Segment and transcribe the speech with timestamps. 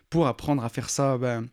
[0.10, 1.48] pour apprendre à faire ça ben,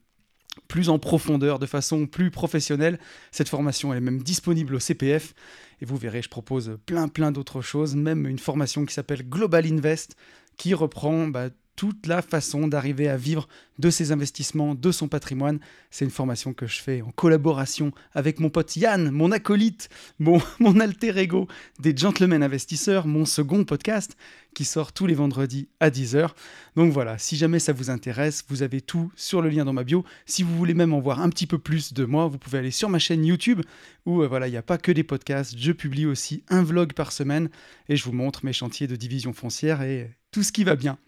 [0.68, 2.98] plus en profondeur, de façon plus professionnelle.
[3.30, 5.34] Cette formation est même disponible au CPF.
[5.80, 9.66] Et vous verrez, je propose plein plein d'autres choses, même une formation qui s'appelle Global
[9.66, 10.16] Invest,
[10.56, 15.58] qui reprend bah, toute la façon d'arriver à vivre de ses investissements, de son patrimoine.
[15.90, 20.40] C'est une formation que je fais en collaboration avec mon pote Yann, mon acolyte, mon,
[20.60, 21.48] mon alter ego
[21.80, 24.16] des Gentlemen Investisseurs, mon second podcast
[24.54, 26.30] qui sort tous les vendredis à 10h.
[26.76, 29.84] Donc voilà, si jamais ça vous intéresse, vous avez tout sur le lien dans ma
[29.84, 30.04] bio.
[30.26, 32.70] Si vous voulez même en voir un petit peu plus de moi, vous pouvez aller
[32.70, 33.62] sur ma chaîne YouTube
[34.06, 36.92] où euh, voilà, il n'y a pas que des podcasts, je publie aussi un vlog
[36.92, 37.50] par semaine
[37.88, 40.98] et je vous montre mes chantiers de division foncière et tout ce qui va bien.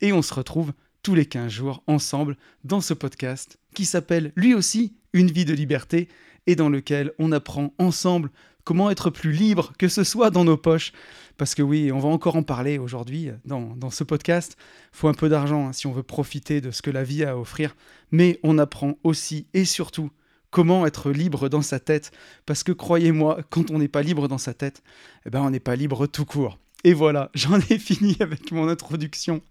[0.00, 0.72] Et on se retrouve
[1.02, 5.54] tous les 15 jours ensemble dans ce podcast qui s'appelle lui aussi Une vie de
[5.54, 6.08] liberté
[6.46, 8.30] et dans lequel on apprend ensemble
[8.64, 10.92] comment être plus libre, que ce soit dans nos poches.
[11.36, 14.56] Parce que oui, on va encore en parler aujourd'hui dans, ce podcast.
[14.92, 17.30] Faut un peu d'argent hein, si on veut profiter de ce que la vie a
[17.30, 17.74] à offrir.
[18.10, 20.10] Mais on apprend aussi et surtout
[20.50, 22.12] comment être libre dans sa tête.
[22.46, 24.82] Parce que croyez-moi, quand on n'est pas libre dans sa tête,
[25.26, 26.58] eh ben on n'est pas libre tout court.
[26.84, 29.42] Et voilà, j'en ai fini avec mon introduction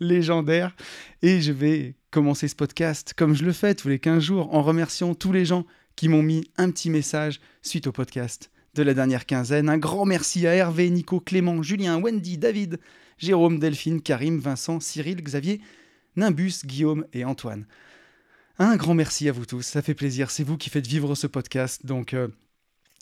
[0.00, 0.74] légendaire
[1.22, 4.62] et je vais commencer ce podcast comme je le fais tous les 15 jours en
[4.62, 5.66] remerciant tous les gens
[5.96, 9.68] qui m'ont mis un petit message suite au podcast de la dernière quinzaine.
[9.68, 12.78] Un grand merci à Hervé, Nico, Clément, Julien, Wendy, David,
[13.18, 15.60] Jérôme, Delphine, Karim, Vincent, Cyril, Xavier,
[16.16, 17.66] Nimbus, Guillaume et Antoine.
[18.58, 21.28] Un grand merci à vous tous, ça fait plaisir, c'est vous qui faites vivre ce
[21.28, 22.28] podcast, donc euh,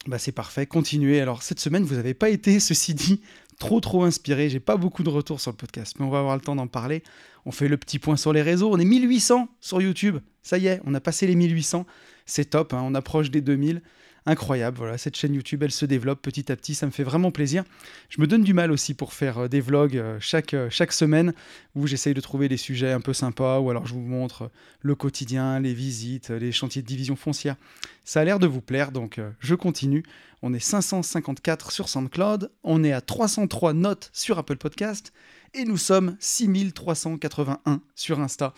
[0.07, 1.21] bah c'est parfait, continuez.
[1.21, 3.21] Alors cette semaine, vous n'avez pas été, ceci dit,
[3.59, 4.49] trop trop inspiré.
[4.49, 6.67] J'ai pas beaucoup de retours sur le podcast, mais on va avoir le temps d'en
[6.67, 7.03] parler.
[7.45, 8.71] On fait le petit point sur les réseaux.
[8.73, 10.19] On est 1800 sur YouTube.
[10.43, 11.87] Ça y est, on a passé les 1800.
[12.25, 12.83] C'est top, hein.
[12.83, 13.83] on approche des 2000
[14.27, 14.77] incroyable.
[14.77, 17.65] Voilà, cette chaîne YouTube, elle se développe petit à petit, ça me fait vraiment plaisir.
[18.09, 20.93] Je me donne du mal aussi pour faire euh, des vlogs euh, chaque, euh, chaque
[20.93, 21.33] semaine
[21.75, 24.51] où j'essaye de trouver des sujets un peu sympas ou alors je vous montre
[24.81, 27.57] le quotidien, les visites, les chantiers de division foncière.
[28.05, 30.05] Ça a l'air de vous plaire, donc je continue.
[30.43, 35.13] On est 554 sur SoundCloud, on est à 303 notes sur Apple Podcast
[35.57, 38.53] et nous sommes 6381 sur Insta.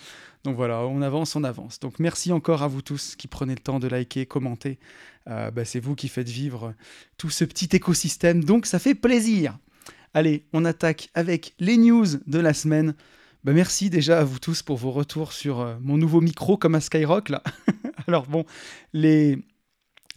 [0.44, 1.78] Donc voilà, on avance, on avance.
[1.81, 4.78] Donc merci encore à vous tous qui prenez le temps de liker, commenter.
[5.28, 6.75] Euh, bah, c'est vous qui faites vivre
[7.16, 9.58] tout ce petit écosystème, donc ça fait plaisir.
[10.14, 12.94] Allez, on attaque avec les news de la semaine.
[13.44, 16.75] Bah, merci déjà à vous tous pour vos retours sur euh, mon nouveau micro comme
[16.75, 17.42] à Skyrock là.
[18.08, 18.44] Alors bon,
[18.92, 19.38] les,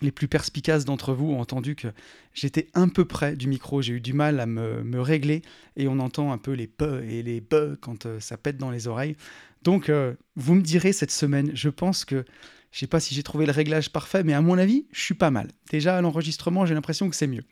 [0.01, 1.87] les plus perspicaces d'entre vous ont entendu que
[2.33, 5.41] j'étais un peu près du micro, j'ai eu du mal à me, régler
[5.77, 8.71] et on entend un peu les peu et les be quand euh, ça pète dans
[8.71, 9.15] les oreilles.
[9.63, 12.25] Donc euh, vous me direz cette semaine, je pense que
[12.71, 15.13] je sais pas si j'ai trouvé le réglage parfait, mais à mon avis, je suis
[15.13, 15.49] pas mal.
[15.71, 17.43] Déjà à l'enregistrement, j'ai l'impression que c'est mieux.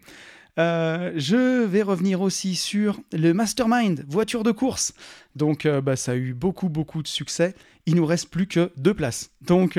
[0.57, 4.93] Euh, je vais revenir aussi sur le Mastermind, voiture de course.
[5.35, 7.53] Donc bah, ça a eu beaucoup beaucoup de succès.
[7.85, 9.31] Il nous reste plus que deux places.
[9.41, 9.77] Donc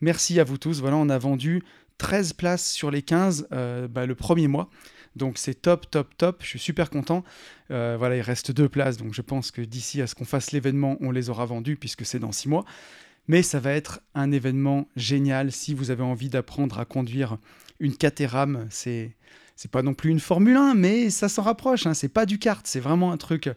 [0.00, 0.80] merci à vous tous.
[0.80, 1.62] Voilà, on a vendu
[1.98, 4.70] 13 places sur les 15 euh, bah, le premier mois.
[5.16, 6.38] Donc c'est top, top, top.
[6.42, 7.24] Je suis super content.
[7.70, 8.96] Euh, voilà, il reste deux places.
[8.96, 12.06] Donc je pense que d'ici à ce qu'on fasse l'événement, on les aura vendues puisque
[12.06, 12.64] c'est dans six mois.
[13.26, 17.36] Mais ça va être un événement génial si vous avez envie d'apprendre à conduire
[17.78, 18.66] une Caterham.
[18.70, 19.16] C'est
[19.54, 21.84] c'est pas non plus une Formule 1, mais ça s'en rapproche.
[21.84, 21.92] Hein.
[21.92, 22.64] C'est pas du kart.
[22.64, 23.50] C'est vraiment un truc,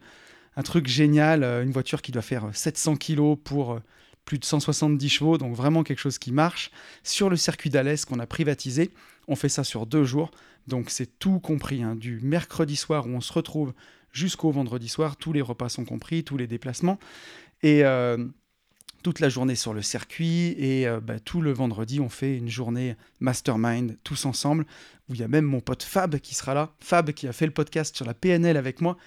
[0.55, 1.43] un truc génial.
[1.43, 3.79] Euh, une voiture qui doit faire 700 kg pour
[4.25, 6.71] plus de 170 chevaux, donc vraiment quelque chose qui marche.
[7.03, 8.91] Sur le circuit d'Alès qu'on a privatisé,
[9.27, 10.31] on fait ça sur deux jours,
[10.68, 11.95] donc c'est tout compris, hein.
[11.95, 13.73] du mercredi soir où on se retrouve
[14.12, 17.00] jusqu'au vendredi soir, tous les repas sont compris, tous les déplacements,
[17.63, 18.25] et euh,
[19.03, 22.50] toute la journée sur le circuit, et euh, bah, tout le vendredi on fait une
[22.50, 24.65] journée mastermind tous ensemble,
[25.09, 27.45] où il y a même mon pote Fab qui sera là, Fab qui a fait
[27.45, 28.97] le podcast sur la PNL avec moi,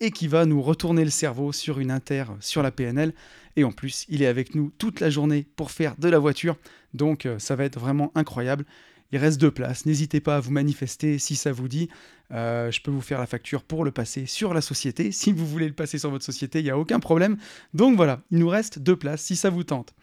[0.00, 3.14] et qui va nous retourner le cerveau sur une inter sur la PNL.
[3.56, 6.56] Et en plus, il est avec nous toute la journée pour faire de la voiture.
[6.92, 8.64] Donc euh, ça va être vraiment incroyable.
[9.12, 9.86] Il reste deux places.
[9.86, 11.88] N'hésitez pas à vous manifester si ça vous dit.
[12.32, 15.12] Euh, je peux vous faire la facture pour le passer sur la société.
[15.24, 17.36] Si vous voulez le passer sur votre société, il n'y a aucun problème.
[17.74, 19.94] Donc voilà, il nous reste deux places si ça vous tente.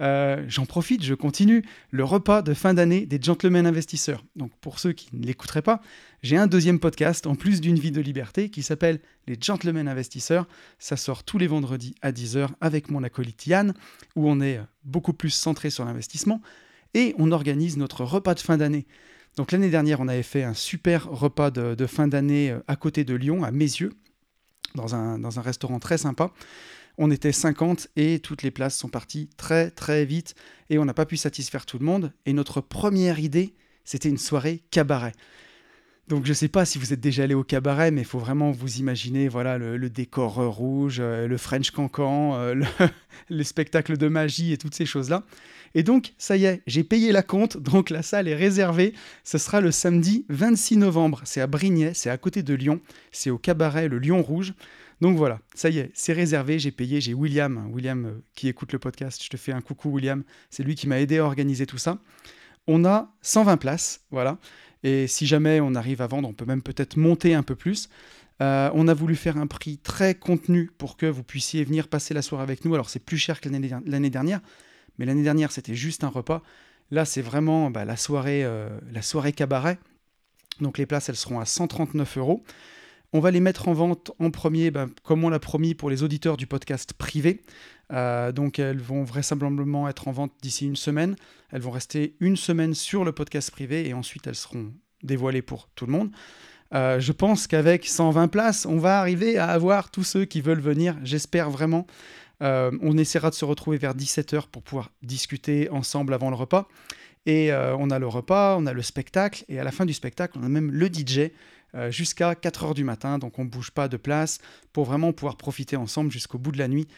[0.00, 4.24] Euh, j'en profite, je continue le repas de fin d'année des gentlemen investisseurs.
[4.36, 5.80] Donc pour ceux qui ne l'écouteraient pas,
[6.22, 10.46] j'ai un deuxième podcast en plus d'une vie de liberté qui s'appelle Les gentlemen investisseurs.
[10.78, 13.74] Ça sort tous les vendredis à 10h avec mon acolyte Yann,
[14.14, 16.40] où on est beaucoup plus centré sur l'investissement
[16.94, 18.86] et on organise notre repas de fin d'année.
[19.36, 23.04] Donc l'année dernière, on avait fait un super repas de, fin d'année euh, à côté
[23.04, 23.92] de Lyon, à Mézieux,
[24.74, 26.32] dans un, dans un restaurant très sympa.
[27.00, 30.34] On était 50 et toutes les places sont parties très très vite
[30.68, 32.12] et on n'a pas pu satisfaire tout le monde.
[32.26, 33.54] Et notre première idée,
[33.84, 35.12] c'était une soirée cabaret.
[36.08, 38.18] Donc je ne sais pas si vous êtes déjà allé au cabaret, mais il faut
[38.18, 42.66] vraiment vous imaginer voilà le, décor rouge, euh, le French cancan, euh, le,
[43.30, 45.22] le, spectacle de magie et toutes ces choses-là.
[45.74, 48.94] Et donc ça y est, j'ai payé la compte, donc la salle est réservée.
[49.22, 51.20] Ce sera le samedi 26 novembre.
[51.24, 52.80] C'est à Brignais, c'est à côté de Lyon.
[53.12, 54.54] C'est au cabaret Le Lion Rouge.
[55.00, 58.72] Donc voilà, ça y est, c'est réservé, j'ai payé, j'ai William, William euh, qui écoute
[58.72, 61.66] le podcast, je te fais un coucou William, c'est lui qui m'a aidé à organiser
[61.66, 61.98] tout ça.
[62.66, 64.38] On a 120 places, voilà,
[64.82, 67.88] et si jamais on arrive à vendre, on peut même peut-être monter un peu plus.
[68.40, 72.14] Euh, on a voulu faire un prix très contenu pour que vous puissiez venir passer
[72.14, 72.74] la soirée avec nous.
[72.74, 74.40] Alors c'est plus cher que l'année dernière,
[74.98, 76.42] mais l'année dernière c'était juste un repas.
[76.90, 79.78] Là c'est vraiment bah, la, soirée, euh, la soirée cabaret.
[80.60, 82.44] Donc les places elles seront à 139 euros.
[83.14, 86.02] On va les mettre en vente en premier, ben, comme on l'a promis pour les
[86.02, 87.42] auditeurs du podcast privé.
[87.90, 91.16] Euh, donc elles vont vraisemblablement être en vente d'ici une semaine.
[91.50, 95.70] Elles vont rester une semaine sur le podcast privé et ensuite elles seront dévoilées pour
[95.74, 96.10] tout le monde.
[96.74, 100.60] Euh, je pense qu'avec 120 places, on va arriver à avoir tous ceux qui veulent
[100.60, 100.94] venir.
[101.02, 101.86] J'espère vraiment.
[102.42, 106.68] Euh, on essaiera de se retrouver vers 17h pour pouvoir discuter ensemble avant le repas.
[107.24, 110.38] Et on a le repas, on a le spectacle, et à la fin du spectacle,
[110.40, 111.30] on a même le DJ
[111.90, 114.38] jusqu'à 4 heures du matin, donc on ne bouge pas de place
[114.72, 116.88] pour vraiment pouvoir profiter ensemble jusqu'au bout de la nuit.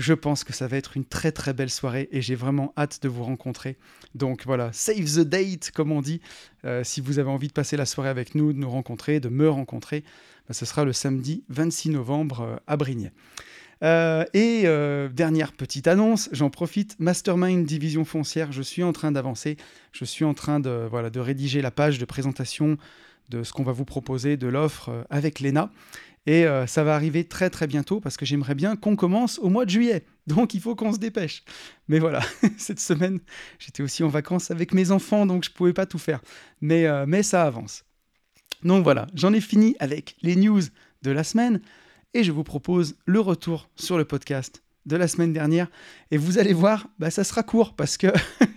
[0.00, 3.02] Je pense que ça va être une très très belle soirée et j'ai vraiment hâte
[3.02, 3.76] de vous rencontrer.
[4.14, 6.22] Donc voilà, save the date comme on dit.
[6.64, 9.28] Euh, si vous avez envie de passer la soirée avec nous, de nous rencontrer, de
[9.28, 10.02] me rencontrer,
[10.48, 13.12] bah, ce sera le samedi 26 novembre euh, à Brignais.
[13.82, 14.62] et
[15.12, 19.58] dernière petite annonce, j'en profite, Mastermind Division Foncière, je suis en train d'avancer,
[19.92, 22.78] je suis en train de, voilà, de rédiger la page de présentation
[23.30, 25.70] de ce qu'on va vous proposer, de l'offre euh, avec l'ENA.
[26.26, 29.48] Et euh, ça va arriver très très bientôt parce que j'aimerais bien qu'on commence au
[29.48, 30.04] mois de juillet.
[30.26, 31.44] Donc il faut qu'on se dépêche.
[31.88, 32.20] Mais voilà,
[32.58, 33.20] cette semaine,
[33.58, 36.20] j'étais aussi en vacances avec mes enfants, donc je ne pouvais pas tout faire.
[36.60, 37.84] Mais, euh, mais ça avance.
[38.62, 40.62] Donc voilà, j'en ai fini avec les news
[41.02, 41.62] de la semaine
[42.12, 45.68] et je vous propose le retour sur le podcast de la semaine dernière.
[46.10, 48.06] Et vous allez voir, bah, ça sera court parce que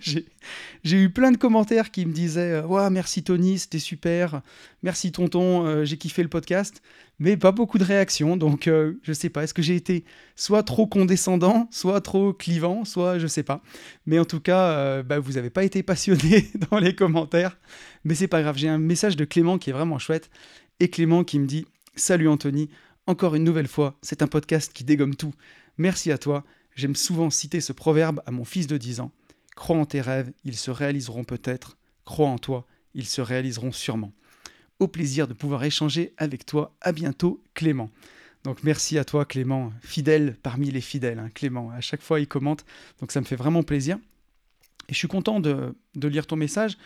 [0.00, 4.42] j'ai eu plein de commentaires qui me disaient ouais, Merci Tony, c'était super.
[4.82, 6.82] Merci Tonton, euh, j'ai kiffé le podcast.
[7.20, 8.36] Mais pas beaucoup de réactions.
[8.36, 9.44] Donc, euh, je sais pas.
[9.44, 13.62] Est-ce que j'ai été soit trop condescendant, soit trop clivant, soit je sais pas.
[14.06, 17.56] Mais en tout cas, euh, bah, vous n'avez pas été passionné dans les commentaires.
[18.04, 18.56] Mais c'est pas grave.
[18.56, 20.30] J'ai un message de Clément qui est vraiment chouette.
[20.80, 22.68] Et Clément qui me dit Salut Anthony,
[23.06, 25.32] encore une nouvelle fois, c'est un podcast qui dégomme tout.
[25.78, 26.44] Merci à toi.
[26.74, 29.12] J'aime souvent citer ce proverbe à mon fils de 10 ans.
[29.54, 31.76] Crois en tes rêves, ils se réaliseront peut-être.
[32.04, 34.12] Crois en toi, ils se réaliseront sûrement.
[34.80, 36.74] Au plaisir de pouvoir échanger avec toi.
[36.80, 37.90] À bientôt, Clément.
[38.42, 41.18] Donc merci à toi, Clément, fidèle parmi les fidèles.
[41.18, 42.64] Hein, Clément, à chaque fois il commente,
[43.00, 43.98] donc ça me fait vraiment plaisir.
[44.88, 46.76] Et je suis content de, de lire ton message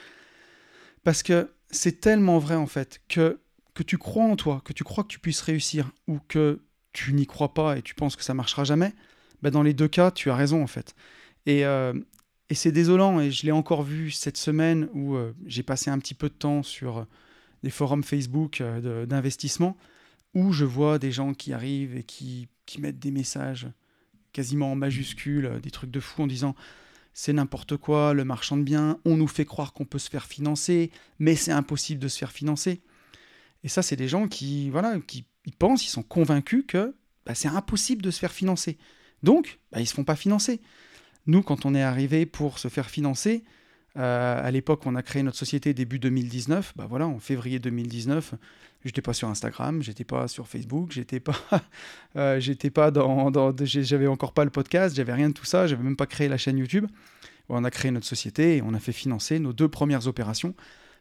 [1.02, 3.40] parce que c'est tellement vrai en fait que
[3.74, 6.60] que tu crois en toi, que tu crois que tu puisses réussir ou que
[6.92, 8.92] tu n'y crois pas et tu penses que ça marchera jamais,
[9.42, 10.94] bah dans les deux cas, tu as raison en fait.
[11.46, 11.94] Et, euh,
[12.50, 15.98] et c'est désolant, et je l'ai encore vu cette semaine où euh, j'ai passé un
[15.98, 17.06] petit peu de temps sur
[17.62, 19.76] des forums Facebook euh, d'investissement,
[20.34, 23.68] où je vois des gens qui arrivent et qui, qui mettent des messages
[24.32, 26.54] quasiment en majuscules, des trucs de fou en disant
[27.14, 30.24] c'est n'importe quoi, le marchand de biens, on nous fait croire qu'on peut se faire
[30.24, 32.80] financer, mais c'est impossible de se faire financer.
[33.64, 36.94] Et ça, c'est des gens qui, voilà, qui ils pensent, ils sont convaincus que
[37.26, 38.78] bah, c'est impossible de se faire financer.
[39.22, 40.60] Donc, bah, ils ne se font pas financer.
[41.26, 43.44] Nous, quand on est arrivé pour se faire financer,
[43.96, 46.74] euh, à l'époque, on a créé notre société début 2019.
[46.76, 48.34] Bah voilà, en février 2019,
[48.84, 51.36] j'étais pas sur Instagram, j'étais pas sur Facebook, j'étais pas,
[52.16, 55.66] euh, j'étais pas dans, dans j'avais encore pas le podcast, j'avais rien de tout ça,
[55.66, 56.86] j'avais même pas créé la chaîne YouTube.
[57.48, 60.54] On a créé notre société et on a fait financer nos deux premières opérations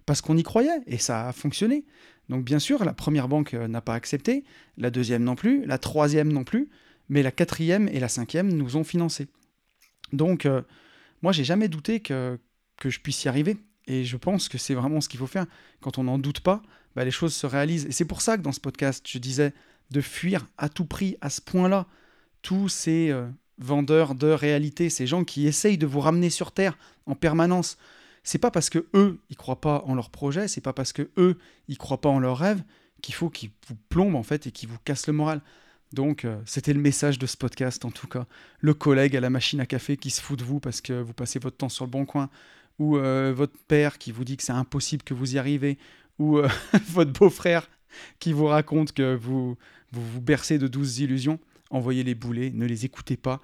[0.07, 1.85] parce qu'on y croyait et ça a fonctionné.
[2.29, 4.43] Donc bien sûr, la première banque euh, n'a pas accepté,
[4.77, 6.69] la deuxième non plus, la troisième non plus,
[7.09, 9.27] mais la quatrième et la cinquième nous ont financé.
[10.13, 10.61] Donc euh,
[11.21, 12.39] moi, j'ai jamais douté que,
[12.77, 13.57] que je puisse y arriver.
[13.85, 15.45] Et je pense que c'est vraiment ce qu'il faut faire.
[15.81, 16.61] Quand on n'en doute pas,
[16.95, 17.85] bah, les choses se réalisent.
[17.85, 19.53] Et c'est pour ça que dans ce podcast, je disais
[19.91, 21.85] de fuir à tout prix, à ce point-là,
[22.41, 26.77] tous ces euh, vendeurs de réalité, ces gens qui essayent de vous ramener sur Terre
[27.05, 27.77] en permanence
[28.27, 31.09] c'est pas parce que eux ils croient pas en leur projet, c'est pas parce que
[31.15, 31.37] eux
[31.69, 32.61] ils croient pas en leurs rêves
[33.01, 35.41] qu'il faut qu'ils vous plombent en fait et qu'ils vous cassent le moral.
[35.93, 38.25] Donc euh, c'était le message de ce podcast en tout cas.
[38.59, 41.13] Le collègue à la machine à café qui se fout de vous parce que vous
[41.13, 42.29] passez votre temps sur le bon coin,
[42.79, 45.77] ou euh, votre père qui vous dit que c'est impossible que vous y arrivez,
[46.19, 46.49] ou euh,
[46.89, 47.69] votre beau-frère
[48.19, 49.55] qui vous raconte que vous,
[49.93, 51.39] vous vous bercez de douces illusions.
[51.69, 53.39] Envoyez les boulets, ne les écoutez pas.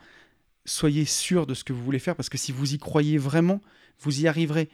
[0.66, 3.62] Soyez sûr de ce que vous voulez faire parce que si vous y croyez vraiment,
[4.04, 4.70] vous y arriverez.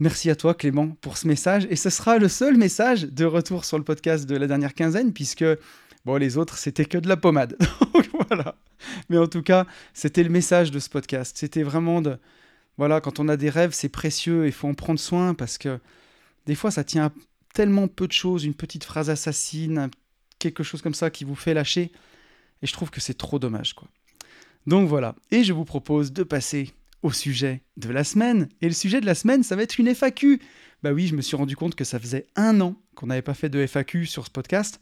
[0.00, 3.64] Merci à toi Clément pour ce message et ce sera le seul message de retour
[3.64, 5.44] sur le podcast de la dernière quinzaine puisque
[6.04, 7.56] bon les autres c'était que de la pommade.
[8.28, 8.56] Voilà.
[9.08, 11.38] Mais en tout cas, c'était le message de ce podcast.
[11.38, 12.18] C'était vraiment de
[12.76, 15.80] voilà, quand on a des rêves, c'est précieux et faut en prendre soin parce que
[16.46, 17.12] des fois ça tient à
[17.54, 19.88] tellement peu de choses, une petite phrase assassine,
[20.38, 21.90] quelque chose comme ça qui vous fait lâcher
[22.62, 23.88] et je trouve que c'est trop dommage quoi.
[24.66, 26.72] Donc voilà, et je vous propose de passer
[27.02, 28.48] au sujet de la semaine.
[28.60, 30.40] Et le sujet de la semaine, ça va être une FAQ.
[30.82, 33.34] Bah oui, je me suis rendu compte que ça faisait un an qu'on n'avait pas
[33.34, 34.80] fait de FAQ sur ce podcast.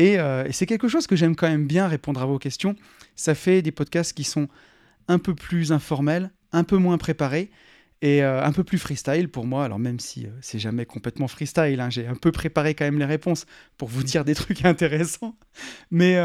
[0.00, 2.76] Euh, et, c'est quelque chose que j'aime quand même bien répondre à vos questions.
[3.16, 4.48] Ça fait des podcasts qui sont
[5.08, 7.50] un peu plus informels, un peu moins préparés
[8.02, 9.64] et euh, un peu plus freestyle pour moi.
[9.64, 12.98] Alors même si euh, c'est jamais complètement freestyle, hein, j'ai un peu préparé quand même
[12.98, 13.44] les réponses
[13.76, 15.36] pour vous dire des trucs intéressants.
[15.90, 16.16] Mais,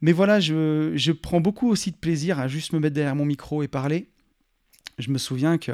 [0.00, 3.26] mais voilà, je, je prends beaucoup aussi de plaisir à juste me mettre derrière mon
[3.26, 4.08] micro et parler
[4.98, 5.72] je me souviens que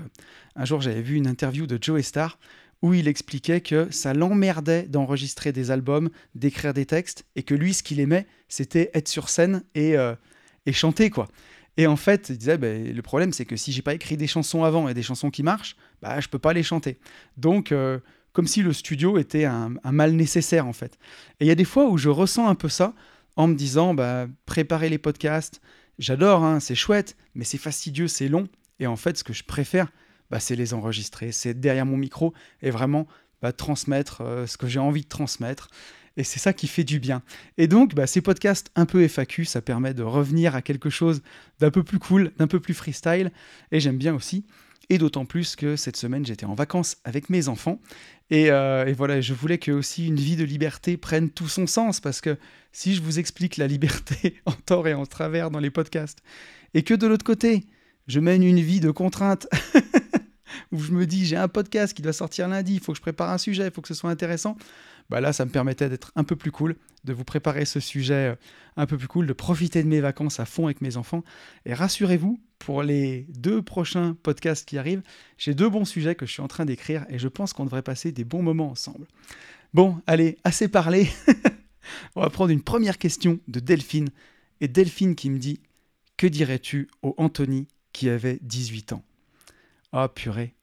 [0.56, 2.38] un jour j'avais vu une interview de Joe Star
[2.82, 7.74] où il expliquait que ça l'emmerdait d'enregistrer des albums, d'écrire des textes, et que lui,
[7.74, 10.14] ce qu'il aimait, c'était être sur scène et, euh,
[10.72, 11.28] chanter, quoi.
[11.76, 14.26] Et en fait, il disait, ben, le problème, c'est que si j'ai pas écrit des
[14.26, 16.98] chansons avant et des chansons qui marchent, bah, je peux pas les chanter.
[17.36, 18.00] Donc, euh,
[18.32, 20.98] comme si le studio était un, mal nécessaire, en fait.
[21.38, 22.94] Et il y a des fois où je ressens un peu ça,
[23.36, 25.62] en me disant, bah, préparer les podcasts,
[25.98, 28.48] j'adore, hein, c'est chouette, mais c'est fastidieux, c'est long.
[28.82, 29.92] Et en fait, ce que je préfère,
[30.28, 33.06] bah, c'est les enregistrer, c'est derrière mon micro et vraiment
[33.40, 35.68] bah, transmettre euh, ce que j'ai envie de transmettre.
[36.16, 37.22] Et c'est ça qui fait du bien.
[37.58, 41.22] Et donc, bah, ces podcasts un peu FAQ, ça permet de revenir à quelque chose
[41.60, 43.30] d'un peu plus cool, d'un peu plus freestyle.
[43.70, 44.44] Et j'aime bien aussi.
[44.90, 47.80] Et d'autant plus que cette semaine, j'étais en vacances avec mes enfants.
[48.30, 51.68] Et, euh, et, voilà, je voulais que aussi une vie de liberté prenne tout son
[51.68, 52.00] sens.
[52.00, 52.36] Parce que
[52.72, 56.18] si je vous explique la liberté en tort et en travers dans les podcasts,
[56.74, 57.64] et que de l'autre côté,
[58.06, 59.48] je mène une vie de contraintes
[60.72, 63.02] où je me dis j'ai un podcast qui doit sortir lundi, il faut que je
[63.02, 64.56] prépare un sujet, il faut que ce soit intéressant.
[65.10, 68.30] Bah là, ça me permettait d'être un peu plus cool, de vous préparer ce sujet
[68.30, 68.34] euh,
[68.76, 71.22] un peu plus cool, de profiter de mes vacances à fond avec mes enfants.
[71.66, 75.02] Et rassurez-vous, pour les deux prochains podcasts qui arrivent,
[75.36, 77.82] j'ai deux bons sujets que je suis en train d'écrire et je pense qu'on devrait
[77.82, 79.06] passer des bons moments ensemble.
[79.74, 81.08] Bon, allez, assez parlé.
[82.14, 84.10] On va prendre une première question de Delphine.
[84.60, 85.60] Et Delphine qui me dit
[86.16, 89.04] Que dirais-tu au Anthony qui avait 18 ans.
[89.92, 90.54] Ah purée.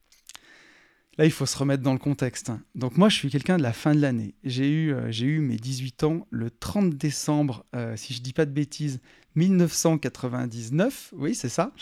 [1.18, 2.50] Là, il faut se remettre dans le contexte.
[2.74, 4.34] Donc moi, je suis quelqu'un de la fin de l'année.
[4.42, 8.46] J'ai eu, euh, eu mes 18 ans le 30 décembre, euh, si je dis pas
[8.46, 9.00] de bêtises,
[9.34, 11.12] 1999.
[11.16, 11.72] Oui, c'est ça.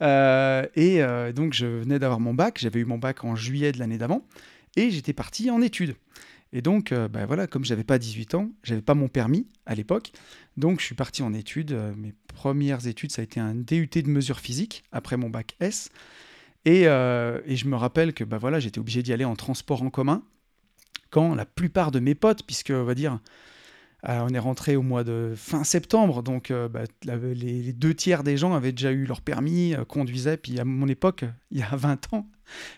[0.00, 2.58] Euh, et donc, je venais d'avoir mon bac.
[2.60, 4.24] J'avais eu mon bac en juillet de l'année d'avant.
[4.76, 5.96] Et j'étais parti en études.
[6.54, 9.74] Et donc, euh, bah voilà, comme j'avais pas 18 ans, j'avais pas mon permis à
[9.74, 10.12] l'époque,
[10.56, 11.72] donc je suis parti en études.
[11.72, 15.56] Euh, mes premières études, ça a été un DUT de mesure physique après mon bac
[15.58, 15.90] S.
[16.68, 20.22] Euh, et, je me rappelle que bah j'étais obligé d'y aller en transport en commun
[21.10, 23.18] quand la plupart de mes potes, puisque on va dire,
[24.06, 28.54] on est rentré au mois de fin septembre, donc bah, les, deux tiers des gens
[28.54, 32.26] avaient déjà eu leur permis, conduisaient, puis à mon époque, il y a 20 ans,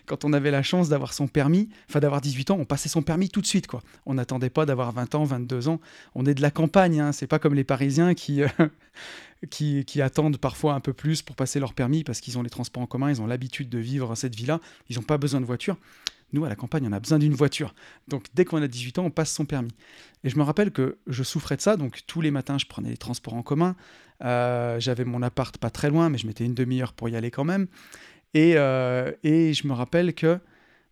[0.05, 3.01] quand on avait la chance d'avoir son permis, enfin d'avoir 18 ans, on passait son
[3.01, 3.67] permis tout de suite.
[3.67, 3.81] quoi.
[4.05, 5.79] On n'attendait pas d'avoir 20 ans, 22 ans.
[6.15, 7.11] On est de la campagne, hein.
[7.11, 8.47] c'est pas comme les Parisiens euh,
[9.49, 12.49] qui, qui, attendent parfois un peu plus pour passer leur permis parce qu'ils ont les
[12.49, 15.45] transports en commun, ils ont l'habitude de vivre cette vie-là, ils n'ont pas besoin de
[15.45, 15.77] voiture.
[16.33, 17.73] Nous, à la campagne, on a besoin d'une voiture.
[18.07, 19.71] Donc, dès qu'on a 18 ans, on passe son permis.
[20.23, 21.77] Et je me rappelle que je souffrais de ça.
[21.77, 23.75] Donc, tous les matins, je prenais les transports en commun.
[24.23, 27.31] Euh, j'avais mon appart pas très loin, mais je mettais une demi-heure pour y aller
[27.31, 27.67] quand même.
[28.33, 30.39] Et, euh, et je me rappelle que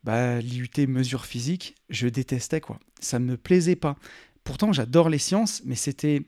[0.04, 2.80] bah, l'IUT mesure physique, je détestais quoi.
[3.02, 3.98] Ça ne me plaisait pas.
[4.44, 6.22] Pourtant, j'adore les sciences, mais c'était,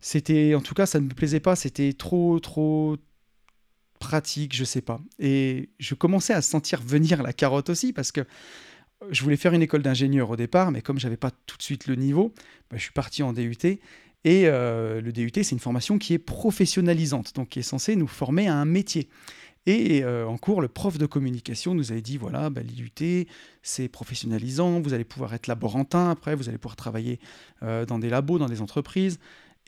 [0.00, 1.56] c'était, en tout cas, ça ne me plaisait pas.
[1.56, 2.98] C'était trop, trop
[3.98, 5.00] pratique, je sais pas.
[5.18, 8.24] Et je commençais à sentir venir la carotte aussi parce que
[9.10, 11.86] je voulais faire une école d'ingénieur au départ, mais comme j'avais pas tout de suite
[11.86, 12.32] le niveau,
[12.70, 13.56] bah, je suis parti en DUT.
[14.24, 18.08] Et euh, le DUT, c'est une formation qui est professionnalisante, donc qui est censée nous
[18.08, 19.08] former à un métier.
[19.66, 23.26] Et euh, en cours, le prof de communication nous avait dit voilà, bah, l'IUT,
[23.62, 27.20] c'est professionnalisant, vous allez pouvoir être laborantin après, vous allez pouvoir travailler
[27.62, 29.18] euh, dans des labos, dans des entreprises.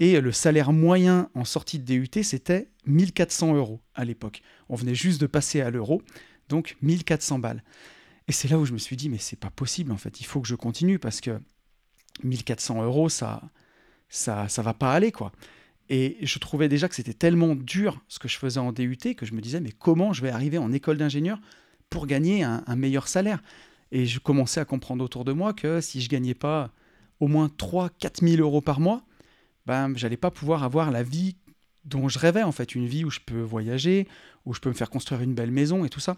[0.00, 4.42] Et le salaire moyen en sortie de DUT, c'était 1400 euros à l'époque.
[4.70, 6.02] On venait juste de passer à l'euro,
[6.48, 7.62] donc 1400 balles.
[8.26, 10.24] Et c'est là où je me suis dit, mais c'est pas possible en fait, il
[10.24, 11.38] faut que je continue parce que
[12.24, 13.42] 1400 euros, ça,
[14.08, 15.32] ça, ça va pas aller quoi.
[15.90, 19.26] Et je trouvais déjà que c'était tellement dur ce que je faisais en DUT que
[19.26, 21.38] je me disais, mais comment je vais arriver en école d'ingénieur
[21.90, 23.42] pour gagner un, meilleur salaire?
[23.90, 26.72] Et je commençais à comprendre autour de moi que si je gagnais pas
[27.18, 29.04] au moins 3-4 000 euros par mois,
[29.70, 31.36] ben, j'allais pas pouvoir avoir la vie
[31.84, 34.08] dont je rêvais, en fait, une vie où je peux voyager,
[34.44, 36.16] où je peux me faire construire une belle maison et tout ça.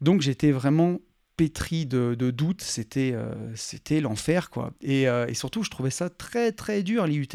[0.00, 0.98] Donc j'étais vraiment
[1.36, 4.72] pétri de, doutes, c'était euh, c'était l'enfer quoi.
[4.88, 7.28] Euh, et, surtout, je trouvais ça très très dur l'IUT.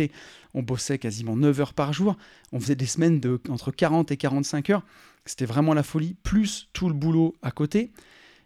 [0.56, 2.18] On bossait quasiment 9 heures par jour,
[2.52, 4.84] on faisait des semaines de entre 40 et 45 heures.
[5.26, 7.92] C'était vraiment la folie, plus tout le boulot à côté.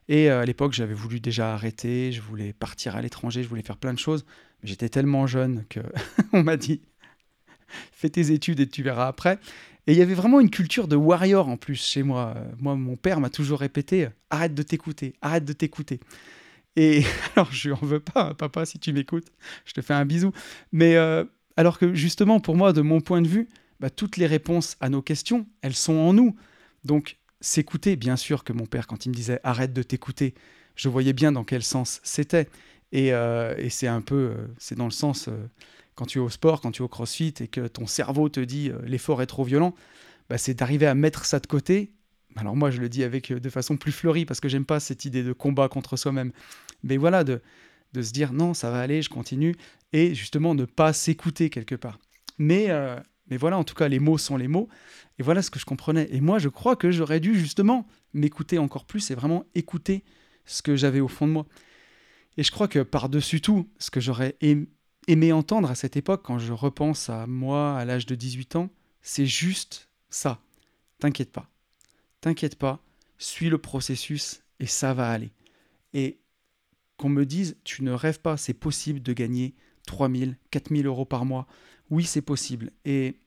[0.09, 3.63] Et euh, à l'époque, j'avais voulu déjà arrêter, je voulais partir à l'étranger, je voulais
[3.63, 4.25] faire plein de choses.
[4.61, 5.79] Mais j'étais tellement jeune que
[6.33, 6.81] on m'a dit
[7.91, 9.39] fais tes études et tu verras après.
[9.87, 12.35] Et il y avait vraiment une culture de warrior en plus chez moi.
[12.59, 15.99] Moi, mon père m'a toujours répété arrête de t'écouter, arrête de t'écouter.
[16.75, 17.03] Et
[17.35, 19.27] alors, je en veux pas, hein, papa, si tu m'écoutes,
[19.65, 20.31] je te fais un bisou.
[20.71, 21.25] Mais euh,
[21.57, 24.89] alors que justement, pour moi, de mon point de vue, bah, toutes les réponses à
[24.89, 26.35] nos questions, elles sont en nous.
[26.85, 30.33] Donc, s'écouter, bien sûr que mon père, quand il me disait arrête de t'écouter,
[30.75, 32.47] je voyais bien dans quel sens c'était.
[32.91, 35.29] Et, euh, c'est un peu, euh, c'est dans le sens,
[35.97, 38.39] quand tu es au sport, quand tu es au crossfit et que ton cerveau te
[38.39, 39.73] dit euh, l'effort est trop violent,
[40.29, 41.91] bah, c'est d'arriver à mettre ça de côté.
[42.35, 44.79] Alors moi, je le dis avec euh, de façon plus fleurie parce que j'aime pas
[44.79, 46.31] cette idée de combat contre soi-même.
[46.83, 47.41] Mais voilà, de,
[47.93, 49.55] de se dire non, ça va aller, je continue,
[49.91, 51.97] et justement ne pas s'écouter quelque part.
[52.37, 52.95] Mais, euh,
[53.31, 54.69] mais voilà, en tout cas, les mots sont les mots,
[55.17, 56.07] et voilà ce que je comprenais.
[56.11, 60.03] Et moi, je crois que j'aurais dû justement m'écouter encore plus et vraiment écouter
[60.45, 61.47] ce que j'avais au fond de moi.
[62.37, 64.67] Et je crois que par-dessus tout, ce que j'aurais aimé,
[65.07, 68.69] aimé entendre à cette époque, quand je repense à moi à l'âge de 18 ans,
[69.01, 70.39] c'est juste ça.
[70.99, 71.49] T'inquiète pas.
[72.21, 72.81] T'inquiète pas,
[73.17, 75.31] suis le processus et ça va aller.
[75.93, 76.19] Et
[76.97, 81.25] qu'on me dise, tu ne rêves pas, c'est possible de gagner 3000, 4000 euros par
[81.25, 81.47] mois.
[81.89, 82.71] Oui, c'est possible.
[82.85, 83.19] Et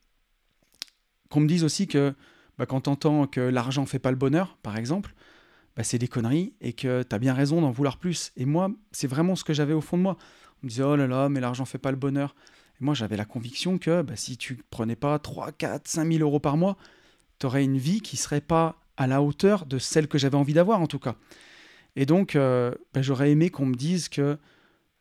[1.31, 2.15] qu'on me dise aussi que
[2.59, 5.15] bah, quand tu entends que l'argent fait pas le bonheur, par exemple,
[5.77, 8.33] bah, c'est des conneries et que tu as bien raison d'en vouloir plus.
[8.37, 10.19] Et moi, c'est vraiment ce que j'avais au fond de moi.
[10.63, 12.35] On me disait, oh là là, mais l'argent fait pas le bonheur.
[12.81, 16.23] Et moi, j'avais la conviction que bah, si tu prenais pas 3, 4, 5 000
[16.23, 16.77] euros par mois,
[17.39, 20.53] tu aurais une vie qui serait pas à la hauteur de celle que j'avais envie
[20.53, 21.17] d'avoir, en tout cas.
[21.97, 24.39] Et donc, euh, bah, j'aurais aimé qu'on me dise que,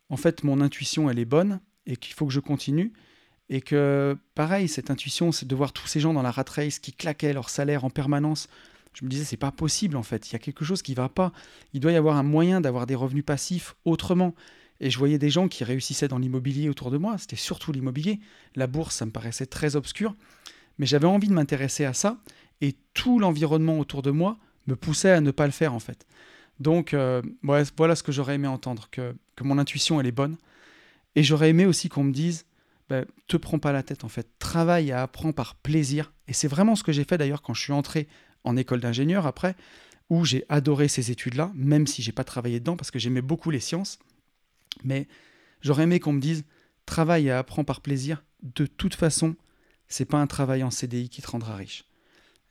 [0.10, 2.94] en fait, mon intuition, elle est bonne et qu'il faut que je continue.
[3.50, 6.80] Et que, pareil, cette intuition, c'est de voir tous ces gens dans la rat race
[6.80, 8.48] qui claquaient leur salaire en permanence.
[8.94, 10.30] Je me disais, c'est pas possible en fait.
[10.30, 11.32] Il y a quelque chose qui va pas.
[11.74, 14.36] Il doit y avoir un moyen d'avoir des revenus passifs autrement.
[14.82, 18.20] Et je voyais des gens qui réussissaient dans l'immobilier autour de moi, c'était surtout l'immobilier.
[18.56, 20.16] La bourse, ça me paraissait très obscur.
[20.78, 22.18] Mais j'avais envie de m'intéresser à ça,
[22.62, 24.38] et tout l'environnement autour de moi
[24.68, 26.06] me poussait à ne pas le faire en fait.
[26.60, 30.38] Donc euh, voilà ce que j'aurais aimé entendre, que, mon intuition elle est bonne.
[31.16, 32.46] Et j'aurais aimé aussi qu'on me dise,
[32.90, 36.12] ben, te prends pas la tête en fait, travaille et apprends par plaisir.
[36.28, 38.08] Et c'est vraiment ce que j'ai fait d'ailleurs quand je suis entré
[38.44, 39.56] en école d'ingénieur après,
[40.10, 43.52] où j'ai adoré ces études-là, même si j'ai pas travaillé dedans parce que j'aimais beaucoup
[43.52, 44.00] les sciences.
[44.84, 45.08] Mais
[45.62, 46.46] j'aurais aimé qu'on me dise
[46.86, 48.24] travaille et apprends par plaisir.
[48.42, 49.36] De toute façon,
[49.88, 51.86] c'est pas un travail en CDI qui te rendra riche.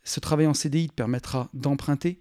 [0.05, 2.21] Ce travail en CDI te permettra d'emprunter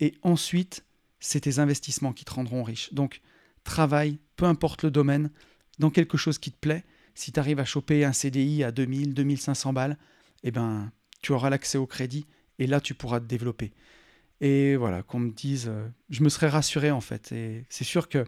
[0.00, 0.84] et ensuite,
[1.20, 2.92] c'est tes investissements qui te rendront riche.
[2.92, 3.20] Donc,
[3.64, 5.30] travaille, peu importe le domaine,
[5.78, 6.84] dans quelque chose qui te plaît.
[7.14, 9.96] Si tu arrives à choper un CDI à 2000, 2500 balles,
[10.42, 12.26] eh ben, tu auras l'accès au crédit
[12.58, 13.72] et là, tu pourras te développer.
[14.40, 17.32] Et voilà, qu'on me dise, euh, je me serais rassuré en fait.
[17.32, 18.24] Et c'est sûr que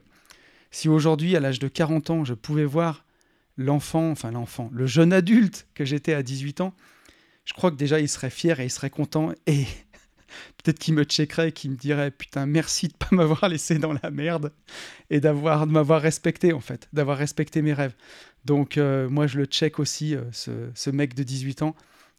[0.76, 3.06] si aujourd'hui, à l'âge de 40 ans, je pouvais voir
[3.56, 6.74] l'enfant, enfin l'enfant, le jeune adulte que j'étais à 18 ans,
[7.46, 9.32] je crois que déjà il serait fier et il serait content.
[9.46, 9.64] Et
[10.58, 13.94] peut-être qu'il me checkerait et qu'il me dirait putain merci de pas m'avoir laissé dans
[14.02, 14.52] la merde
[15.08, 17.94] et d'avoir de m'avoir respecté en fait, d'avoir respecté mes rêves.
[18.44, 21.74] Donc euh, moi je le check aussi euh, ce, mec de 18 ans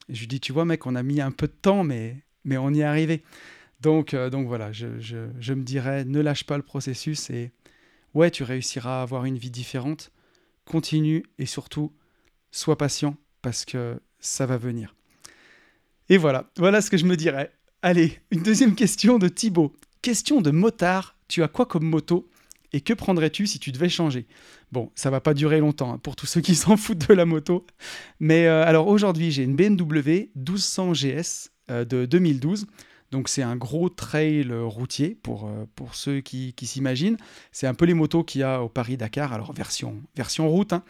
[0.09, 2.57] je lui dis tu vois mec on a mis un peu de temps mais mais
[2.57, 3.21] on y est arrivé.
[3.81, 7.51] Donc euh, donc voilà je, je, me dirais ne lâche pas le processus et
[8.17, 10.11] ouais tu réussiras à avoir une vie différente.
[10.65, 11.93] Continue et surtout
[12.51, 14.95] sois patient parce que ça va venir.
[16.09, 17.51] Et voilà, voilà ce que je me dirais.
[17.83, 19.73] Allez, une deuxième question de Thibaut.
[20.01, 22.27] Question de motard, tu as quoi comme moto
[22.73, 24.25] et que prendrais-tu si tu devais changer?
[24.71, 27.25] Bon, ça va pas durer longtemps hein, pour tous ceux qui s'en foutent de la
[27.25, 27.65] moto.
[28.19, 32.65] Mais euh, alors aujourd'hui, j'ai une BMW 1200 GS de 2012.
[33.11, 37.17] Donc c'est un gros trail routier pour, euh, pour ceux qui, s'imaginent.
[37.51, 40.73] C'est un peu les motos qu'il y a au Paris-Dakar, alors version, version route.
[40.73, 40.83] Hein.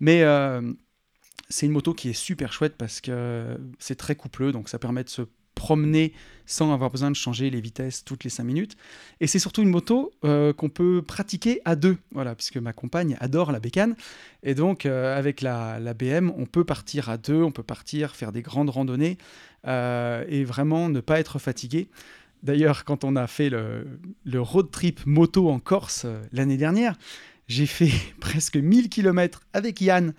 [0.00, 0.72] Mais euh,
[1.48, 5.04] c'est une moto qui est super chouette parce que c'est très coupleux, donc ça permet
[5.04, 5.22] de se
[5.60, 6.14] promener
[6.46, 8.76] sans avoir besoin de changer les vitesses toutes les 5 minutes.
[9.20, 13.14] Et c'est surtout une moto euh, qu'on peut pratiquer à deux, voilà, puisque ma compagne
[13.20, 13.94] adore la bécane.
[14.42, 18.32] Et donc, euh, avec la, BM, on peut partir à deux, on peut partir faire
[18.32, 19.18] des grandes randonnées
[19.66, 21.88] euh, et vraiment ne pas être fatigué.
[22.42, 23.86] D'ailleurs, quand on a fait le,
[24.24, 26.96] le road trip moto en Corse l'année dernière,
[27.48, 30.14] j'ai fait presque 1000 km avec Yann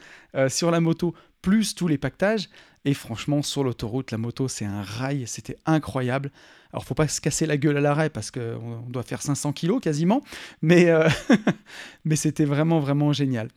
[0.50, 2.48] sur la moto, plus tous les pactages.
[2.84, 6.32] Et franchement, sur l'autoroute, la moto, c'est un rail, c'était incroyable.
[6.74, 9.80] Alors, faut pas se casser la gueule à l'arrêt parce qu'on doit faire 500 kg
[9.80, 10.24] quasiment,
[10.62, 11.08] mais, euh,
[12.06, 13.50] mais c'était vraiment, vraiment génial.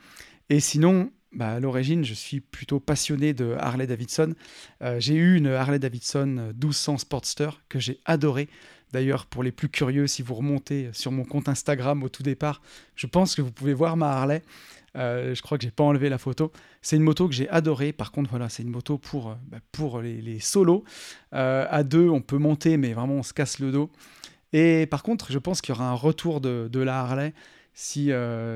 [0.50, 4.34] Et sinon, bah, à l'origine, je suis plutôt passionné de Harley Davidson.
[4.82, 8.48] Euh, j'ai eu une Harley Davidson 1200 Sportster que j'ai adorée.
[8.92, 12.62] D'ailleurs, pour les plus curieux, si vous remontez sur mon compte Instagram au tout départ,
[12.94, 14.42] je pense que vous pouvez voir ma Harley.
[14.96, 16.52] Euh, je crois que j'ai pas enlevé la photo.
[16.82, 17.92] C'est une moto que j'ai adorée.
[17.92, 20.84] Par contre, voilà, c'est une moto pour, euh, bah, pour les, solos.
[21.32, 23.90] Euh, à deux, on peut monter, mais vraiment, on se casse le dos.
[24.52, 27.34] Et par contre, je pense qu'il y aura un retour de, de la Harley
[27.76, 28.12] si,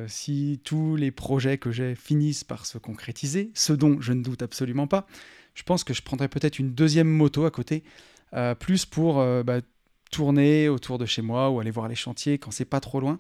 [0.06, 4.42] si tous les projets que j'ai finissent par se concrétiser, ce dont je ne doute
[4.42, 5.08] absolument pas.
[5.54, 7.82] Je pense que je prendrai peut-être une deuxième moto à côté,
[8.60, 9.58] plus pour bah,
[10.12, 13.18] tourner autour de chez moi ou aller voir les chantiers quand c'est pas trop loin.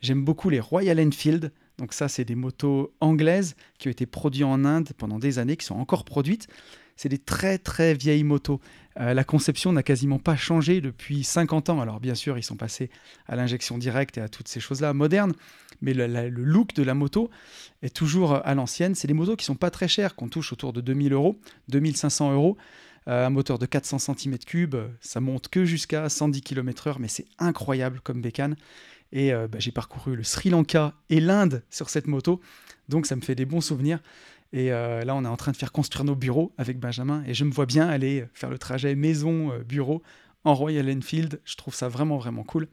[0.00, 1.50] J'aime beaucoup les Royal Enfield.
[1.80, 5.56] Donc ça, c'est des motos anglaises qui ont été produites en Inde pendant des années,
[5.56, 6.46] qui sont encore produites.
[6.94, 8.60] C'est des très très vieilles motos.
[9.00, 11.80] Euh, la conception n'a quasiment pas changé depuis 50 ans.
[11.80, 12.90] Alors bien sûr, ils sont passés
[13.26, 15.32] à l'injection directe et à toutes ces choses-là modernes,
[15.80, 17.30] mais le, look de la moto
[17.80, 18.94] est toujours à l'ancienne.
[18.94, 22.34] C'est des motos qui sont pas très chères, qu'on touche autour de 2000 euros, 2500
[22.34, 22.58] euros.
[23.08, 28.00] Euh, un moteur de 400 cm3, ça monte que jusqu'à 110 km/h, mais c'est incroyable
[28.02, 28.56] comme bécane.
[29.12, 32.40] Et euh, bah, j'ai parcouru le Sri Lanka et l'Inde sur cette moto,
[32.88, 34.00] donc ça me fait des bons souvenirs.
[34.52, 37.34] Et euh, là, on est en train de faire construire nos bureaux avec Benjamin, et
[37.34, 40.02] je me vois bien aller faire le trajet maison-bureau
[40.44, 41.40] en Royal Enfield.
[41.44, 42.68] Je trouve ça vraiment, vraiment cool.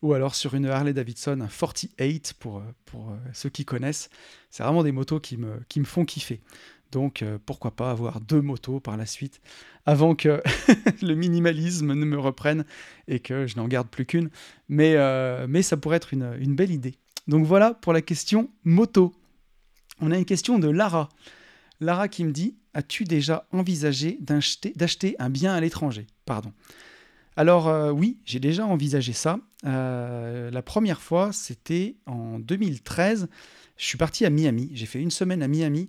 [0.00, 4.10] Ou alors sur une Harley Davidson, un 48 pour, pour ceux qui connaissent.
[4.48, 6.40] C'est vraiment des motos qui me, qui me font kiffer.
[6.90, 9.40] Donc euh, pourquoi pas avoir deux motos par la suite
[9.86, 10.42] avant que
[11.02, 12.64] le minimalisme ne me reprenne
[13.08, 14.30] et que je n'en garde plus qu'une.
[14.68, 16.94] Mais, euh, ça pourrait être une, une, belle idée.
[17.26, 19.14] Donc voilà pour la question moto.
[20.00, 21.08] On a une question de Lara.
[21.80, 26.06] Lara qui me dit As-tu déjà envisagé d'acheter un bien à l'étranger?
[26.24, 26.52] Pardon.
[27.36, 29.40] Alors euh, oui, j'ai déjà envisagé ça.
[29.62, 33.28] la première fois, c'était en 2013.
[33.76, 34.70] Je suis parti à Miami.
[34.74, 35.88] J'ai fait une semaine à Miami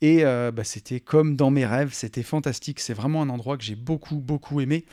[0.00, 2.80] et euh, bah, c'était comme dans mes rêves, c'était fantastique.
[2.80, 4.84] C'est vraiment un endroit que j'ai beaucoup, beaucoup aimé.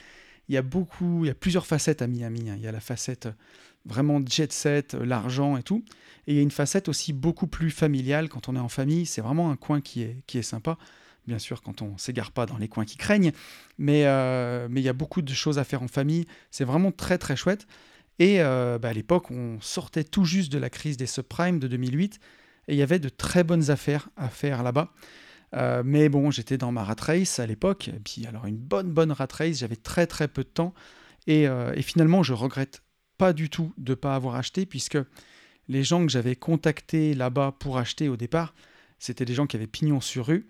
[0.49, 2.49] Il y a beaucoup, il y a plusieurs facettes à Miami.
[2.49, 2.55] Hein.
[2.57, 3.33] Il y a la facette euh,
[3.85, 5.83] vraiment jet set, euh, l'argent et tout.
[6.27, 9.05] Et il y a une facette aussi beaucoup plus familiale quand on est en famille.
[9.05, 10.77] C'est vraiment un coin qui est, qui est sympa.
[11.27, 13.31] Bien sûr, quand on s'égare pas dans les coins qui craignent.
[13.77, 14.03] Mais,
[14.69, 16.25] mais il y a beaucoup de choses à faire en famille.
[16.51, 17.65] C'est vraiment très, très chouette.
[18.19, 22.19] Et bah, à l'époque, on sortait tout juste de la crise des subprimes de 2008
[22.67, 24.91] et il y avait de très bonnes affaires à faire là-bas.
[25.56, 28.91] Euh, mais bon, j'étais dans ma rat race à l'époque, et puis alors une bonne
[28.91, 30.73] bonne rat race, j'avais très très peu de temps,
[31.28, 32.82] et, euh, finalement je regrette
[33.17, 34.97] pas du tout de ne pas avoir acheté, puisque
[35.67, 38.56] les gens que j'avais contactés là-bas pour acheter au départ,
[38.97, 40.47] c'était des gens qui avaient pignon sur rue,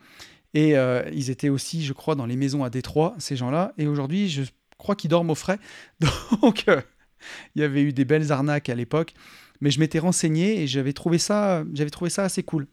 [0.54, 3.88] et euh, ils étaient aussi, je crois, dans les maisons à Détroit, ces gens-là, et
[3.88, 4.44] aujourd'hui je
[4.78, 5.60] crois qu'ils dorment au frais,
[6.42, 6.66] donc
[7.56, 9.14] il y avait eu des belles arnaques à l'époque,
[9.64, 12.68] mais je m'étais renseigné et j'avais trouvé ça, j'avais trouvé ça assez cool.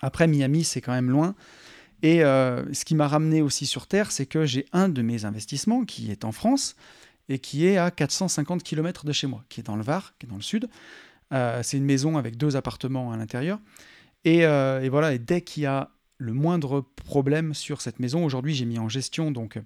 [0.00, 1.34] Après, Miami, c'est quand même loin.
[2.02, 5.26] Et euh, ce qui m'a ramené aussi sur Terre, c'est que j'ai un de mes
[5.26, 6.74] investissements qui est en France
[7.28, 10.24] et qui est à 450 km de chez moi, qui est dans le Var, qui
[10.24, 10.70] est dans le sud.
[11.34, 13.60] Euh, c'est une maison avec deux appartements à l'intérieur.
[14.24, 18.24] Et, euh, et, voilà, et dès qu'il y a le moindre problème sur cette maison,
[18.24, 19.58] aujourd'hui j'ai mis en gestion, donc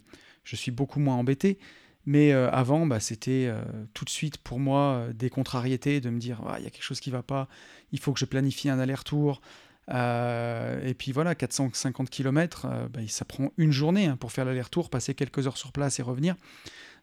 [0.42, 1.60] je suis beaucoup moins embêté.
[2.06, 3.52] Mais avant, bah, c'était
[3.92, 6.82] tout de suite pour moi des contrariétés de me dire ah, il y a quelque
[6.82, 7.46] chose qui ne va pas,
[7.92, 9.42] il faut que je planifie un aller-retour.
[9.88, 15.14] et puis voilà, 450 km, bah, ça prend une journée hein, pour faire l'aller-retour, passer
[15.14, 16.36] quelques heures sur place et revenir.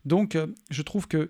[0.05, 0.37] Donc
[0.71, 1.29] je trouve que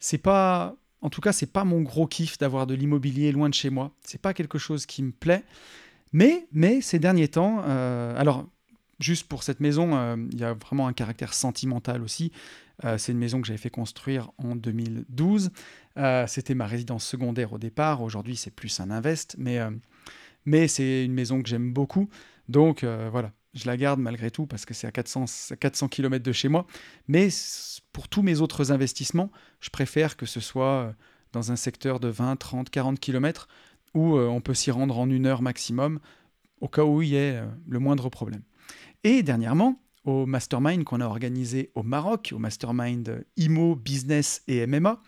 [0.00, 3.54] c'est pas en tout cas, c'est pas mon gros kiff d'avoir de l'immobilier loin de
[3.54, 3.92] chez moi.
[4.00, 5.44] C'est pas quelque chose qui me plaît.
[6.14, 8.46] Mais, mais ces derniers temps, euh, alors
[9.00, 12.32] juste pour cette maison, euh, il y a vraiment un caractère sentimental aussi.
[12.84, 15.50] Euh, c'est une maison que j'avais fait construire en 2012.
[16.26, 18.02] C'était ma résidence secondaire au départ.
[18.02, 19.60] Aujourd'hui, c'est plus un invest, mais,
[20.44, 22.08] mais c'est une maison que j'aime beaucoup.
[22.48, 25.24] Donc voilà, je la garde malgré tout parce que c'est à 400,
[25.58, 26.66] 400 km de chez moi.
[27.06, 27.28] Mais
[27.92, 30.92] pour tous mes autres investissements, je préfère que ce soit euh,
[31.32, 33.48] dans un secteur de 20, 30, 40 km
[33.94, 36.00] où euh, on peut s'y rendre en une heure maximum
[36.60, 38.42] au cas où il y ait euh, le moindre problème.
[39.04, 45.00] Et dernièrement, au mastermind qu'on a organisé au Maroc, au mastermind IMO, Business et MMA,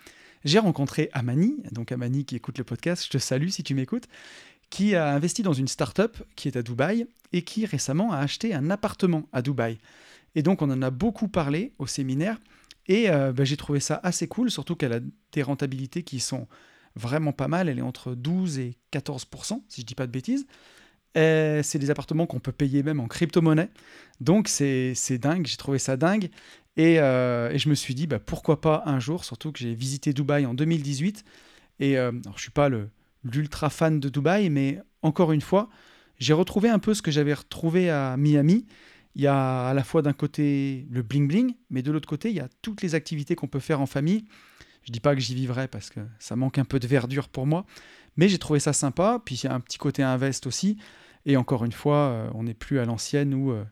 [0.45, 4.07] j'ai rencontré Amani, donc Amani qui écoute le podcast, je te salue si tu m'écoutes,
[4.71, 8.55] qui a investi dans une start-up qui est à Dubaï et qui récemment a acheté
[8.55, 9.79] un appartement à Dubaï.
[10.35, 12.39] Et donc on en a beaucoup parlé au séminaire
[12.89, 15.01] et euh, bah, j'ai trouvé ça assez cool, surtout qu'elle a
[15.33, 16.47] des rentabilités qui sont
[16.95, 17.69] vraiment pas mal.
[17.69, 20.47] Elle est entre 12 et 14% si je dis pas de bêtises.
[21.17, 23.71] C'est des appartements qu'on peut payer même en crypto-monnaie.
[24.21, 26.31] Donc c'est dingue, j'ai trouvé ça dingue.
[26.77, 29.75] Et, euh, et, je me suis dit, bah, pourquoi pas un jour, surtout que j'ai
[29.75, 31.25] visité Dubaï en 2018.
[31.81, 32.69] Et euh, alors, je suis pas
[33.25, 35.71] l'ultra fan de Dubaï, mais encore une fois,
[36.19, 38.67] j'ai retrouvé un peu ce que j'avais retrouvé à Miami.
[39.15, 42.37] Il y a à la fois d'un côté le bling-bling, mais de l'autre côté, il
[42.37, 44.27] y a toutes les activités qu'on peut faire en famille.
[44.83, 47.47] Je dis pas que j'y vivrai parce que ça manque un peu de verdure pour
[47.47, 47.65] moi,
[48.17, 49.23] mais j'ai trouvé ça sympa.
[49.25, 50.77] Puis il y a un petit côté invest aussi.
[51.27, 53.65] Et encore une fois, euh, on n'est plus à l'ancienne où euh,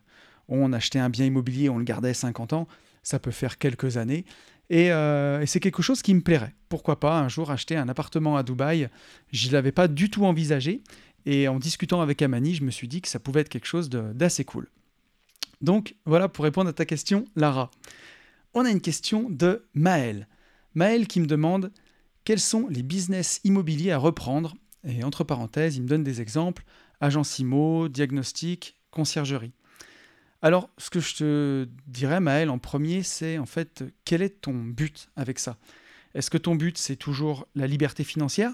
[0.49, 2.67] on achetait un bien immobilier, on le gardait 50 ans.
[3.01, 4.25] Ça peut faire quelques années.
[4.71, 6.53] Euh, et, c'est quelque chose qui me plairait.
[6.69, 8.89] Pourquoi pas un jour acheter un appartement à Dubaï
[9.31, 10.83] Je ne l'avais pas du tout envisagé.
[11.25, 13.89] Et en discutant avec Amani, je me suis dit que ça pouvait être quelque chose
[13.89, 14.69] d'assez cool.
[15.61, 17.71] Donc voilà pour répondre à ta question, Lara.
[18.53, 20.27] On a une question de Maël.
[20.75, 21.71] Maël qui me demande
[22.25, 24.55] quels sont les business immobiliers à reprendre?
[24.83, 26.63] Et entre parenthèses, il me donne des exemples
[27.01, 29.53] agence IMO, diagnostic, conciergerie.
[30.41, 34.53] Alors, ce que je te dirais, Maël, en premier, c'est en fait, quel est ton
[34.53, 35.57] but avec ça?
[36.13, 38.51] Est-ce que ton but, c'est toujours la liberté financière?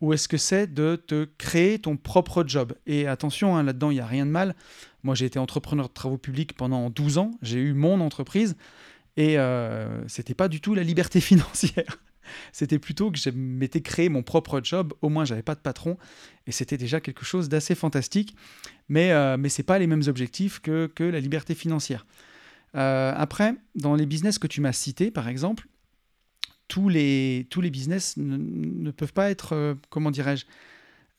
[0.00, 2.72] Ou est-ce que c'est de te créer ton propre job?
[2.86, 4.54] Et attention, hein, là-dedans, il n'y a rien de mal.
[5.02, 8.56] Moi, j'ai été entrepreneur de travaux publics pendant 12 ans, j'ai eu mon entreprise,
[9.16, 11.98] et euh, c'était pas du tout la liberté financière.
[12.52, 15.96] C'était plutôt que je m'étais créé mon propre job, au moins j'avais pas de patron,
[16.46, 18.34] et c'était déjà quelque chose d'assez fantastique,
[18.88, 22.06] mais, euh, mais ce n'est pas les mêmes objectifs que, que la liberté financière.
[22.74, 25.66] Euh, après, dans les business que tu m'as cités, par exemple,
[26.68, 30.46] tous les, tous les business ne, peuvent pas être, euh, comment dirais-je,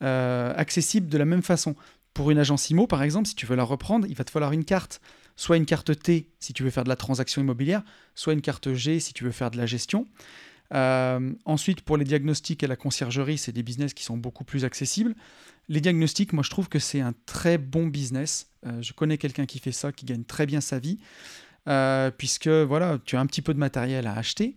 [0.00, 1.76] accessibles de la même façon.
[2.14, 4.52] Pour une agence IMO, par exemple, si tu veux la reprendre, il va te falloir
[4.52, 5.00] une carte.
[5.36, 7.82] Soit une carte T si tu veux faire de la transaction immobilière,
[8.14, 10.06] soit une carte G si tu veux faire de la gestion.
[10.72, 14.64] Euh, ensuite, pour les diagnostics et la conciergerie, c'est des business qui sont beaucoup plus
[14.64, 15.14] accessibles.
[15.68, 18.50] Les diagnostics, moi, je trouve que c'est un très bon business.
[18.66, 20.98] Euh, je connais quelqu'un qui fait ça, qui gagne très bien sa vie,
[21.68, 24.56] euh, puisque voilà, tu as un petit peu de matériel à acheter,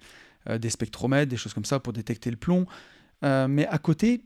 [0.60, 2.66] des spectromètres, des choses comme ça pour détecter le plomb.
[3.22, 4.26] mais à côté,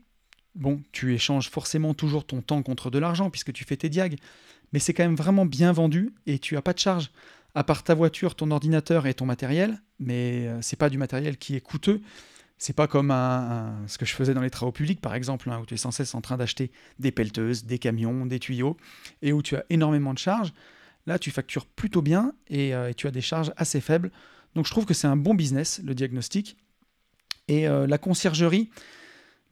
[0.56, 4.18] bon, tu échanges forcément toujours ton temps contre de l'argent, puisque tu fais tes diags.
[4.72, 7.12] Mais c'est quand même vraiment bien vendu et tu n'as pas de charge
[7.54, 11.36] à part ta voiture, ton ordinateur et ton matériel, mais euh, c'est pas du matériel
[11.36, 12.00] qui est coûteux.
[12.60, 13.10] C'est pas comme
[13.86, 15.92] ce que je faisais dans les travaux publics, par exemple, hein, où tu es sans
[15.92, 18.76] cesse en train d'acheter des pelleteuses, des camions, des tuyaux,
[19.22, 20.52] et où tu as énormément de charges.
[21.06, 24.10] Là, tu factures plutôt bien et, euh, tu as des charges assez faibles.
[24.56, 26.56] Donc, je trouve que c'est un bon business, le diagnostic.
[27.46, 28.70] Et euh, la conciergerie,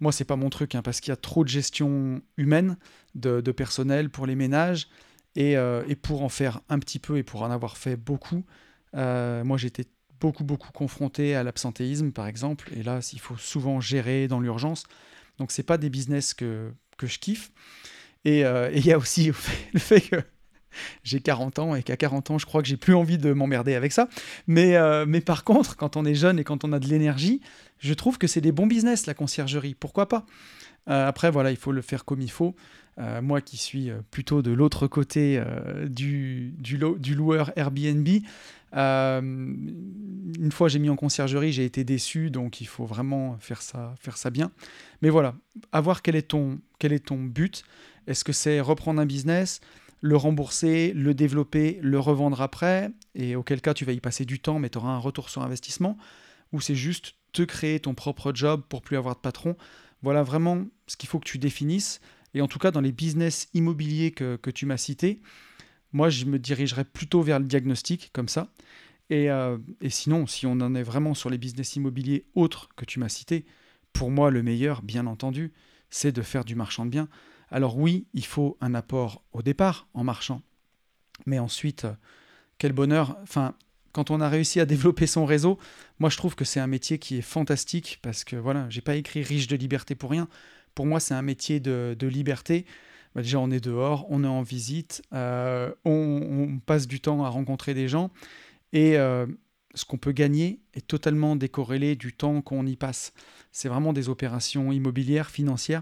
[0.01, 2.77] moi, c'est pas mon truc, hein, parce qu'il y a trop de gestion humaine,
[3.15, 4.89] de personnel pour les ménages.
[5.39, 8.45] Euh, et, pour en faire un petit peu et pour en avoir fait beaucoup,
[8.95, 9.85] moi j'étais
[10.21, 14.85] beaucoup beaucoup confronté à l'absentéisme par exemple, et là il faut souvent gérer dans l'urgence,
[15.39, 17.51] donc c'est pas des business que, que je kiffe.
[18.27, 19.27] Euh, et il y a aussi
[19.73, 20.17] le fait que
[21.05, 23.75] j'ai 40 ans et qu'à 40 ans, je crois que j'ai plus envie de m'emmerder
[23.75, 24.09] avec ça.
[24.47, 24.77] Mais,
[25.07, 27.41] mais par contre, quand on est jeune et quand on a de l'énergie,
[27.79, 29.75] je trouve que c'est des bons business, la conciergerie.
[29.75, 30.27] Pourquoi pas?
[30.87, 32.55] Après, voilà, il faut le faire comme il faut.
[32.99, 36.79] Euh, moi qui suis euh, plutôt de l'autre côté euh, du, du,
[37.15, 38.09] loueur Airbnb,
[38.73, 43.95] une fois j'ai mis en conciergerie, j'ai été déçu, donc il faut vraiment faire ça,
[44.01, 44.51] faire ça bien.
[45.03, 45.35] Mais voilà,
[45.73, 47.65] à voir quel est ton, quel est ton but.
[48.07, 49.61] Est-ce que c'est reprendre un business
[50.01, 54.39] le rembourser, le développer, le revendre après, et auquel cas tu vas y passer du
[54.39, 55.97] temps, mais tu auras un retour sur investissement,
[56.53, 59.57] ou c'est juste te créer ton propre job pour plus avoir de patron?
[60.03, 62.01] Voilà vraiment ce qu'il faut que tu définisses.
[62.35, 65.21] Et en tout cas, dans les business immobiliers que, tu m'as cités,
[65.92, 68.49] moi, je me dirigerais plutôt vers le diagnostic, comme ça.
[69.11, 72.85] Et, euh, et, sinon, si on en est vraiment sur les business immobiliers autres que
[72.85, 73.46] tu m'as cités,
[73.92, 75.53] pour moi, le meilleur, bien entendu,
[75.90, 77.09] c'est de faire du marchand de biens.
[77.51, 80.42] Alors oui, il faut un apport au départ en marchand,
[81.25, 81.92] mais ensuite, euh,
[82.59, 83.16] quel bonheur.
[83.22, 83.55] Enfin,
[83.92, 85.59] quand on a réussi à développer son réseau,
[85.99, 88.96] moi je trouve que c'est un métier qui est fantastique parce que voilà, j'ai pas
[88.96, 90.29] écrit riche de liberté pour rien.
[90.75, 92.66] Pour moi, c'est un métier de, liberté.
[93.17, 97.31] Bah, déjà, on est dehors, on est en visite, euh, on, passe du temps à
[97.31, 98.11] rencontrer des gens
[98.75, 99.27] et euh,
[99.75, 103.15] ce qu'on peut gagner est totalement décorrélé du temps qu'on y passe.
[103.53, 105.81] C'est vraiment des opérations immobilières, financières.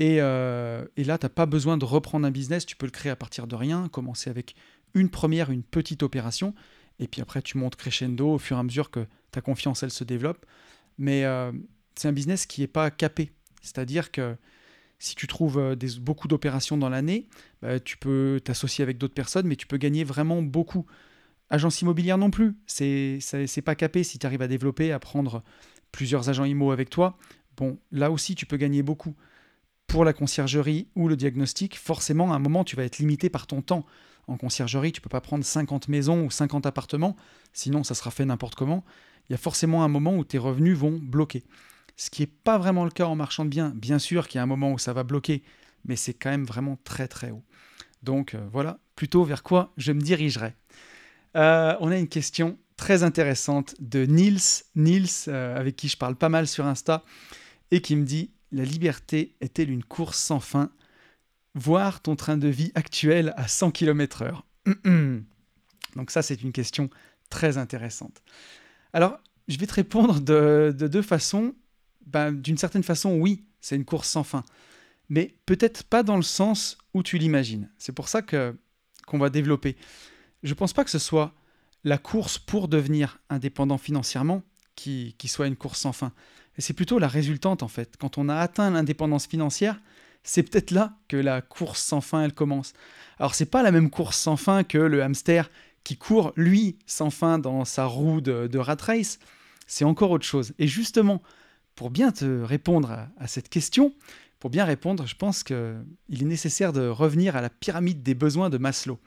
[0.00, 3.10] Euh, et, là, tu n'as pas besoin de reprendre un business, tu peux le créer
[3.10, 4.54] à partir de rien, commencer avec
[4.94, 6.54] une première, une petite opération,
[7.00, 9.90] et puis après tu montes crescendo au fur et à mesure que ta confiance, elle
[9.90, 10.46] se développe.
[10.96, 11.24] Mais
[11.96, 13.32] c'est un business qui n'est pas capé.
[13.62, 14.36] C'est-à-dire que
[15.02, 17.26] si tu trouves euh, beaucoup d'opérations dans l'année,
[17.60, 20.86] bah, tu peux t'associer avec d'autres personnes, mais tu peux gagner vraiment beaucoup.
[21.50, 23.18] Agence immobilière non plus, c'est
[23.64, 25.42] pas capé si tu arrives à développer, à prendre
[25.90, 27.18] plusieurs agents IMO avec toi.
[27.56, 29.16] Bon, là aussi tu peux gagner beaucoup
[29.88, 33.48] pour la conciergerie ou le diagnostic, forcément, à un moment, tu vas être limité par
[33.48, 33.84] ton temps.
[34.28, 37.16] En conciergerie, tu ne peux pas prendre 50 maisons ou 50 appartements,
[37.52, 38.84] sinon ça sera fait n'importe comment.
[39.28, 41.42] Il y a forcément un moment où tes revenus vont bloquer.
[41.96, 43.70] Ce qui n'est pas vraiment le cas en marchand de.
[43.70, 45.42] Bien sûr qu'il y a un moment où ça va bloquer,
[45.84, 47.42] mais c'est quand même vraiment très très haut.
[48.02, 50.54] Donc euh, voilà, plutôt vers quoi je me dirigerai.
[51.36, 56.16] Euh, on a une question très intéressante de Nils, Nils euh, avec qui je parle
[56.16, 57.04] pas mal sur Insta,
[57.70, 60.70] et qui me dit la liberté est-elle une course sans fin?
[61.54, 64.42] Voir ton train de vie actuel à 100 km/h.
[65.96, 66.88] Donc ça, c'est une question
[67.28, 68.22] très intéressante.
[68.92, 71.54] Alors, je vais te répondre de, deux façons.
[72.06, 74.44] Ben, d'une certaine façon, oui, c'est une course sans fin.
[75.08, 77.70] Mais peut-être pas dans le sens où tu l'imagines.
[77.78, 78.56] C'est pour ça que
[79.06, 79.76] qu'on va développer.
[80.42, 81.34] Je ne pense pas que ce soit
[81.84, 84.42] la course pour devenir indépendant financièrement
[84.76, 86.12] qui, qui soit une course sans fin.
[86.58, 87.96] C'est plutôt la résultante en fait.
[87.98, 89.80] Quand on a atteint l'indépendance financière,
[90.22, 92.74] c'est peut-être là que la course sans fin elle commence.
[93.18, 95.50] Alors c'est pas la même course sans fin que le hamster
[95.84, 99.18] qui court lui sans fin dans sa roue de, rat race.
[99.66, 100.52] C'est encore autre chose.
[100.58, 101.22] Et justement,
[101.74, 103.92] pour bien te répondre à cette question,
[104.42, 105.54] pour bien répondre, je pense qu'il
[106.10, 108.98] est nécessaire de revenir à la pyramide des besoins de Maslow.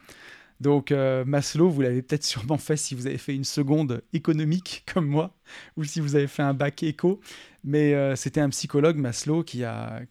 [0.62, 4.86] Donc euh, Maslow, vous l'avez peut-être sûrement fait si vous avez fait une seconde économique
[4.94, 5.36] comme moi,
[5.76, 7.20] ou si vous avez fait un bac éco.
[7.66, 10.06] Mais euh, c'était un psychologue, Maslow, qui a,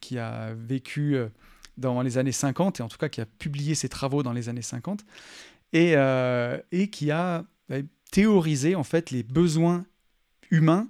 [0.58, 1.28] vécu euh,
[1.78, 4.50] dans les années 50, et en tout cas qui a publié ses travaux dans les
[4.50, 5.06] années 50,
[5.72, 5.94] et,
[6.70, 7.44] et qui a
[8.12, 9.86] théorisé en fait les besoins
[10.50, 10.86] humains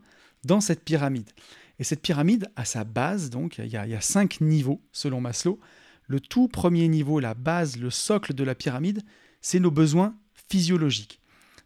[0.47, 1.31] dans cette pyramide.
[1.79, 5.59] Et cette pyramide, à sa base, donc, il y, a, cinq niveaux selon Maslow.
[6.07, 9.03] Le tout premier niveau, la base, le socle de la pyramide,
[9.41, 10.17] c'est nos besoins
[10.51, 11.21] physiologiques.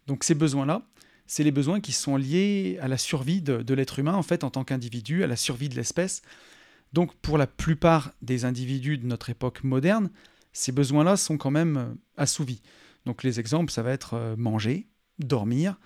[0.07, 0.81] Donc ces besoins-là,
[1.27, 4.49] c'est les besoins qui sont liés à la survie de, l'être humain, en fait, en
[4.49, 6.23] tant qu'individu, à la survie de l'espèce.
[6.93, 10.09] Donc pour la plupart des individus de notre époque moderne,
[10.53, 12.63] ces besoins-là sont quand même euh, assouvis.
[13.05, 14.87] Donc les exemples, ça va être euh, manger,
[15.19, 15.79] dormir,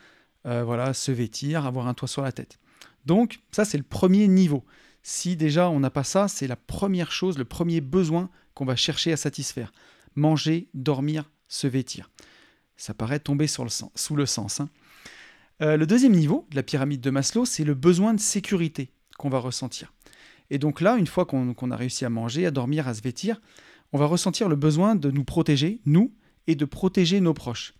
[0.45, 2.58] euh, voilà, se vêtir, avoir un toit sur la tête.
[3.06, 4.63] Donc ça, c'est le premier niveau.
[5.02, 8.76] Si déjà on n'a pas ça, c'est la première chose, le premier besoin qu'on va
[8.76, 9.72] chercher à satisfaire.
[10.16, 12.10] Manger, dormir, se vêtir.
[12.78, 14.60] Ça paraît tomber sous le sens.
[14.60, 14.70] Hein.
[15.62, 19.30] Euh, le deuxième niveau de la pyramide de Maslow, c'est le besoin de sécurité qu'on
[19.30, 19.94] va ressentir.
[20.50, 23.42] Et donc là, une fois qu'on a réussi à manger, à dormir, à se vêtir,
[23.92, 26.13] on va ressentir le besoin de nous protéger, nous,
[26.48, 27.74] et de protéger nos proches.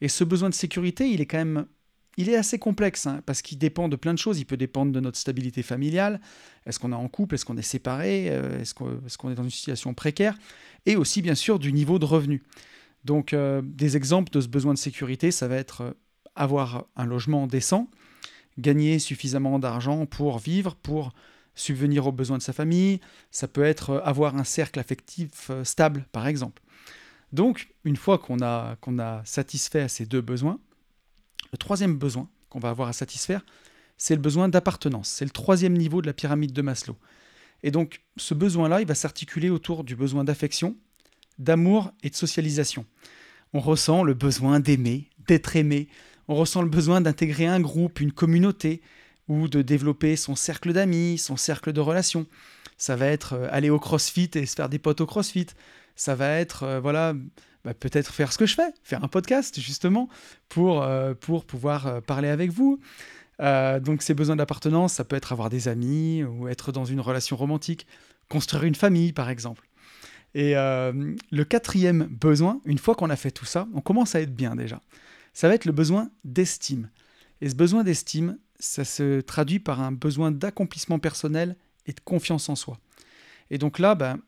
[0.00, 1.66] Et ce besoin de sécurité, il est quand même
[2.16, 4.38] il est assez complexe, hein, parce qu'il dépend de plein de choses.
[4.38, 6.20] Il peut dépendre de notre stabilité familiale.
[6.66, 7.34] Est-ce qu'on est en couple?
[7.34, 10.36] Est-ce qu'on est séparé euh, Est-ce qu'on est dans une situation précaire?
[10.86, 12.42] Et aussi, bien sûr, du niveau de revenu.
[13.04, 15.92] Donc, euh, des exemples de ce besoin de sécurité, ça va être euh,
[16.34, 17.88] avoir un logement décent,
[18.58, 21.12] gagner suffisamment d'argent pour vivre, pour
[21.54, 23.00] subvenir aux besoins de sa famille.
[23.30, 26.62] Ça peut être avoir un cercle affectif stable, par exemple.
[27.32, 30.58] Donc, une fois qu'on a, qu'on a satisfait à ces deux besoins,
[31.52, 33.44] le troisième besoin qu'on va avoir à satisfaire,
[33.96, 35.08] c'est le besoin d'appartenance.
[35.08, 36.96] C'est le troisième niveau de la pyramide de Maslow.
[37.62, 40.76] Et donc, ce besoin-là, il va s'articuler autour du besoin d'affection,
[41.38, 42.86] d'amour et de socialisation.
[43.52, 45.88] On ressent le besoin d'aimer, d'être aimé.
[46.28, 48.80] On ressent le besoin d'intégrer un groupe, une communauté,
[49.28, 52.26] ou de développer son cercle d'amis, son cercle de relations.
[52.78, 55.46] Ça va être euh, aller au crossfit et se faire des potes au crossfit.
[55.94, 57.14] Ça va être, euh, voilà,
[57.64, 60.08] bah, peut-être faire ce que je fais, faire un podcast justement
[60.48, 62.80] pour, euh, pour pouvoir euh, parler avec vous.
[63.40, 67.00] Euh, donc ces besoins d'appartenance, ça peut être avoir des amis ou être dans une
[67.00, 67.86] relation romantique,
[68.28, 69.66] construire une famille par exemple.
[70.32, 74.32] Et le quatrième besoin, une fois qu'on a fait tout ça, on commence à être
[74.32, 74.80] bien déjà.
[75.32, 76.88] Ça va être le besoin d'estime.
[77.40, 81.56] Et ce besoin d'estime, ça se traduit par un besoin d'accomplissement personnel
[81.86, 82.78] et de confiance en soi.
[83.50, 84.20] Et donc là, ben,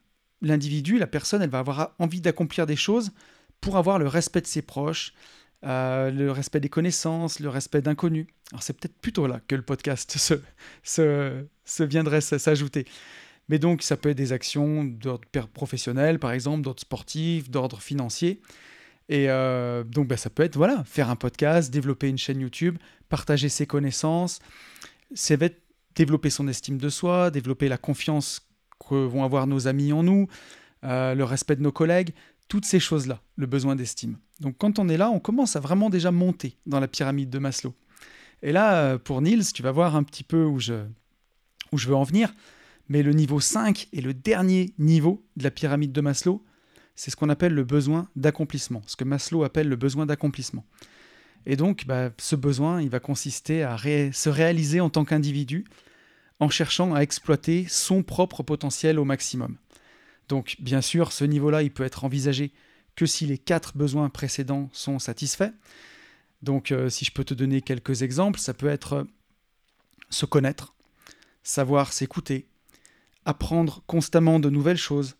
[0.43, 3.13] l'individu, la personne, elle va avoir envie d'accomplir des choses
[3.61, 5.15] pour avoir le respect de ses proches,
[5.65, 8.27] euh, le respect des connaissances, le respect d'inconnus.
[8.51, 10.19] Alors c'est peut-être plutôt là que le podcast
[10.83, 12.85] se, viendrait s'ajouter.
[13.49, 18.41] Mais donc ça peut être des actions d'ordre professionnel, par exemple, d'ordre sportif, d'ordre financier.
[19.09, 22.79] Et euh, donc bah, ça peut être voilà, faire un podcast, développer une chaîne YouTube,
[23.09, 24.41] partager ses connaissances,
[25.15, 25.39] c'est
[25.95, 28.52] développer son estime de soi, développer la confiance
[28.89, 30.29] que vont avoir nos amis en nous,
[30.85, 32.13] euh, le respect de nos collègues,
[32.49, 34.19] toutes ces choses-là, le besoin d'estime.
[34.41, 37.39] Donc quand on est là, on commence à vraiment déjà monter dans la pyramide de
[37.39, 37.75] Maslow.
[38.43, 40.75] Et là, euh, pour Niels, tu vas voir un petit peu où je,
[41.71, 42.35] où je veux en venir,
[42.89, 46.45] mais le niveau 5 est le dernier niveau de la pyramide de Maslow,
[46.95, 50.65] c'est ce qu'on appelle le besoin d'accomplissement, ce que Maslow appelle le besoin d'accomplissement.
[51.47, 55.65] Et donc, bah, ce besoin, il va consister à se réaliser en tant qu'individu,
[56.43, 59.59] en cherchant à exploiter son propre potentiel au maximum.
[60.29, 62.53] Donc bien sûr, ce niveau-là, il peut être envisagé
[62.97, 65.53] que si les quatre besoins précédents sont satisfaits.
[66.43, 69.05] Donc euh, si je peux te donner quelques exemples, ça peut être euh,
[70.11, 70.75] se connaître,
[71.45, 72.49] savoir s'écouter,
[73.25, 75.15] apprendre constamment de nouvelles choses,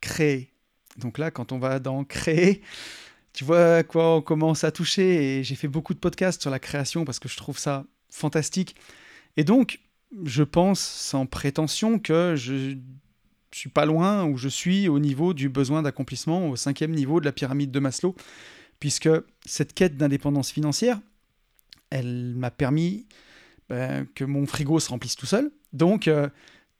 [0.00, 0.50] créer.
[0.96, 2.62] Donc là, quand on va dans créer,
[3.34, 5.40] tu vois quoi on commence à toucher.
[5.40, 8.76] Et j'ai fait beaucoup de podcasts sur la création parce que je trouve ça fantastique.
[9.36, 9.80] Et donc,
[10.24, 12.76] je pense sans prétention que je
[13.52, 17.24] suis pas loin où je suis au niveau du besoin d'accomplissement, au cinquième niveau de
[17.24, 18.14] la pyramide de Maslow,
[18.80, 19.08] puisque
[19.44, 21.00] cette quête d'indépendance financière,
[21.90, 23.06] elle m'a permis
[23.68, 25.50] ben, que mon frigo se remplisse tout seul.
[25.72, 26.28] Donc, euh,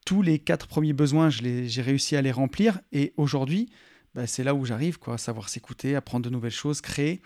[0.05, 2.81] tous les quatre premiers besoins, j'ai réussi à les remplir.
[2.93, 3.71] Et aujourd'hui,
[4.15, 7.23] ben, c'est là où j'arrive, quoi, savoir s'écouter, apprendre de nouvelles choses, créer.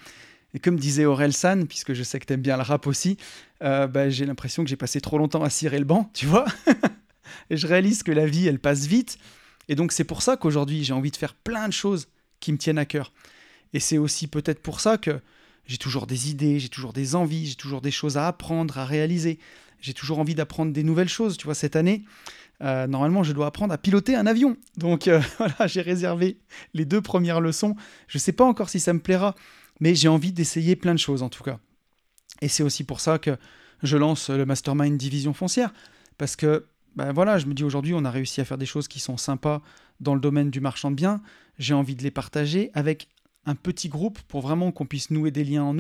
[0.54, 3.16] Et comme disait Aurel San, puisque je sais que tu aimes bien le rap aussi,
[3.62, 6.46] euh, bah, j'ai l'impression que j'ai passé trop longtemps à cirer le banc, tu vois.
[7.50, 9.18] et je réalise que la vie, elle passe vite.
[9.68, 12.08] Et donc c'est pour ça qu'aujourd'hui, j'ai envie de faire plein de choses
[12.40, 13.12] qui me tiennent à cœur.
[13.74, 15.20] Et c'est aussi peut-être pour ça que
[15.66, 18.86] j'ai toujours des idées, j'ai toujours des envies, j'ai toujours des choses à apprendre, à
[18.86, 19.38] réaliser.
[19.80, 21.36] J'ai toujours envie d'apprendre des nouvelles choses.
[21.36, 22.04] Tu vois, cette année,
[22.62, 24.56] euh, normalement, je dois apprendre à piloter un avion.
[24.76, 26.38] Donc euh, voilà, j'ai réservé
[26.72, 27.76] les deux premières leçons.
[28.08, 29.34] Je ne sais pas encore si ça me plaira,
[29.80, 31.58] mais j'ai envie d'essayer plein de choses en tout cas.
[32.40, 33.36] Et c'est aussi pour ça que
[33.82, 35.72] je lance le Mastermind Division Foncière,
[36.16, 36.66] parce que
[36.96, 39.16] ben voilà, je me dis aujourd'hui on a réussi à faire des choses qui sont
[39.16, 39.62] sympas
[40.00, 41.20] dans le domaine du marchand de biens,
[41.58, 43.08] j'ai envie de les partager avec
[43.46, 45.74] un petit groupe pour vraiment qu'on puisse nouer des liens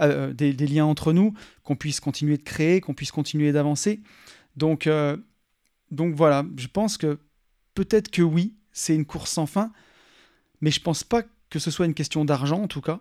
[0.00, 1.34] euh, liens entre nous,
[1.64, 4.00] qu'on puisse continuer de créer, qu'on puisse continuer d'avancer.
[4.56, 5.16] Donc, euh,
[5.90, 7.18] donc voilà, je pense que
[7.74, 9.72] peut-être que oui, c'est une course sans fin,
[10.60, 13.00] mais je pense pas que ce soit une question d'argent en tout cas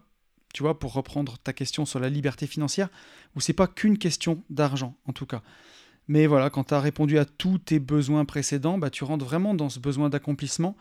[0.63, 2.89] pour reprendre ta question sur la liberté financière,
[3.35, 5.41] où c'est pas qu'une question d'argent, en tout cas.
[6.07, 9.53] Mais voilà, quand tu as répondu à tous tes besoins précédents, bah, tu rentres vraiment
[9.53, 10.77] dans ce besoin d'accomplissement.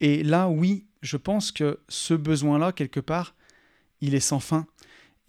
[0.00, 3.34] Et là, oui, je pense que ce besoin-là, quelque part,
[4.00, 4.66] il est sans fin.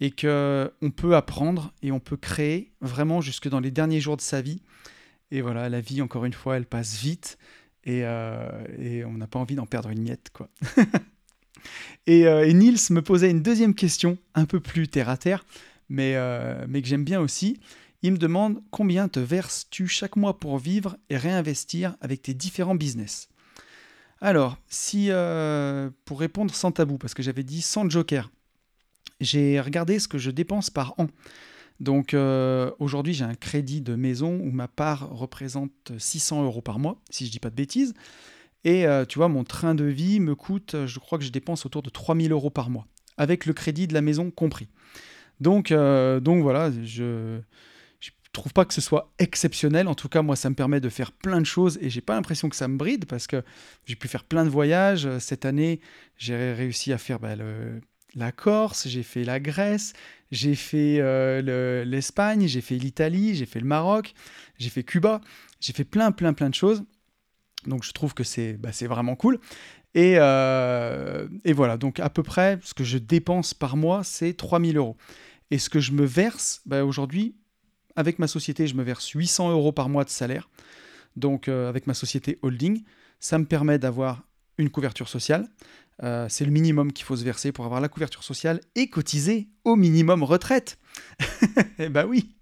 [0.00, 4.22] Et qu'on peut apprendre et on peut créer vraiment jusque dans les derniers jours de
[4.22, 4.60] sa vie.
[5.30, 7.38] Et voilà, la vie, encore une fois, elle passe vite.
[7.84, 10.48] Et, euh, et on n'a pas envie d'en perdre une miette, quoi.
[12.08, 15.44] Euh, et, Niels me posait une deuxième question, un peu plus terre à terre,
[15.88, 17.58] mais, euh, que j'aime bien aussi.
[18.02, 22.74] Il me demande combien te verses-tu chaque mois pour vivre et réinvestir avec tes différents
[22.74, 23.28] business?
[24.20, 28.30] Alors, si euh, pour répondre sans tabou, parce que j'avais dit sans joker,
[29.20, 31.08] j'ai regardé ce que je dépense par an.
[31.80, 32.14] Donc
[32.78, 37.24] aujourd'hui, j'ai un crédit de maison où ma part représente 600 euros par mois, si
[37.24, 37.94] je ne dis pas de bêtises.
[38.64, 41.66] Et euh, tu vois, mon train de vie me coûte, je crois que je dépense
[41.66, 42.86] autour de 3000 euros par mois,
[43.16, 44.68] avec le crédit de la maison compris.
[45.40, 47.40] Donc, euh, donc voilà, je ne
[48.32, 49.86] trouve pas que ce soit exceptionnel.
[49.86, 52.14] En tout cas, moi, ça me permet de faire plein de choses et j'ai pas
[52.14, 53.42] l'impression que ça me bride parce que
[53.84, 55.08] j'ai pu faire plein de voyages.
[55.18, 55.80] Cette année,
[56.16, 57.34] j'ai réussi à faire bah,
[58.14, 59.92] la Corse, j'ai fait la Grèce,
[60.30, 64.14] j'ai fait euh, l'Espagne, j'ai fait l'Italie, j'ai fait le Maroc,
[64.58, 65.20] j'ai fait Cuba,
[65.60, 66.84] j'ai fait plein, plein, plein de choses.
[67.66, 69.38] Donc je trouve que c'est bah, vraiment cool.
[69.96, 74.76] Euh, et, voilà, donc à peu près ce que je dépense par mois, c'est 3000
[74.76, 74.96] euros.
[75.50, 77.36] Et ce que je me verse, bah, aujourd'hui,
[77.96, 80.48] avec ma société, je me verse 800 euros par mois de salaire.
[81.16, 82.82] Donc euh, avec ma société holding,
[83.20, 84.22] ça me permet d'avoir
[84.58, 85.48] une couverture sociale.
[86.02, 89.48] Euh, c'est le minimum qu'il faut se verser pour avoir la couverture sociale et cotiser
[89.62, 90.78] au minimum retraite.
[91.78, 92.34] eh ben oui,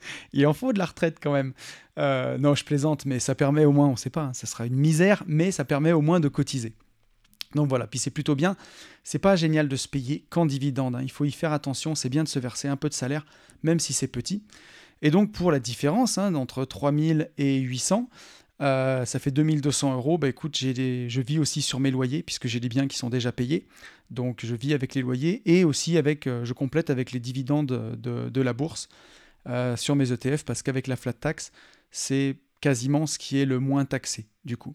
[0.32, 1.52] il en faut de la retraite quand même.
[1.98, 4.46] Euh, non, je plaisante, mais ça permet au moins, on ne sait pas, hein, ça
[4.46, 6.74] sera une misère, mais ça permet au moins de cotiser.
[7.54, 8.56] Donc voilà, puis c'est plutôt bien.
[9.04, 10.96] C'est pas génial de se payer qu'en dividende.
[10.96, 11.00] Hein.
[11.02, 11.94] Il faut y faire attention.
[11.94, 13.24] C'est bien de se verser un peu de salaire,
[13.62, 14.42] même si c'est petit.
[15.00, 18.08] Et donc pour la différence hein, entre 3000 et 800,
[18.60, 20.18] euh, ça fait 2200 euros.
[20.18, 23.32] Bah écoute, je vis aussi sur mes loyers puisque j'ai des biens qui sont déjà
[23.32, 23.66] payés.
[24.10, 27.66] Donc je vis avec les loyers et aussi avec, euh, je complète avec les dividendes
[27.66, 28.88] de, la bourse
[29.46, 31.52] euh, sur mes ETF parce qu'avec la flat tax,
[31.90, 34.74] c'est quasiment ce qui est le moins taxé du coup.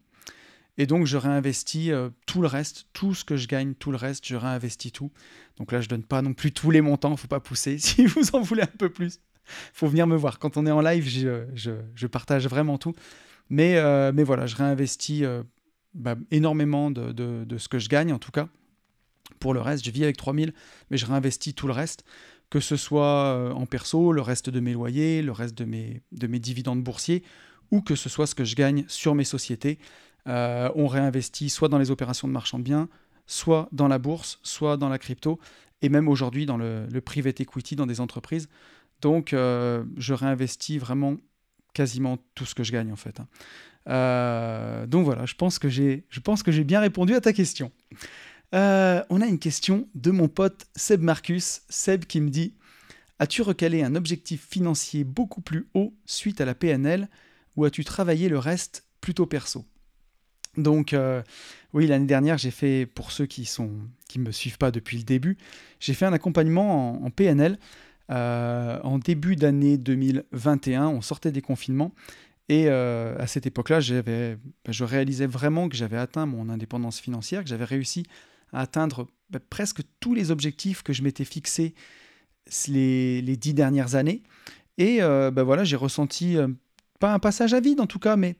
[0.78, 3.98] Et donc, je réinvestis euh, tout le reste, tout ce que je gagne, tout le
[3.98, 5.12] reste, je réinvestis tout.
[5.58, 7.78] Donc là, je donne pas non plus tous les montants, faut pas pousser.
[7.80, 9.20] Si vous en voulez un peu plus,
[9.74, 10.40] faut venir me voir.
[10.40, 12.94] Quand on est en live, je, partage vraiment tout.
[13.50, 15.24] Mais, euh, mais voilà, je réinvestis
[15.94, 18.50] bah, énormément de, ce que je gagne, en tout cas.
[19.40, 20.54] Pour le reste, je vis avec 3000,
[20.90, 22.04] mais je réinvestis tout le reste,
[22.54, 26.28] que ce soit en perso, le reste de mes loyers, le reste de mes, de
[26.28, 27.24] mes dividendes boursiers,
[27.72, 29.80] ou que ce soit ce que je gagne sur mes sociétés.
[30.28, 32.90] Euh, on réinvestit soit dans les opérations de marchand de biens,
[33.26, 35.40] soit dans la bourse, soit dans la crypto,
[35.82, 38.48] et même aujourd'hui dans le, private equity, dans des entreprises.
[39.02, 41.18] Donc, euh, je réinvestis vraiment
[41.74, 43.20] quasiment tout ce que je gagne en fait.
[43.20, 43.28] Hein.
[43.90, 47.72] Euh, donc voilà, je pense que j'ai bien répondu à ta question.
[48.54, 52.54] On a une question de mon pote Seb Marcus, Seb qui me dit
[53.20, 57.10] As-tu recalé un objectif financier beaucoup plus haut suite à la PNL
[57.56, 59.66] ou as-tu travaillé le reste plutôt perso?
[60.58, 61.22] Donc, euh,
[61.74, 63.72] oui, l'année dernière, j'ai fait, pour ceux qui sont
[64.08, 65.38] qui me suivent pas depuis le début,
[65.80, 67.58] j'ai fait un accompagnement en, PNL
[68.12, 70.88] euh, en début d'année 2021.
[70.88, 71.94] On sortait des confinements.
[72.50, 74.38] Et euh, à cette époque-là, bah,
[74.70, 78.04] je réalisais vraiment que j'avais atteint mon indépendance financière, que j'avais réussi
[78.54, 81.74] atteindre bah, presque tous les objectifs que je m'étais fixés
[82.68, 84.22] les, les, dix dernières années.
[84.78, 86.36] Et bah, voilà, j'ai ressenti,
[87.00, 88.36] pas un passage à vide en tout cas, mais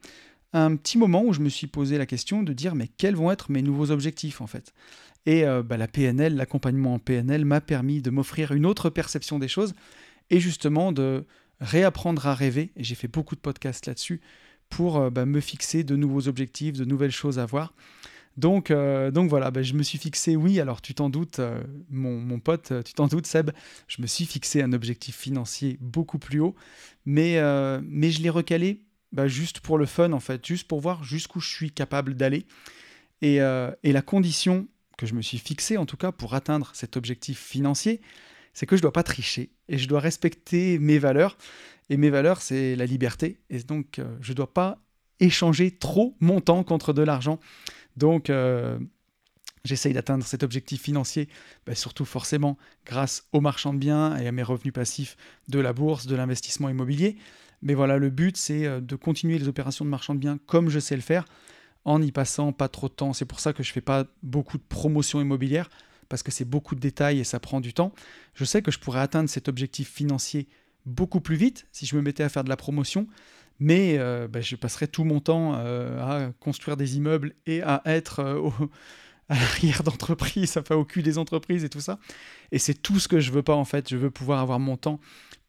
[0.52, 3.30] un petit moment où je me suis posé la question de dire mais quels vont
[3.30, 4.72] être mes nouveaux objectifs en fait?
[5.26, 9.38] Et euh, bah, la PNL, l'accompagnement en PNL m'a permis de m'offrir une autre perception
[9.38, 9.74] des choses
[10.30, 11.24] et justement de
[11.60, 12.72] réapprendre à rêver.
[12.76, 14.20] Et j'ai fait beaucoup de podcasts là-dessus
[14.68, 17.74] pour euh, me fixer de nouveaux objectifs, de nouvelles choses à voir.
[18.36, 21.40] Donc, euh, donc voilà, bah, je me suis fixé, oui, alors tu t'en doutes,
[21.90, 23.50] mon, mon, pote, tu t'en doutes, Seb,
[23.86, 26.54] je me suis fixé un objectif financier beaucoup plus haut,
[27.04, 27.40] mais,
[27.82, 31.38] mais je l'ai recalé bah, juste pour le fun, en fait, juste pour voir jusqu'où
[31.38, 32.46] je suis capable d'aller.
[33.22, 34.66] Et, euh, et, la condition
[34.98, 38.00] que je me suis fixée, en tout cas, pour atteindre cet objectif financier,
[38.52, 41.38] c'est que je ne dois pas tricher et je dois respecter mes valeurs.
[41.90, 43.38] Et mes valeurs, c'est la liberté.
[43.50, 44.80] Et donc, euh, je ne dois pas
[45.20, 47.38] échanger trop mon temps contre de l'argent.
[47.96, 48.78] Donc, euh,
[49.64, 51.28] j'essaye d'atteindre cet objectif financier,
[51.66, 55.16] bah, surtout forcément grâce aux marchands de biens et à mes revenus passifs
[55.48, 57.16] de la bourse, de l'investissement immobilier.
[57.62, 60.68] Mais voilà, le but, c'est euh, de continuer les opérations de marchand de biens comme
[60.68, 61.24] je sais le faire,
[61.84, 63.12] en y passant pas trop de temps.
[63.12, 65.70] C'est pour ça que je ne fais pas beaucoup de promotion immobilière,
[66.08, 67.92] parce que c'est beaucoup de détails et ça prend du temps.
[68.34, 70.48] Je sais que je pourrais atteindre cet objectif financier
[70.86, 73.06] beaucoup plus vite si je me mettais à faire de la promotion,
[73.60, 77.82] mais euh, bah, je passerais tout mon temps euh, à construire des immeubles et à
[77.84, 78.20] être
[79.28, 81.98] à l'arrière d'entreprise, enfin au cul des entreprises et tout ça.
[82.52, 83.88] Et c'est tout ce que je veux pas en fait.
[83.88, 85.00] Je veux pouvoir avoir mon temps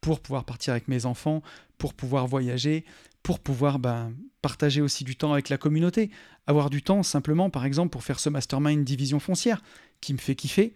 [0.02, 1.42] pour pouvoir partir avec mes enfants,
[1.78, 2.86] pour pouvoir voyager,
[3.24, 6.12] pour pouvoir ben, partager aussi du temps avec la communauté.
[6.46, 9.64] Avoir du temps simplement, par exemple, pour faire ce mastermind division foncière
[10.02, 10.76] qui me fait kiffer.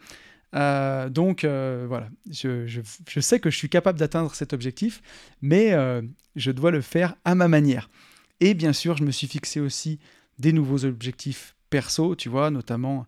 [0.56, 2.82] Euh, donc euh, voilà, je,
[3.20, 5.02] sais que je suis capable d'atteindre cet objectif,
[5.42, 6.02] mais euh,
[6.36, 7.90] je dois le faire à ma manière.
[8.40, 10.00] Et bien sûr, je me suis fixé aussi
[10.40, 13.06] des nouveaux objectifs perso, tu vois, notamment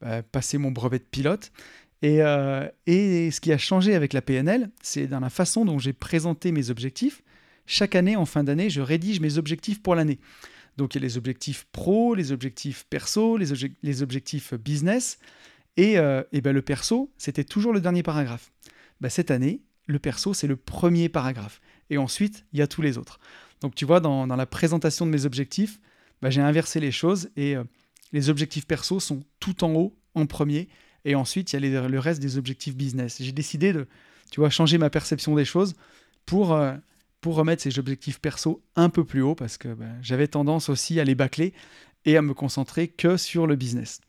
[0.00, 1.50] bah, passer mon brevet de pilote.
[2.02, 6.52] Et, ce qui a changé avec la PNL, c'est dans la façon dont j'ai présenté
[6.52, 7.22] mes objectifs
[7.66, 10.18] chaque année, en fin d'année, je rédige mes objectifs pour l'année.
[10.76, 15.18] Donc il y a les objectifs pro, les objectifs perso, les objectifs business.
[15.76, 18.52] Et, euh, ben, le perso, c'était toujours le dernier paragraphe.
[19.00, 21.60] Ben, cette année, le perso, c'est le premier paragraphe.
[21.90, 23.18] Et ensuite, il y a tous les autres.
[23.60, 25.80] Donc tu vois, dans, la présentation de mes objectifs,
[26.22, 27.64] ben, j'ai inversé les choses et euh,
[28.12, 30.68] les objectifs perso sont tout en haut, en premier.
[31.04, 33.18] Et ensuite, il y a le reste des objectifs business.
[33.20, 33.86] J'ai décidé de
[34.30, 35.74] tu vois, changer ma perception des choses
[36.26, 36.52] pour...
[36.52, 36.74] Euh,
[37.24, 41.00] pour remettre ces objectifs perso un peu plus haut parce que ben, j'avais tendance aussi
[41.00, 41.54] à les bâcler
[42.04, 44.02] et à me concentrer que sur le business.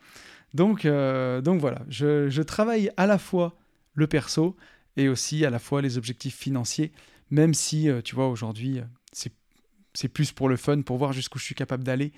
[0.53, 3.57] Donc, euh, donc voilà, je, travaille à la fois
[3.93, 4.55] le perso
[4.97, 6.91] et aussi à la fois les objectifs financiers,
[7.29, 8.81] même si, euh, tu vois, aujourd'hui,
[9.11, 12.11] c'est plus pour le fun, pour voir jusqu'où je suis capable d'aller,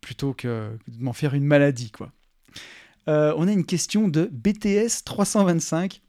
[0.00, 2.12] plutôt que de m'en faire une maladie, quoi.
[3.08, 6.00] Euh, on a une question de BTS 325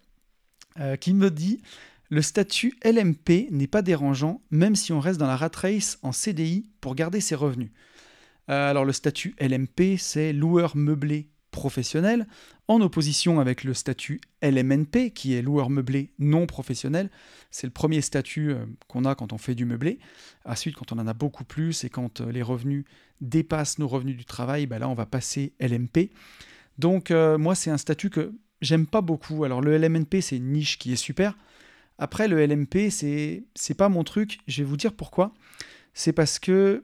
[0.80, 1.62] euh, qui me dit
[2.10, 6.12] le statut LMP n'est pas dérangeant, même si on reste dans la rat race en
[6.12, 7.72] CDI pour garder ses revenus.
[8.50, 12.28] Euh, alors le statut LMP, c'est loueur meublé professionnel,
[12.68, 17.10] en opposition avec le statut LMNP, qui est loueur meublé non professionnel.
[17.50, 19.98] C'est le premier statut euh, qu'on a quand on fait du meublé.
[20.46, 22.86] Ensuite, quand on en a beaucoup plus et quand euh, les revenus
[23.22, 26.12] dépassent nos revenus du travail, bah là, on va passer LMP.
[26.78, 29.46] Donc, moi, c'est un statut que j'aime pas beaucoup.
[29.46, 31.38] Alors, le LMNP, c'est une niche qui est super.
[31.98, 34.40] Après, le LMP, c'est pas mon truc.
[34.48, 35.34] Je vais vous dire pourquoi.
[35.94, 36.84] C'est parce que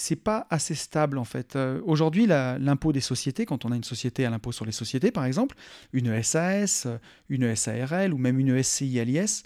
[0.00, 1.56] c'est pas assez stable en fait.
[1.56, 5.10] Euh, aujourd'hui, l'impôt des sociétés, quand on a une société à l'impôt sur les sociétés
[5.10, 5.56] par exemple,
[5.92, 6.86] une SAS,
[7.28, 9.42] une SARL ou même une SCI à l'IS,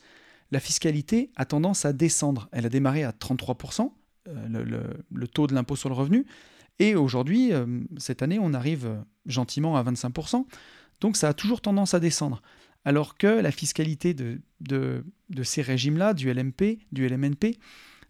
[0.53, 2.49] la fiscalité a tendance à descendre.
[2.53, 3.93] Elle a démarré à 33%,
[4.29, 6.25] euh, le, taux de l'impôt sur le revenu,
[6.79, 10.47] et aujourd'hui, euh, cette année, on arrive gentiment à 25%,
[11.01, 12.43] donc ça a toujours tendance à descendre.
[12.85, 17.59] Alors que la fiscalité de, de, de ces régimes-là, du LMP, du LMNP,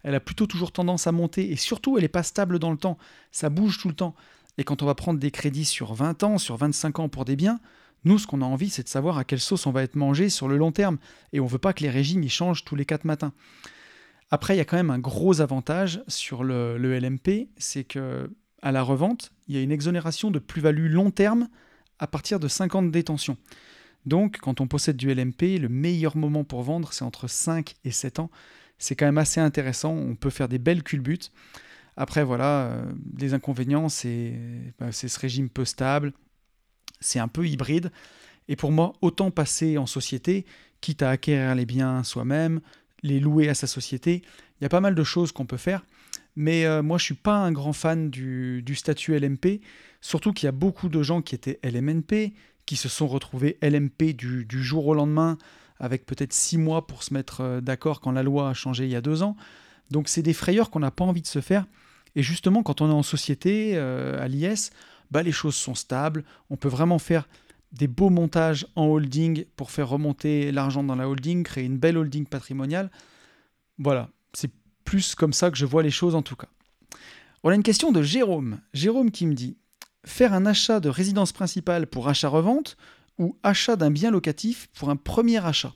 [0.05, 2.77] elle a plutôt toujours tendance à monter et surtout elle n'est pas stable dans le
[2.77, 2.97] temps,
[3.31, 4.15] ça bouge tout le temps.
[4.59, 7.35] Et quand on va prendre des crédits sur 20 ans, sur 25 ans pour des
[7.35, 7.59] biens,
[8.03, 10.29] nous ce qu'on a envie c'est de savoir à quelle sauce on va être mangé
[10.29, 10.99] sur le long terme
[11.33, 13.33] et on ne veut pas que les régimes y changent tous les 4 matins.
[14.29, 18.29] Après il y a quand même un gros avantage sur le, LMP, c'est que
[18.61, 21.49] à la revente, il y a une exonération de plus-value long terme
[21.97, 23.37] à partir de 5 ans de détention.
[24.05, 27.91] Donc, quand on possède du LMP, le meilleur moment pour vendre, c'est entre 5 et
[27.91, 28.29] 7 ans
[28.77, 29.91] c'est quand même assez intéressant.
[29.93, 31.31] On peut faire des belles culbutes.
[31.97, 32.85] Après, voilà, euh,
[33.17, 33.87] les inconvénients,
[34.79, 36.13] bah, c'est ce régime peu stable,
[36.99, 37.91] c'est un peu hybride.
[38.47, 40.45] Et pour moi, autant passer en société,
[40.81, 42.59] quitte à acquérir les biens soi-même,
[43.01, 44.23] les louer à sa société.
[44.59, 45.85] Il y a pas mal de choses qu'on peut faire.
[46.35, 49.61] Mais euh, moi, je suis pas un grand fan du, statut LMP,
[50.01, 52.33] surtout qu'il y a beaucoup de gens qui étaient LMNP,
[52.65, 55.37] qui se sont retrouvés LMP du jour au lendemain
[55.79, 58.91] avec peut-être six mois pour se mettre euh, d'accord quand la loi a changé il
[58.91, 59.35] y a deux ans.
[59.91, 61.65] Donc c'est des frayeurs qu'on n'a pas envie de se faire.
[62.15, 64.71] Et justement, quand on est en société, euh, à l'IS,
[65.11, 66.23] bah, les choses sont stables.
[66.49, 67.27] On peut vraiment faire
[67.71, 71.97] des beaux montages en holding pour faire remonter l'argent dans la holding, créer une belle
[71.97, 72.89] holding patrimoniale.
[73.77, 74.51] Voilà, c'est
[74.85, 76.47] plus comme ça que je vois les choses en tout cas.
[77.43, 78.59] On a une question de Jérôme.
[78.73, 79.57] Jérôme qui me dit
[80.05, 82.77] Faire un achat de résidence principale pour achat-revente
[83.17, 85.73] ou achat d'un bien locatif pour un premier achat.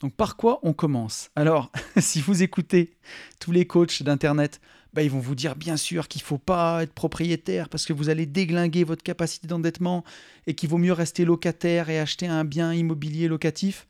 [0.00, 1.30] Donc par quoi on commence?
[1.34, 2.96] Alors, si vous écoutez
[3.40, 4.60] tous les coachs d'Internet,
[4.94, 7.92] bah, ils vont vous dire bien sûr qu'il ne faut pas être propriétaire parce que
[7.92, 10.04] vous allez déglinguer votre capacité d'endettement
[10.46, 13.86] et qu'il vaut mieux rester locataire et acheter un bien immobilier locatif.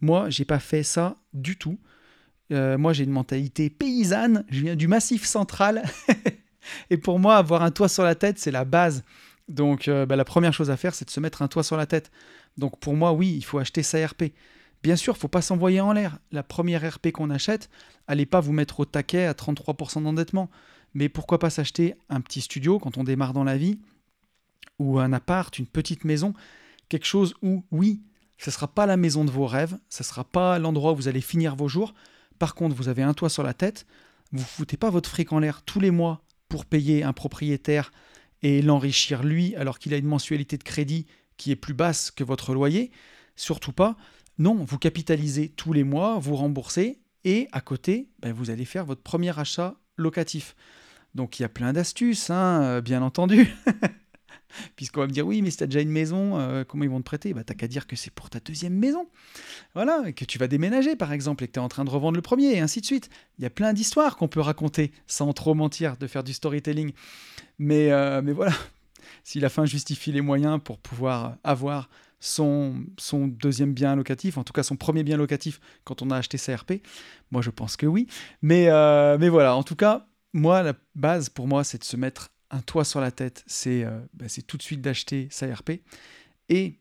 [0.00, 1.78] Moi, j'ai pas fait ça du tout.
[2.52, 4.44] Euh, moi, j'ai une mentalité paysanne.
[4.50, 5.84] Je viens du massif central.
[6.90, 9.04] et pour moi, avoir un toit sur la tête, c'est la base.
[9.48, 11.76] Donc euh, bah, la première chose à faire, c'est de se mettre un toit sur
[11.76, 12.10] la tête.
[12.56, 14.24] Donc pour moi, oui, il faut acheter sa RP.
[14.82, 16.18] Bien sûr, il ne faut pas s'envoyer en l'air.
[16.32, 17.70] La première RP qu'on achète,
[18.08, 20.50] allez pas vous mettre au taquet à 33% d'endettement.
[20.94, 23.78] Mais pourquoi pas s'acheter un petit studio quand on démarre dans la vie,
[24.78, 26.34] ou un appart, une petite maison,
[26.88, 28.02] quelque chose où, oui,
[28.38, 30.96] ce ne sera pas la maison de vos rêves, ce ne sera pas l'endroit où
[30.96, 31.94] vous allez finir vos jours.
[32.38, 33.86] Par contre, vous avez un toit sur la tête,
[34.32, 37.92] vous ne foutez pas votre fric en l'air tous les mois pour payer un propriétaire
[38.42, 42.24] et l'enrichir lui alors qu'il a une mensualité de crédit qui est plus basse que
[42.24, 42.90] votre loyer.
[43.36, 43.96] Surtout pas.
[44.38, 48.84] Non, vous capitalisez tous les mois, vous remboursez et à côté, ben, vous allez faire
[48.84, 50.56] votre premier achat locatif.
[51.14, 53.48] Donc il y a plein d'astuces, hein, euh, bien entendu.
[54.76, 56.90] Puisqu'on va me dire, oui, mais si tu as déjà une maison, euh, comment ils
[56.90, 57.34] vont te prêter?
[57.34, 59.06] Bah, T'as qu'à dire que c'est pour ta deuxième maison.
[59.74, 61.90] Voilà, et que tu vas déménager, par exemple, et que tu es en train de
[61.90, 63.08] revendre le premier, et ainsi de suite.
[63.38, 66.92] Il y a plein d'histoires qu'on peut raconter sans trop mentir, de faire du storytelling.
[67.58, 68.52] Mais, euh, mais voilà,
[69.24, 71.88] si la fin justifie les moyens pour pouvoir avoir
[72.20, 76.16] son, son deuxième bien locatif, en tout cas son premier bien locatif quand on a
[76.16, 76.74] acheté CRP,
[77.32, 78.06] moi je pense que oui.
[78.42, 81.96] Mais, euh, mais voilà, en tout cas, moi, la base pour moi, c'est de se
[81.96, 85.80] mettre un toit sur la tête, euh, bah, c'est tout de suite d'acheter sa RP.
[86.48, 86.78] Et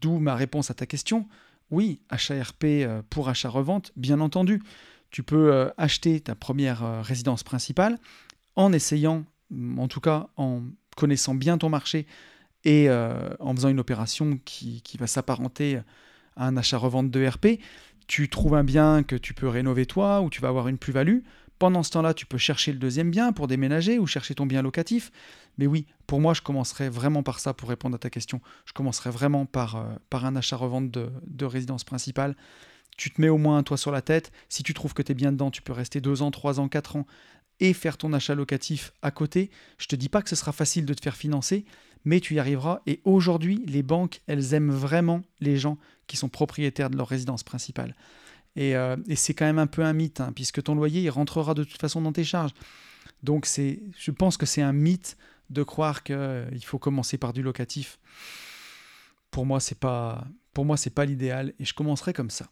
[0.00, 1.28] d'où ma réponse à ta question,
[1.70, 4.62] oui, achat RP euh, pour achat-revente, bien entendu.
[5.10, 7.98] Tu peux euh, acheter ta première résidence principale
[8.56, 9.24] en essayant,
[9.78, 10.62] en tout cas en
[10.96, 12.06] connaissant bien ton marché
[12.64, 15.80] et en faisant une opération qui, qui va s'apparenter
[16.36, 17.60] à un achat-revente de RP.
[18.06, 21.20] Tu trouves un bien que tu peux rénover toi ou tu vas avoir une plus-value.
[21.62, 24.62] Pendant ce temps-là, tu peux chercher le deuxième bien pour déménager ou chercher ton bien
[24.62, 25.12] locatif.
[25.58, 28.40] Mais oui, pour moi, je commencerai vraiment par ça pour répondre à ta question.
[28.64, 32.34] Je commencerai vraiment par, euh, un achat-revente de, résidence principale.
[32.96, 34.32] Tu te mets au moins un toit sur la tête.
[34.48, 36.66] Si tu trouves que tu es bien dedans, tu peux rester deux ans, trois ans,
[36.66, 37.06] quatre ans
[37.60, 39.48] et faire ton achat locatif à côté.
[39.78, 41.64] Je te dis pas que ce sera facile de te faire financer,
[42.04, 42.80] mais tu y arriveras.
[42.88, 47.44] Et aujourd'hui, les banques, elles aiment vraiment les gens qui sont propriétaires de leur résidence
[47.44, 47.94] principale.
[48.56, 51.54] Et, euh, c'est quand même un peu un mythe, hein, puisque ton loyer, il rentrera
[51.54, 52.52] de toute façon dans tes charges.
[53.22, 55.16] Donc je pense que c'est un mythe
[55.50, 57.98] de croire qu'il euh, faut commencer par du locatif.
[59.30, 60.26] Pour moi, c'est pas,
[60.94, 62.46] pas l'idéal, et je commencerai comme ça.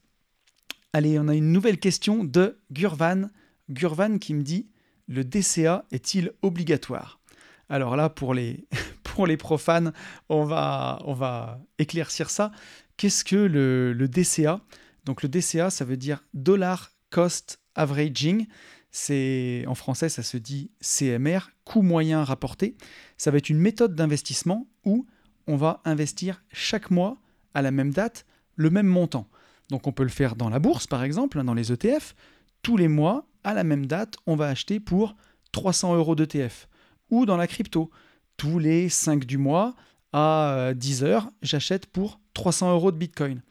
[0.92, 3.30] Allez, on a une nouvelle question de Gurvan.
[3.68, 4.68] Gurvan qui me dit
[5.06, 7.20] le DCA est-il obligatoire?
[7.68, 8.66] Alors là, pour les,
[9.02, 9.92] pour les profanes,
[10.28, 12.50] on va, on va éclaircir ça.
[12.96, 14.60] Qu'est-ce que le DCA
[15.04, 18.46] Donc le DCA, ça veut dire Dollar Cost Averaging.
[18.90, 22.76] C'est en français, ça se dit CMR, coût moyen rapporté.
[23.16, 25.06] Ça va être une méthode d'investissement où
[25.46, 27.18] on va investir chaque mois
[27.54, 28.26] à la même date
[28.56, 29.28] le même montant.
[29.70, 32.14] Donc on peut le faire dans la bourse par exemple, hein, dans les ETF.
[32.62, 35.16] Tous les mois, à la même date, on va acheter pour
[35.52, 36.68] 300 euros d'ETF.
[37.10, 37.90] Ou dans la crypto,
[38.36, 39.74] tous les 5 du mois,
[40.12, 43.42] à 10 heures, j'achète pour 300 euros de Bitcoin.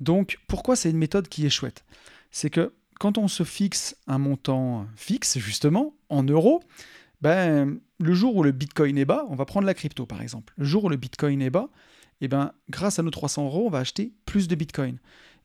[0.00, 1.84] Donc pourquoi c'est une méthode qui est chouette?
[2.30, 6.62] C'est que quand on se fixe un montant fixe, justement, en euros,
[7.20, 10.52] ben, le jour où le Bitcoin est bas, on va prendre la crypto par exemple.
[10.56, 11.68] Le jour où le Bitcoin est bas,
[12.20, 14.98] eh ben, grâce à nos 300 euros, on va acheter plus de Bitcoin.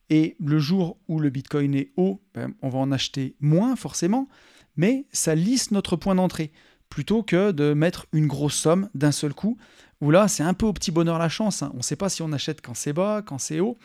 [0.09, 4.27] Et le jour où le Bitcoin est haut, ben, on va en acheter moins forcément,
[4.75, 6.51] mais ça lisse notre point d'entrée,
[6.89, 9.57] plutôt que de mettre une grosse somme d'un seul coup,
[10.01, 11.63] où là c'est un peu au petit bonheur la chance.
[11.63, 11.71] Hein.
[11.73, 13.77] On ne sait pas si on achète quand c'est bas, quand c'est haut.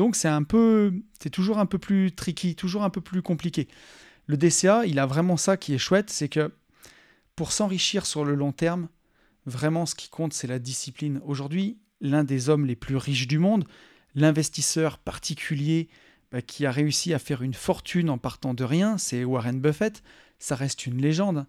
[0.00, 3.68] Donc c'est un peu, c'est toujours un peu plus tricky, toujours un peu plus compliqué.
[4.24, 6.50] Le DCA, il a vraiment ça qui est chouette, c'est que
[7.36, 8.88] pour s'enrichir sur le long terme,
[9.44, 11.20] vraiment ce qui compte, c'est la discipline.
[11.26, 13.66] Aujourd'hui, l'un des hommes les plus riches du monde,
[14.14, 15.90] l'investisseur particulier
[16.32, 20.02] bah, qui a réussi à faire une fortune en partant de rien, c'est Warren Buffett.
[20.38, 21.44] Ça reste une légende.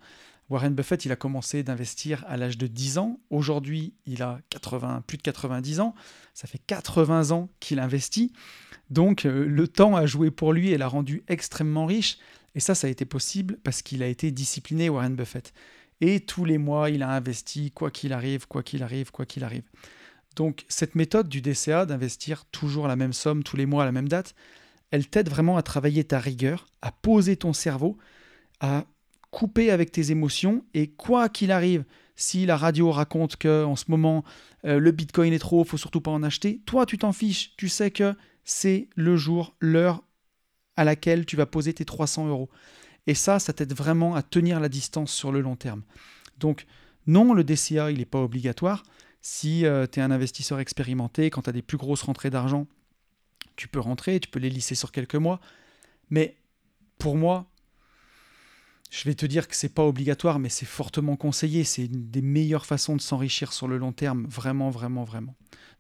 [0.52, 3.22] Warren Buffett, il a commencé d'investir à l'âge de 10 ans.
[3.30, 5.96] Aujourd'hui, il a 80, plus de 90 ans.
[6.34, 8.34] Ça fait 80 ans qu'il investit.
[8.90, 12.18] Donc, euh, le temps a joué pour lui et l'a rendu extrêmement riche.
[12.54, 15.54] Et ça, ça a été possible parce qu'il a été discipliné, Warren Buffett.
[16.02, 19.46] Et tous les mois, il a investi, quoi qu'il arrive, quoi qu'il arrive, quoi qu'il
[19.46, 19.64] arrive.
[20.36, 23.92] Donc cette méthode du DCA, d'investir toujours la même somme tous les mois à la
[23.94, 24.36] même date,
[24.90, 27.98] elle t'aide vraiment à travailler ta rigueur, à poser ton cerveau,
[28.60, 28.86] à
[29.32, 31.84] couper avec tes émotions et quoi qu'il arrive,
[32.16, 34.24] si la radio raconte que en ce moment
[34.66, 37.70] euh, le Bitcoin est trop faut surtout pas en acheter, toi tu t'en fiches, tu
[37.70, 38.14] sais que
[38.44, 40.04] c'est le jour, l'heure
[40.76, 42.50] à laquelle tu vas poser tes 300 euros.
[43.08, 45.82] Et ça, ça t'aide vraiment à tenir la distance sur le long terme.
[46.38, 46.66] Donc
[47.08, 48.84] non, le DCA, il n'est pas obligatoire.
[49.22, 52.68] Si euh, tu es un investisseur expérimenté, quand tu as des plus grosses rentrées d'argent,
[53.56, 55.40] tu peux rentrer, tu peux les lisser sur quelques mois.
[56.10, 56.38] Mais
[56.98, 57.51] pour moi,
[58.92, 61.64] je vais te dire que c'est pas obligatoire, mais c'est fortement conseillé.
[61.64, 65.34] C'est une des meilleures façons de s'enrichir sur le long terme, vraiment, vraiment, vraiment.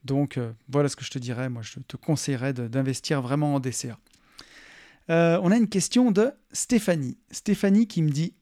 [0.05, 1.49] Donc euh, voilà ce que je te dirais.
[1.49, 3.99] Moi, je te conseillerais d'investir vraiment en DCA.
[5.09, 7.17] Euh, on a une question de Stéphanie.
[7.31, 8.33] Stéphanie qui me dit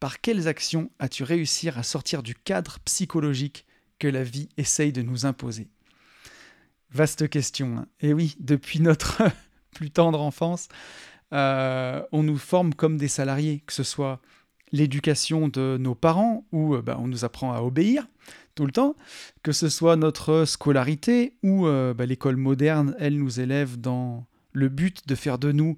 [0.00, 3.66] Par quelles actions as-tu réussi à sortir du cadre psychologique
[4.00, 5.68] que la vie essaye de nous imposer?
[6.90, 7.78] Vaste question.
[7.78, 7.86] Hein.
[8.00, 9.22] Et oui, depuis notre
[9.70, 10.66] plus tendre enfance,
[11.32, 14.20] euh, on nous forme comme des salariés, que ce soit
[14.72, 18.06] l'éducation de nos parents, où euh, bah, on nous apprend à obéir
[18.54, 18.96] tout le temps,
[19.42, 24.68] que ce soit notre scolarité, où euh, bah, l'école moderne, elle nous élève dans le
[24.68, 25.76] but de faire de nous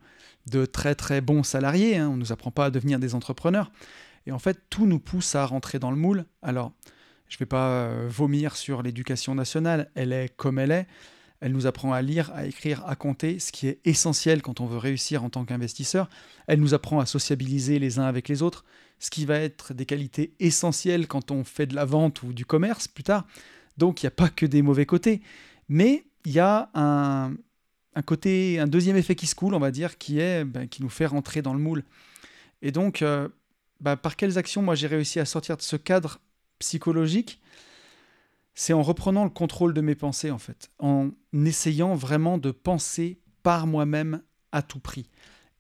[0.51, 2.09] de très très bons salariés, hein.
[2.09, 3.71] on ne nous apprend pas à devenir des entrepreneurs,
[4.27, 6.25] et en fait tout nous pousse à rentrer dans le moule.
[6.43, 6.73] Alors,
[7.29, 10.87] je ne vais pas vomir sur l'éducation nationale, elle est comme elle est.
[11.41, 14.67] Elle nous apprend à lire, à écrire, à compter, ce qui est essentiel quand on
[14.67, 16.11] veut réussir en tant qu'investisseur.
[16.47, 18.65] Elle nous apprend à sociabiliser les uns avec les autres,
[18.99, 22.45] ce qui va être des qualités essentielles quand on fait de la vente ou du
[22.45, 23.27] commerce plus tard.
[23.79, 25.23] Donc il n'y a pas que des mauvais côtés.
[25.69, 27.33] Mais il y a un,
[28.05, 30.91] côté, un deuxième effet qui se coule, on va dire, qui est ben, qui nous
[30.91, 31.85] fait rentrer dans le moule.
[32.61, 33.29] Et donc, euh,
[33.81, 36.21] ben, par quelles actions moi j'ai réussi à sortir de ce cadre
[36.59, 37.41] psychologique,
[38.61, 43.19] c'est en reprenant le contrôle de mes pensées, en fait, en essayant vraiment de penser
[43.43, 44.21] par moi-même
[44.53, 45.09] à tout prix.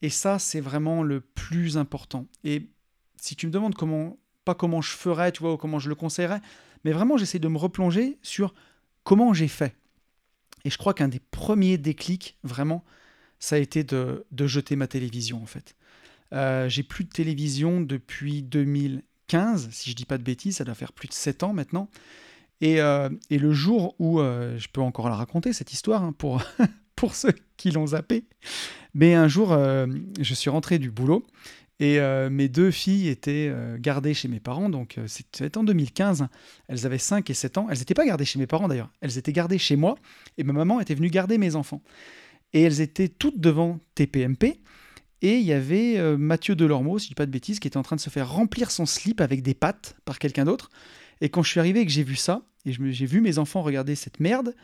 [0.02, 2.26] Et ça, c'est vraiment le plus important.
[2.44, 2.68] Et
[3.16, 5.94] si tu me demandes comment, pas comment je ferais, tu vois, ou comment je le
[5.94, 6.42] conseillerais,
[6.84, 8.52] mais vraiment, j'essaie de me replonger sur
[9.02, 9.74] comment j'ai fait.
[10.66, 12.84] Et je crois qu'un des premiers déclics, vraiment,
[13.38, 15.74] ça a été de, jeter ma télévision, en fait.
[16.34, 19.04] Euh, j'ai plus de télévision depuis 2000
[19.70, 21.88] si je dis pas de bêtises, ça doit faire plus de 7 ans maintenant.
[22.60, 26.42] Et, euh, le jour où, euh, je peux encore la raconter, cette histoire, hein, pour,
[26.96, 28.24] pour ceux qui l'ont zappé,
[28.94, 29.86] mais un jour, euh,
[30.20, 31.24] je suis rentré du boulot
[31.78, 31.98] Et
[32.30, 36.26] mes deux filles étaient gardées chez mes parents, donc c'était en 2015.
[36.68, 37.68] Elles avaient 5 et 7 ans.
[37.70, 39.94] Elles n'étaient pas gardées chez mes parents d'ailleurs, elles étaient gardées chez moi,
[40.36, 41.80] et ma maman était venue garder mes enfants.
[42.52, 44.60] Et elles étaient toutes devant TPMP,
[45.22, 47.82] et il y avait Mathieu Delormeau, si je dis pas de bêtises, qui était en
[47.82, 50.70] train de se faire remplir son slip avec des pattes par quelqu'un d'autre.
[51.22, 53.62] Et quand je suis arrivé et que j'ai vu ça, et j'ai vu mes enfants
[53.62, 54.54] regarder cette merde,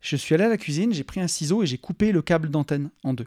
[0.00, 2.50] je suis allé à la cuisine, j'ai pris un ciseau et j'ai coupé le câble
[2.50, 3.26] d'antenne en deux.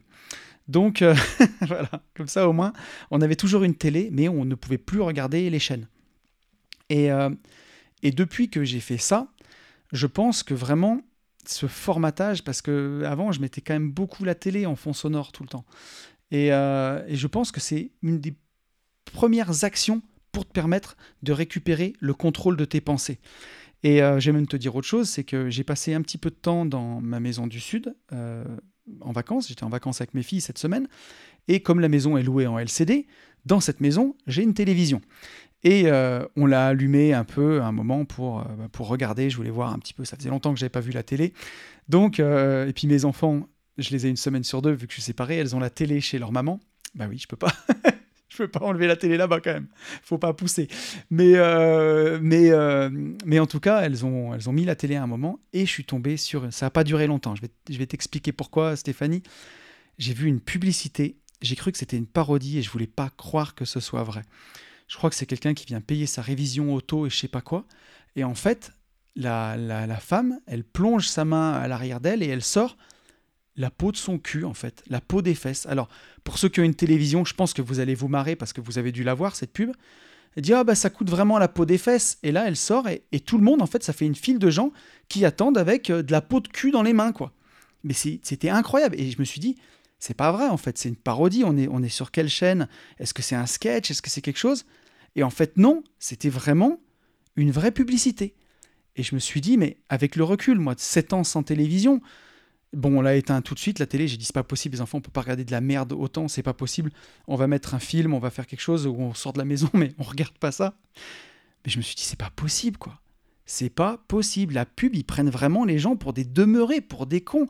[0.68, 1.16] Donc euh,
[1.61, 2.74] voilà, comme ça au moins,
[3.11, 5.88] on avait toujours une télé, mais on ne pouvait plus regarder les chaînes.
[6.89, 7.30] Et, euh,
[8.01, 9.28] et depuis que j'ai fait ça,
[9.91, 11.01] je pense que vraiment
[11.45, 15.32] ce formatage, parce que avant je mettais quand même beaucoup la télé en fond sonore
[15.32, 15.66] tout le temps,
[16.32, 18.34] et, euh, et je pense que c'est une des
[19.05, 20.01] premières actions
[20.32, 23.20] pour te permettre de récupérer le contrôle de tes pensées.
[23.84, 26.29] Et euh, j'aime même te dire autre chose, c'est que j'ai passé un petit peu
[26.29, 28.43] de temps dans ma maison du Sud, euh,
[29.01, 29.49] en vacances.
[29.49, 30.88] J'étais en vacances avec mes filles cette semaine.
[31.49, 33.07] Et comme la maison est louée en LCD,
[33.45, 35.01] dans cette maison, j'ai une télévision.
[35.65, 39.29] Et euh, on l'a allumé un peu un moment pour, bah, pour regarder.
[39.29, 40.05] Je voulais voir un petit peu.
[40.05, 41.34] Ça faisait longtemps que je n'avais pas vu la télé.
[41.89, 44.95] Donc, et puis mes enfants, je les ai une semaine sur deux, vu que je
[44.95, 46.59] suis séparé, elles ont la télé chez leur maman.
[46.95, 47.51] Bah oui, je peux pas.
[48.34, 49.67] je peux pas enlever la télé là-bas quand même.
[50.01, 50.67] Faut pas pousser.
[51.11, 52.89] Mais, euh, mais, euh,
[53.25, 55.65] mais en tout cas, elles ont, elles ont mis la télé à un moment et
[55.65, 56.51] je suis tombé sur.
[56.51, 57.36] Ça n'a pas duré longtemps.
[57.36, 59.21] Je vais, je vais t'expliquer pourquoi, Stéphanie.
[59.99, 61.17] J'ai vu une publicité.
[61.41, 64.23] J'ai cru que c'était une parodie et je voulais pas croire que ce soit vrai.
[64.88, 67.41] Je crois que c'est quelqu'un qui vient payer sa révision auto et je sais pas
[67.41, 67.65] quoi.
[68.15, 68.71] Et en fait,
[69.15, 72.77] la, la, la femme, elle plonge sa main à l'arrière d'elle et elle sort
[73.56, 75.66] la peau de son cul, en fait, la peau des fesses.
[75.68, 75.88] Alors,
[76.24, 78.62] pour ceux qui ont une télévision, je pense que vous allez vous marrer parce que
[78.62, 79.72] vous avez dû la voir, cette pub.
[80.36, 82.18] Elle dit Ah, bah ça coûte vraiment la peau des fesses.
[82.24, 84.49] Et là, elle sort et, tout le monde, en fait, ça fait une file de
[84.49, 84.72] gens
[85.08, 87.32] qui attendent avec euh, de la peau de cul dans les mains, quoi.
[87.84, 88.99] Mais c'était incroyable.
[88.99, 89.58] Et je me suis dit
[89.99, 91.43] C'est pas vrai, en fait, c'est une parodie.
[91.45, 92.68] On est, on est sur quelle chaîne?
[92.97, 93.91] Est-ce que c'est un sketch?
[93.91, 94.66] Est-ce que c'est quelque chose?
[95.16, 96.80] Et en fait, non, c'était vraiment
[97.36, 98.34] une vraie publicité.
[98.95, 102.01] Et je me suis dit Mais avec le recul, moi, de 7 ans sans télévision,
[102.74, 104.07] Bon, on l'a éteint tout de suite, la télé.
[104.07, 106.28] J'ai dit, c'est pas possible, les enfants, on peut pas regarder de la merde autant,
[106.28, 106.91] c'est pas possible.
[107.28, 109.45] On va mettre un film, on va faire quelque chose où on sort de la
[109.45, 110.76] maison, mais on regarde pas ça.
[111.65, 112.99] Mais je me suis dit, c'est pas possible, quoi.
[113.45, 114.55] C'est pas possible.
[114.55, 117.47] La pub, ils prennent vraiment les gens pour des demeurés, pour des cons.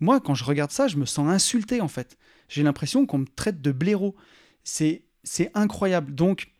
[0.00, 2.16] Moi, quand je regarde ça, je me sens insulté, en fait.
[2.48, 4.16] J'ai l'impression qu'on me traite de blaireau.
[4.64, 6.14] C'est, c'est incroyable.
[6.14, 6.50] Donc,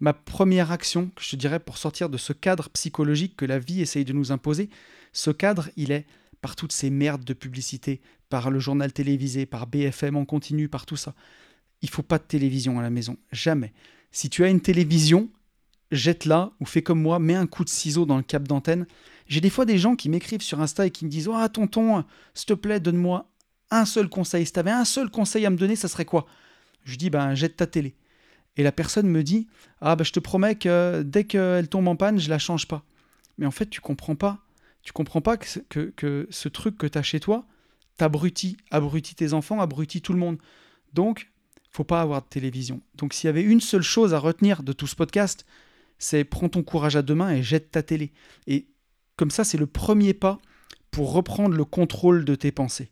[0.00, 3.80] ma première action, je te dirais, pour sortir de ce cadre psychologique que la vie
[3.80, 4.68] essaye de nous imposer,
[5.12, 6.06] ce cadre, il est
[6.44, 10.84] par toutes ces merdes de publicité, par le journal télévisé, par BFM en continu, par
[10.84, 11.14] tout ça.
[11.80, 13.72] Il faut pas de télévision à la maison, jamais.
[14.12, 15.30] Si tu as une télévision,
[15.90, 18.86] jette-la ou fais comme moi, mets un coup de ciseau dans le câble d'antenne.
[19.26, 22.04] J'ai des fois des gens qui m'écrivent sur Insta et qui me disent Ah, tonton,
[22.34, 23.26] s'il te plaît, donne-moi
[23.70, 24.44] un seul conseil.
[24.44, 26.26] Si tu avais un seul conseil à me donner, ça serait quoi?
[26.84, 27.94] Je dis Ben, jette ta télé.
[28.58, 29.48] Et la personne me dit
[29.80, 32.84] Ah, ben, je te promets que dès qu'elle tombe en panne, je la change pas.
[33.38, 34.43] Mais en fait, tu comprends pas
[34.84, 37.46] tu comprends pas que, que, ce truc que tu as chez toi
[37.96, 40.38] t'abrutit, abrutit tes enfants, abrutit tout le monde.
[40.92, 41.30] Donc,
[41.70, 42.80] faut pas avoir de télévision.
[42.96, 45.46] Donc, s'il y avait une seule chose à retenir de tout ce podcast,
[45.98, 48.12] c'est prends ton courage à deux mains et jette ta télé.
[48.46, 48.66] Et
[49.16, 50.38] comme ça, c'est le premier pas
[50.90, 52.90] pour reprendre le contrôle de tes pensées.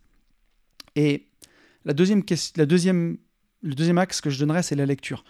[0.96, 1.26] Et
[1.84, 2.22] la deuxième,
[2.56, 3.18] la deuxième,
[3.62, 5.24] le deuxième axe que je donnerais, c'est la lecture.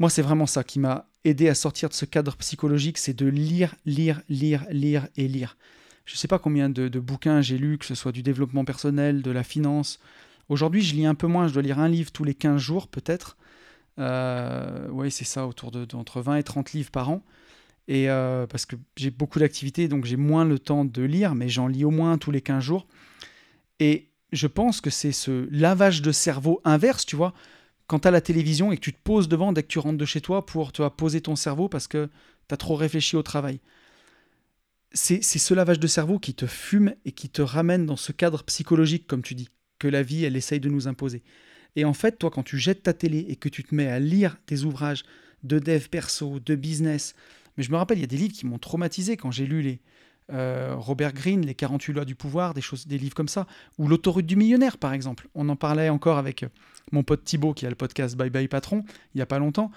[0.00, 3.26] Moi, c'est vraiment ça qui m'a aidé à sortir de ce cadre psychologique, c'est de
[3.26, 5.58] lire, lire, lire, lire et lire.
[6.06, 9.20] Je ne sais pas combien de, bouquins j'ai lus, que ce soit du développement personnel,
[9.20, 10.00] de la finance.
[10.48, 12.88] Aujourd'hui, je lis un peu moins, je dois lire un livre tous les 15 jours
[12.88, 13.36] peut-être.
[13.98, 17.22] Euh, oui, c'est ça, autour de, entre 20 et 30 livres par an.
[17.86, 21.50] Et euh, parce que j'ai beaucoup d'activités, donc j'ai moins le temps de lire, mais
[21.50, 22.86] j'en lis au moins tous les 15 jours.
[23.80, 27.34] Et je pense que c'est ce lavage de cerveau inverse, tu vois
[27.90, 29.98] quand tu as la télévision et que tu te poses devant dès que tu rentres
[29.98, 32.08] de chez toi pour poser ton cerveau parce que
[32.46, 33.58] tu as trop réfléchi au travail.
[34.92, 38.44] C'est ce lavage de cerveau qui te fume et qui te ramène dans ce cadre
[38.44, 39.48] psychologique, comme tu dis,
[39.80, 41.24] que la vie, elle essaye de nous imposer.
[41.74, 43.98] Et en fait, toi, quand tu jettes ta télé et que tu te mets à
[43.98, 45.02] lire des ouvrages
[45.42, 47.16] de dev perso, de business,
[47.56, 49.62] mais je me rappelle, il y a des livres qui m'ont traumatisé quand j'ai lu
[49.62, 49.80] les,
[50.32, 53.46] euh, Robert Greene, Les 48 lois du pouvoir, des, choses, des livres comme ça,
[53.78, 55.28] ou L'autoroute du millionnaire, par exemple.
[55.34, 56.44] On en parlait encore avec
[56.92, 58.84] mon pote Thibaut, qui a le podcast Bye Bye Patron,
[59.14, 59.70] il n'y a pas longtemps,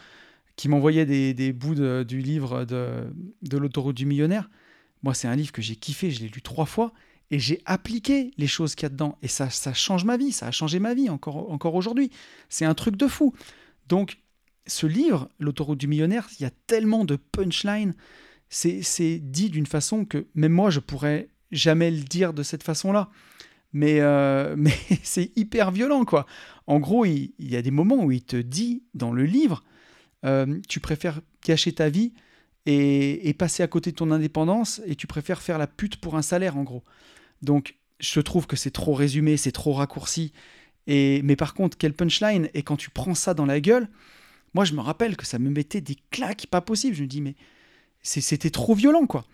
[0.55, 4.49] qui m'envoyait des, bouts du livre de, de L'autoroute du millionnaire.
[5.01, 6.93] Moi, c'est un livre que j'ai kiffé, je l'ai lu trois fois,
[7.31, 9.17] et j'ai appliqué les choses qu'il y a dedans.
[9.21, 12.11] Et ça, ça change ma vie, ça a changé ma vie encore, encore aujourd'hui.
[12.49, 13.33] C'est un truc de fou.
[13.89, 14.19] Donc,
[14.67, 17.95] ce livre, L'autoroute du millionnaire, il y a tellement de punchlines
[18.53, 23.09] c'est dit d'une façon que même moi, je pourrais jamais le dire de cette façon-là.
[23.73, 26.25] Mais, euh, mais c'est hyper violent, quoi.
[26.67, 29.63] En gros, il, y a des moments où il te dit dans le livre,
[30.25, 32.13] euh, tu préfères cacher ta vie
[32.65, 36.21] et, passer à côté de ton indépendance et tu préfères faire la pute pour un
[36.21, 36.83] salaire, en gros.
[37.41, 40.31] Donc, je trouve que c'est trop résumé, c'est trop raccourci.
[40.87, 43.89] Et, mais par contre, quel punchline Et quand tu prends ça dans la gueule,
[44.53, 46.95] moi, je me rappelle que ça me mettait des claques pas possibles.
[46.95, 47.35] Je me dis, mais
[48.01, 49.25] c'était trop violent, quoi.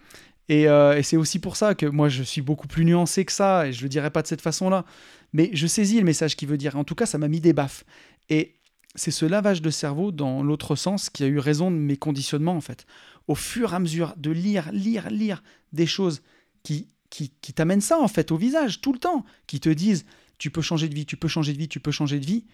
[0.51, 3.67] Euh, et, c'est aussi pour ça que moi, je suis beaucoup plus nuancé que ça,
[3.67, 4.85] et je le dirais pas de cette façon-là.
[5.33, 6.75] Mais je saisis le message qu'il veut dire.
[6.75, 7.85] En tout cas, ça m'a mis des baffes.
[8.29, 8.55] Et
[8.95, 12.55] c'est ce lavage de cerveau dans l'autre sens qui a eu raison de mes conditionnements,
[12.55, 12.85] en fait.
[13.27, 16.23] Au fur et à mesure de lire, lire, lire des choses
[16.63, 20.05] qui, qui, qui t'amènent ça, en fait, au visage, tout le temps, qui te disent,
[20.39, 22.45] tu peux changer de vie, tu peux changer de vie, tu peux changer de vie.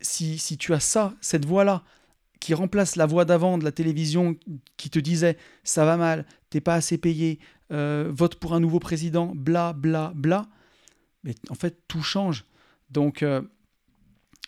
[0.00, 1.84] Si, si tu as ça, cette voix-là,
[2.40, 4.36] qui remplace la voix d'avant de la télévision
[4.76, 7.38] qui te disait ça va mal, t'es pas assez payé,
[7.72, 10.48] euh, vote pour un nouveau président, bla bla bla.
[11.24, 12.44] Mais en fait, tout change.
[12.90, 13.42] Donc euh,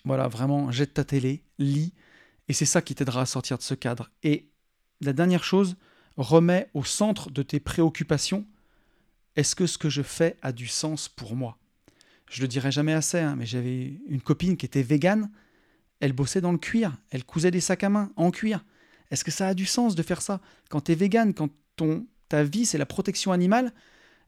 [0.04, 1.92] voilà, vraiment, jette ta télé, lis,
[2.48, 4.10] et c'est ça qui t'aidera à sortir de ce cadre.
[4.22, 4.48] Et
[5.00, 5.76] la dernière chose,
[6.16, 8.46] remets au centre de tes préoccupations
[9.36, 11.56] est-ce que ce que je fais a du sens pour moi?
[12.28, 15.30] Je le dirai jamais assez, hein, mais j'avais une copine qui était végane
[16.00, 18.64] elle bossait dans le cuir, elle cousait des sacs à main en cuir.
[19.10, 20.40] Est-ce que ça a du sens de faire ça?
[20.68, 21.50] Quand tu es végane, quand
[22.28, 23.72] ta vie c'est la protection animale,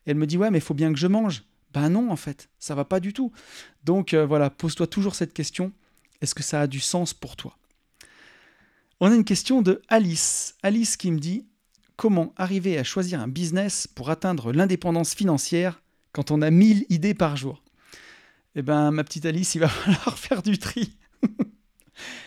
[0.07, 1.45] elle me dit ouais mais il faut bien que je mange.
[1.73, 3.33] Ben non en fait, ça va pas du tout.
[3.85, 5.73] Donc euh, voilà, pose-toi toujours cette question,
[6.21, 7.57] est-ce que ça a du sens pour toi?
[9.01, 10.55] On a une question de Alice.
[10.63, 11.47] Alice qui me dit
[11.97, 17.15] comment arriver à choisir un business pour atteindre l'indépendance financière quand on a 1000 idées
[17.15, 17.63] par jour?
[18.55, 20.97] Eh ben ma petite Alice, il va falloir faire du tri.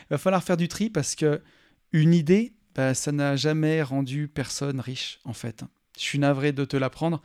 [0.05, 1.41] Il va falloir faire du tri parce que
[1.91, 5.63] une idée, bah, ça n'a jamais rendu personne riche, en fait.
[5.97, 7.21] Je suis navré de te l'apprendre,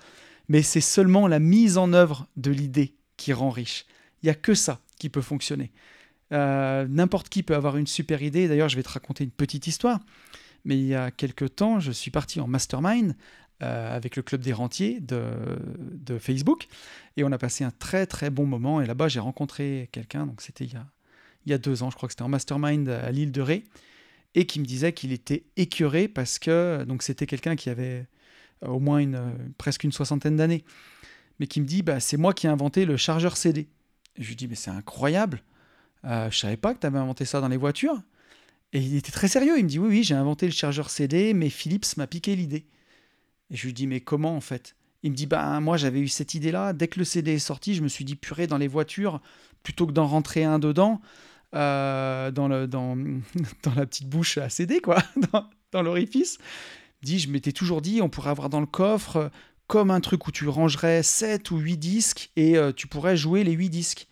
[0.49, 3.85] mais c'est seulement la mise en œuvre de l'idée qui rend riche.
[4.23, 5.73] Il n'y a que ça qui peut fonctionner.
[6.33, 8.47] Euh, n'importe qui peut avoir une super idée.
[8.47, 10.01] D'ailleurs, je vais te raconter une petite histoire.
[10.65, 13.17] Mais il y a quelques temps, je suis parti en mastermind
[13.63, 15.33] euh, avec le club des rentiers de,
[15.79, 16.69] de, Facebook.
[17.17, 18.81] Et on a passé un très très bon moment.
[18.81, 20.87] Et là-bas, j'ai rencontré quelqu'un, donc c'était il y a
[21.47, 23.65] il y a deux ans, je crois que c'était en mastermind à l'île de Ré,
[24.35, 28.07] et qui me disait qu'il était écœuré parce que c'était quelqu'un qui avait
[28.65, 30.65] euh, au moins euh, presque une soixantaine d'années,
[31.39, 33.69] mais qui me dit bah, c'est moi qui ai inventé le chargeur CD.
[34.19, 35.43] Je lui dis mais c'est incroyable,
[36.05, 38.01] euh, je savais pas que tu avais inventé ça dans les voitures.
[38.73, 41.35] Et il était très sérieux, il me dit oui oui j'ai inventé le chargeur CD,
[41.35, 42.67] mais Philips m'a piqué l'idée.
[43.51, 44.77] Et je lui dis mais comment en fait?
[45.03, 47.39] Il me dit bah moi j'avais eu cette idée là dès que le CD est
[47.39, 49.21] sorti je me suis dit purée dans les voitures
[49.63, 51.01] plutôt que d'en rentrer un dedans
[51.55, 52.67] euh, dans, la
[53.87, 56.39] petite bouche à CD, quoi, dans, dans l'orifice.
[57.03, 59.29] Dit, je m'étais toujours dit, on pourrait avoir dans le coffre euh,
[59.67, 63.45] comme un truc où tu rangerais 7 ou 8 disques et euh, tu pourrais jouer
[63.45, 64.09] les 8 disques.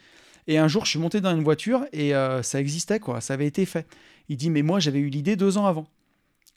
[0.47, 2.13] Et un jour, je suis monté dans une voiture et
[2.43, 3.87] ça existait, quoi, ça avait été fait.
[4.31, 5.87] Il dit, mais moi, j'avais eu l'idée deux ans avant.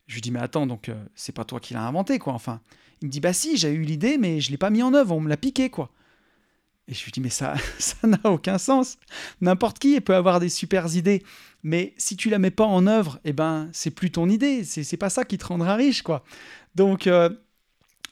[0.07, 2.61] Je lui dis, mais attends, donc c'est pas toi qui l'as inventé, quoi, enfin.
[3.01, 5.13] Il me dit, bah si, j'ai eu l'idée, mais je l'ai pas mis en œuvre,
[5.13, 5.91] on me l'a piqué, quoi.
[6.91, 8.97] Et je lui dis, mais ça ça n'a aucun sens.
[9.39, 11.23] N'importe qui peut avoir des super idées,
[11.63, 14.63] mais si tu la mets pas en œuvre, eh ben, c'est plus ton idée.
[14.65, 16.23] C'est, c'est pas ça qui te rendra riche, quoi.
[16.75, 17.29] Donc, euh,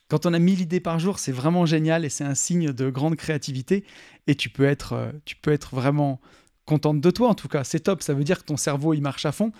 [0.07, 2.89] quand on a 1000 idées par jour, c'est vraiment génial et c'est un signe de
[2.89, 3.83] grande créativité.
[4.27, 6.21] Et tu peux être, euh, tu peux être vraiment
[6.65, 7.65] contente de toi, en tout cas.
[7.65, 8.01] C'est top.
[8.01, 9.51] Ça veut dire que ton cerveau, il marche à fond.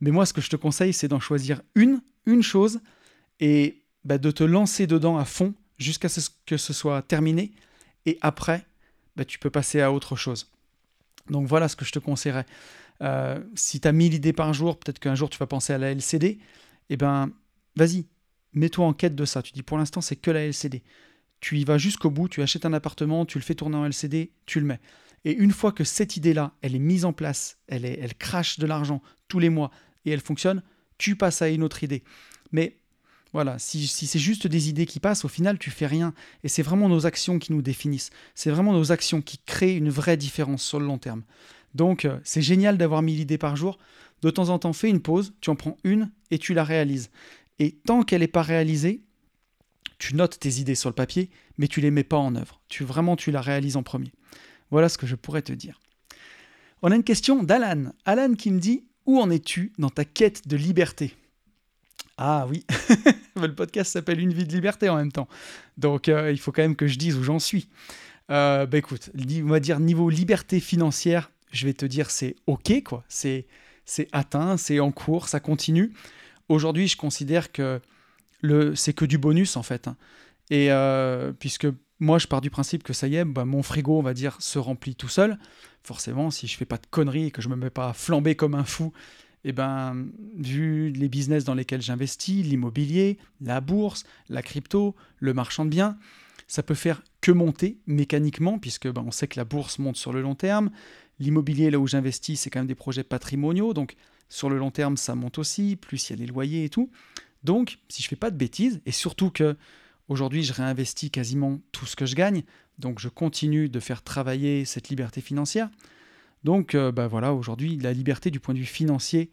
[0.00, 2.80] Mais moi, ce que je te conseille, c'est d'en choisir une, une chose,
[3.38, 7.52] et bah, de te lancer dedans à fond jusqu'à ce que ce soit terminé
[8.06, 8.64] et après,
[9.16, 10.50] bah, tu peux passer à autre chose.
[11.30, 12.46] Donc voilà ce que je te conseillerais.
[13.02, 15.78] Euh, si tu as 1000 idées par jour, peut-être qu'un jour tu vas penser à
[15.78, 16.38] la LCD,
[16.90, 17.30] eh ben
[17.76, 18.06] vas-y,
[18.52, 19.42] mets-toi en quête de ça.
[19.42, 20.82] Tu dis pour l'instant c'est que la LCD.
[21.40, 24.30] Tu y vas jusqu'au bout, tu achètes un appartement, tu le fais tourner en LCD,
[24.46, 24.80] tu le mets.
[25.24, 28.66] Et une fois que cette idée-là, elle est mise en place, elle, elle crache de
[28.66, 29.70] l'argent tous les mois
[30.04, 30.62] et elle fonctionne,
[30.98, 32.04] tu passes à une autre idée.
[32.52, 32.76] Mais
[33.32, 36.12] voilà, si, c'est juste des idées qui passent, au final, tu fais rien.
[36.44, 38.10] Et c'est vraiment nos actions qui nous définissent.
[38.34, 41.22] C'est vraiment nos actions qui créent une vraie différence sur le long terme.
[41.74, 43.78] Donc, euh, c'est génial d'avoir 1000 idées par jour.
[44.20, 47.10] De temps en temps, fais une pause, tu en prends une et tu la réalises.
[47.58, 49.02] Et tant qu'elle n'est pas réalisée,
[49.98, 52.60] tu notes tes idées sur le papier, mais tu les mets pas en œuvre.
[52.68, 54.12] Tu vraiment, tu la réalises en premier.
[54.70, 55.80] Voilà ce que je pourrais te dire.
[56.82, 57.92] On a une question d'Alan.
[58.04, 61.14] Alan qui me dit Où en es-tu dans ta quête de liberté?
[62.24, 62.64] Ah oui,
[63.36, 65.26] le podcast s'appelle Une vie de liberté en même temps.
[65.76, 67.68] Donc euh, il faut quand même que je dise où j'en suis.
[68.30, 72.84] Euh, bah écoute, on va dire niveau liberté financière, je vais te dire c'est ok
[72.84, 73.02] quoi.
[73.08, 73.46] C'est
[73.84, 75.92] c'est atteint, c'est en cours, ça continue.
[76.48, 77.80] Aujourd'hui, je considère que
[78.40, 79.88] le c'est que du bonus en fait.
[79.88, 79.96] Hein.
[80.48, 81.66] Et euh, puisque
[81.98, 84.36] moi, je pars du principe que ça y est, bah, mon frigo, on va dire,
[84.40, 85.38] se remplit tout seul.
[85.82, 88.36] Forcément, si je fais pas de conneries et que je me mets pas à flamber
[88.36, 88.92] comme un fou,
[89.44, 95.64] eh ben, vu les business dans lesquels j'investis, l'immobilier, la bourse, la crypto, le marchand
[95.64, 95.98] de biens,
[96.46, 100.12] ça peut faire que monter mécaniquement, puisque ben, on sait que la bourse monte sur
[100.12, 100.70] le long terme.
[101.18, 103.96] L'immobilier, là où j'investis, c'est quand même des projets patrimoniaux, donc
[104.28, 106.90] sur le long terme, ça monte aussi, plus il y a les loyers et tout.
[107.44, 109.56] Donc, si je fais pas de bêtises, et surtout que
[110.08, 112.42] aujourd'hui je réinvestis quasiment tout ce que je gagne,
[112.78, 115.68] donc je continue de faire travailler cette liberté financière.
[116.44, 119.30] Donc, euh, bah voilà, aujourd'hui, la liberté du point de vue financier,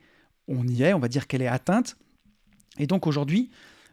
[0.47, 1.97] on y est, on va dire qu'elle est atteinte.
[2.78, 3.49] Et donc aujourd'hui,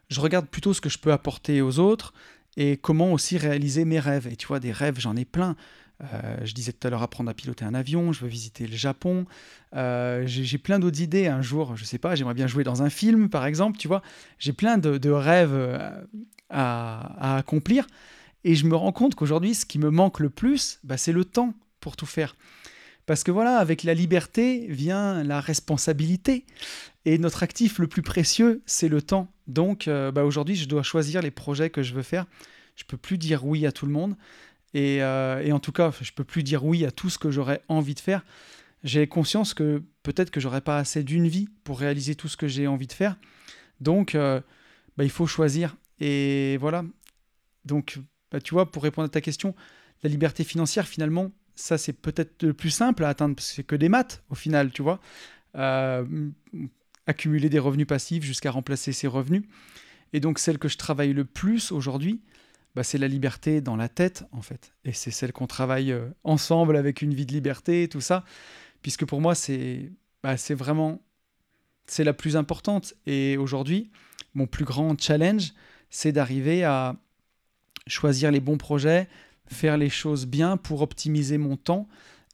[0.09, 2.13] je regarde plutôt ce que je peux apporter aux autres
[2.57, 4.27] et comment aussi réaliser mes rêves.
[4.27, 5.57] Et tu vois, des rêves, j'en ai plein.
[6.03, 8.77] Euh, je disais tout à l'heure apprendre à piloter un avion, je veux visiter le
[8.77, 9.27] Japon.
[9.75, 11.27] Euh, j'ai plein d'autres idées.
[11.27, 13.79] Un jour, je sais pas, j'aimerais bien jouer dans un film, par exemple.
[13.79, 14.03] Tu vois,
[14.39, 15.81] j'ai plein de, rêves
[16.51, 17.87] à, accomplir.
[18.45, 21.25] Et je me rends compte qu'aujourd'hui, ce qui me manque le plus, bah, c'est le
[21.25, 22.37] temps pour tout faire.
[23.07, 26.45] Parce que voilà, avec la liberté vient la responsabilité.
[27.05, 29.33] Et notre actif le plus précieux, c'est le temps.
[29.47, 32.27] Donc bah, aujourd'hui, je dois choisir les projets que je veux faire.
[32.75, 34.17] Je peux plus dire oui à tout le monde.
[34.77, 37.63] Euh, et, en tout cas, je peux plus dire oui à tout ce que j'aurais
[37.69, 38.25] envie de faire.
[38.85, 42.47] J'ai conscience que peut-être que j'aurais pas assez d'une vie pour réaliser tout ce que
[42.47, 43.17] j'ai envie de faire.
[43.81, 44.41] Donc, euh,
[44.97, 45.77] bah, il faut choisir.
[45.99, 46.85] Et voilà.
[47.65, 47.99] Donc,
[48.31, 49.55] bah, tu vois, pour répondre à ta question,
[50.03, 53.65] la liberté financière, finalement, ça, c'est peut-être le plus simple à atteindre parce que c'est
[53.65, 55.01] que des maths, au final, tu vois.
[55.57, 56.31] Euh,
[57.07, 59.43] accumuler des revenus passifs jusqu'à remplacer ses revenus.
[60.13, 62.21] Et donc, celle que je travaille le plus aujourd'hui,
[62.75, 64.73] bah, c'est la liberté dans la tête, en fait.
[64.85, 68.25] Et c'est celle qu'on travaille euh, ensemble avec une vie de liberté, tout ça.
[68.83, 69.91] Puisque pour moi, c'est
[70.23, 71.01] bah, vraiment
[71.87, 72.95] c'est la plus importante.
[73.07, 73.91] Et aujourd'hui,
[74.35, 75.53] mon plus grand challenge,
[75.91, 76.97] c'est d'arriver à
[77.87, 79.09] choisir les bons projets,
[79.49, 81.89] faire les choses bien pour optimiser mon temps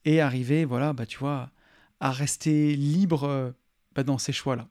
[0.05, 1.51] et arriver, voilà, bah, tu vois,
[2.01, 3.51] à rester libre euh,
[3.95, 4.69] bah, dans ces choix-là.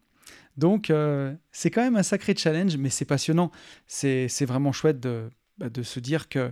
[0.57, 3.51] Donc, euh, c'est quand même un sacré challenge, mais c'est passionnant.
[3.87, 6.51] C'est vraiment chouette de, bah, de se dire que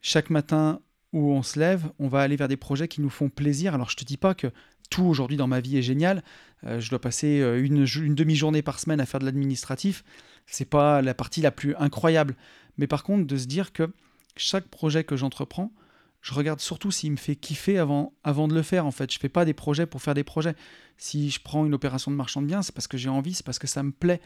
[0.00, 0.80] chaque matin
[1.12, 3.74] où on se lève, on va aller vers des projets qui nous font plaisir.
[3.74, 4.48] Alors je te dis pas que
[4.90, 6.22] tout aujourd'hui dans ma vie est génial.
[6.64, 7.84] Euh, je dois passer euh, une,
[8.14, 10.04] demi-journée par semaine à faire de l'administratif.
[10.46, 12.36] C'est pas la partie la plus incroyable.
[12.78, 13.90] Mais par contre, de se dire que
[14.36, 15.72] chaque projet que j'entreprends,
[16.20, 18.84] je regarde surtout s'il me fait kiffer avant, avant de le faire.
[18.86, 20.54] En fait, je fais pas des projets pour faire des projets.
[20.96, 23.46] Si je prends une opération de marchand de biens, c'est parce que j'ai envie, c'est
[23.46, 24.20] parce que ça me plaît.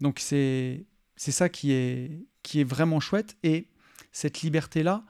[0.00, 0.86] Donc c'est
[1.16, 3.36] c'est ça qui est, qui est vraiment chouette.
[3.42, 3.68] Et
[4.10, 5.04] cette liberté-là,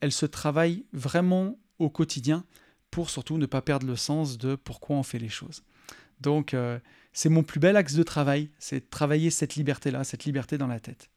[0.00, 2.44] elle se travaille vraiment au quotidien
[2.90, 5.62] pour surtout ne pas perdre le sens de pourquoi on fait les choses.
[6.20, 6.78] Donc, euh,
[7.12, 10.80] c'est mon plus bel axe de travail, c'est travailler cette liberté-là, cette liberté dans la
[10.80, 11.10] tête.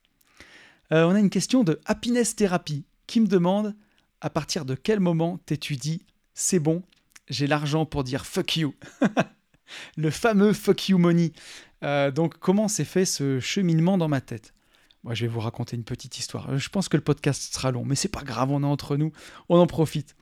[0.91, 3.75] Euh, on a une question de Happiness Therapy qui me demande
[4.21, 6.83] à partir de quel moment t'étudies c'est bon,
[7.29, 8.73] j'ai l'argent pour dire fuck you.
[9.97, 11.31] le fameux fuck you money.
[11.83, 14.53] Euh, donc, comment s'est fait ce cheminement dans ma tête?
[15.03, 16.49] Moi, je vais vous raconter une petite histoire.
[16.49, 18.97] Euh, je pense que le podcast sera long, mais c'est pas grave, on est entre
[18.97, 19.11] nous,
[19.49, 20.15] on en profite.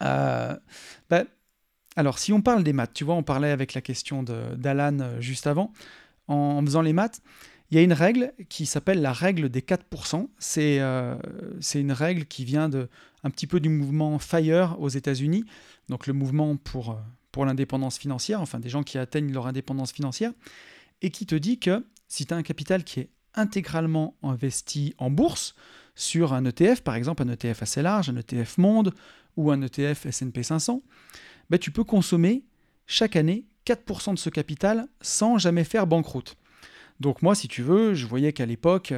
[0.00, 0.58] Bah,
[1.94, 5.46] alors, si on parle des maths, tu vois, on parlait avec la question d'Alan juste
[5.46, 5.72] avant,
[6.26, 7.22] en, faisant les maths,
[7.72, 10.28] il y a une règle qui s'appelle la règle des 4%.
[10.38, 10.78] C'est
[11.74, 12.90] une règle qui vient de,
[13.24, 15.46] un petit peu du mouvement FIRE aux États-Unis,
[15.88, 17.00] donc le mouvement pour,
[17.30, 20.32] pour l'indépendance financière, enfin des gens qui atteignent leur indépendance financière,
[21.00, 25.10] et qui te dit que si tu as un capital qui est intégralement investi en
[25.10, 25.54] bourse,
[25.94, 28.94] sur un ETF, par exemple un ETF assez large, un ETF monde
[29.38, 30.82] ou un ETF SP 500,
[31.48, 32.44] ben tu peux consommer
[32.86, 36.36] chaque année 4% de ce capital sans jamais faire banqueroute.
[37.02, 38.94] Donc moi, si tu veux, je voyais qu'à l'époque,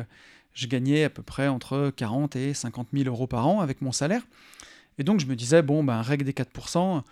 [0.53, 3.93] je gagnais à peu près entre 40 et 50 000 euros par an avec mon
[3.93, 4.23] salaire.
[4.99, 7.03] Et donc je me disais, bon, ben, règle des 4%,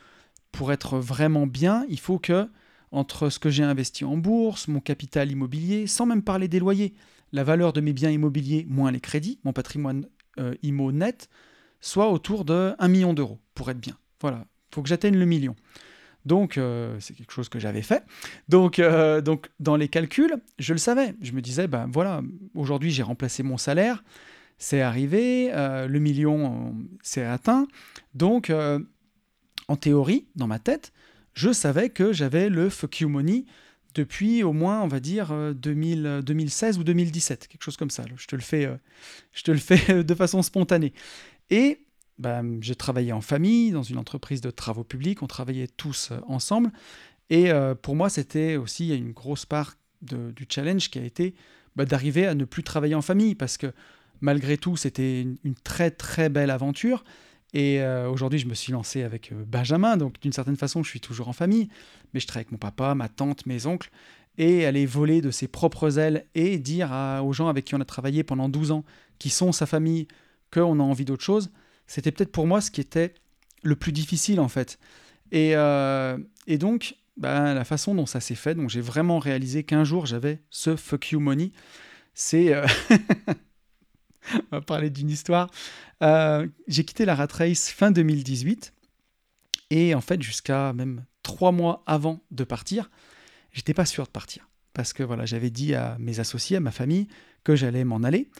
[0.52, 2.46] pour être vraiment bien, il faut que,
[2.90, 6.92] entre ce que j'ai investi en bourse, mon capital immobilier, sans même parler des loyers,
[7.32, 10.06] la valeur de mes biens immobiliers moins les crédits, mon patrimoine
[10.38, 10.54] euh,
[10.92, 11.30] net,
[11.80, 13.96] soit autour de 1 million d'euros, pour être bien.
[14.20, 15.56] Voilà, il faut que j'atteigne le million.
[16.24, 18.04] Donc, euh, c'est quelque chose que j'avais fait.
[18.48, 21.14] Donc, euh, donc, dans les calculs, je le savais.
[21.20, 22.22] Je me disais, ben voilà,
[22.54, 24.04] aujourd'hui, j'ai remplacé mon salaire,
[24.58, 27.66] c'est arrivé, le million, c'est atteint.
[28.14, 28.52] Donc,
[29.68, 30.92] en théorie, dans ma tête,
[31.34, 33.44] je savais que j'avais le fuck you money
[33.94, 38.04] depuis au moins, on va dire, 2000, 2016 ou 2017, quelque chose comme ça.
[38.16, 38.76] Je te le fais, euh,
[39.32, 40.92] je te le fais de façon spontanée.
[41.50, 41.80] Et
[42.22, 46.18] bah, j'ai travaillé en famille, dans une entreprise de travaux publics, on travaillait tous euh,
[46.28, 46.70] ensemble.
[47.30, 51.34] Et euh, pour moi, c'était aussi une grosse part du challenge qui a été
[51.74, 53.72] bah, d'arriver à ne plus travailler en famille, parce que
[54.20, 57.02] malgré tout, c'était une, très très belle aventure.
[57.54, 61.00] Et euh, aujourd'hui, je me suis lancé avec Benjamin, donc d'une certaine façon, je suis
[61.00, 61.68] toujours en famille,
[62.14, 63.90] mais je travaille avec mon papa, ma tante, mes oncles,
[64.38, 66.92] et aller voler de ses propres ailes et dire
[67.24, 68.84] aux gens avec qui on a travaillé pendant 12 ans,
[69.18, 70.06] qui sont sa famille,
[70.52, 71.50] qu'on a envie d'autre chose,
[71.92, 73.12] c'était peut-être pour moi ce qui était
[73.62, 74.78] le plus difficile en fait.
[75.30, 76.16] Et, euh,
[76.46, 80.06] et donc, bah, la façon dont ça s'est fait, donc j'ai vraiment réalisé qu'un jour
[80.06, 81.52] j'avais ce fuck you money.
[82.14, 82.54] C'est.
[84.34, 85.50] on va parler d'une histoire.
[86.02, 88.72] Euh, j'ai quitté la Rat Race fin 2018
[89.68, 92.90] et en fait jusqu'à même trois mois avant de partir,
[93.52, 96.70] j'étais pas sûr de partir parce que voilà j'avais dit à mes associés, à ma
[96.70, 97.06] famille
[97.44, 98.30] que j'allais m'en aller,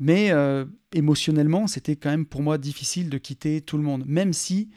[0.00, 4.32] mais euh, émotionnellement c'était quand même pour moi difficile de quitter tout le monde, même
[4.32, 4.70] si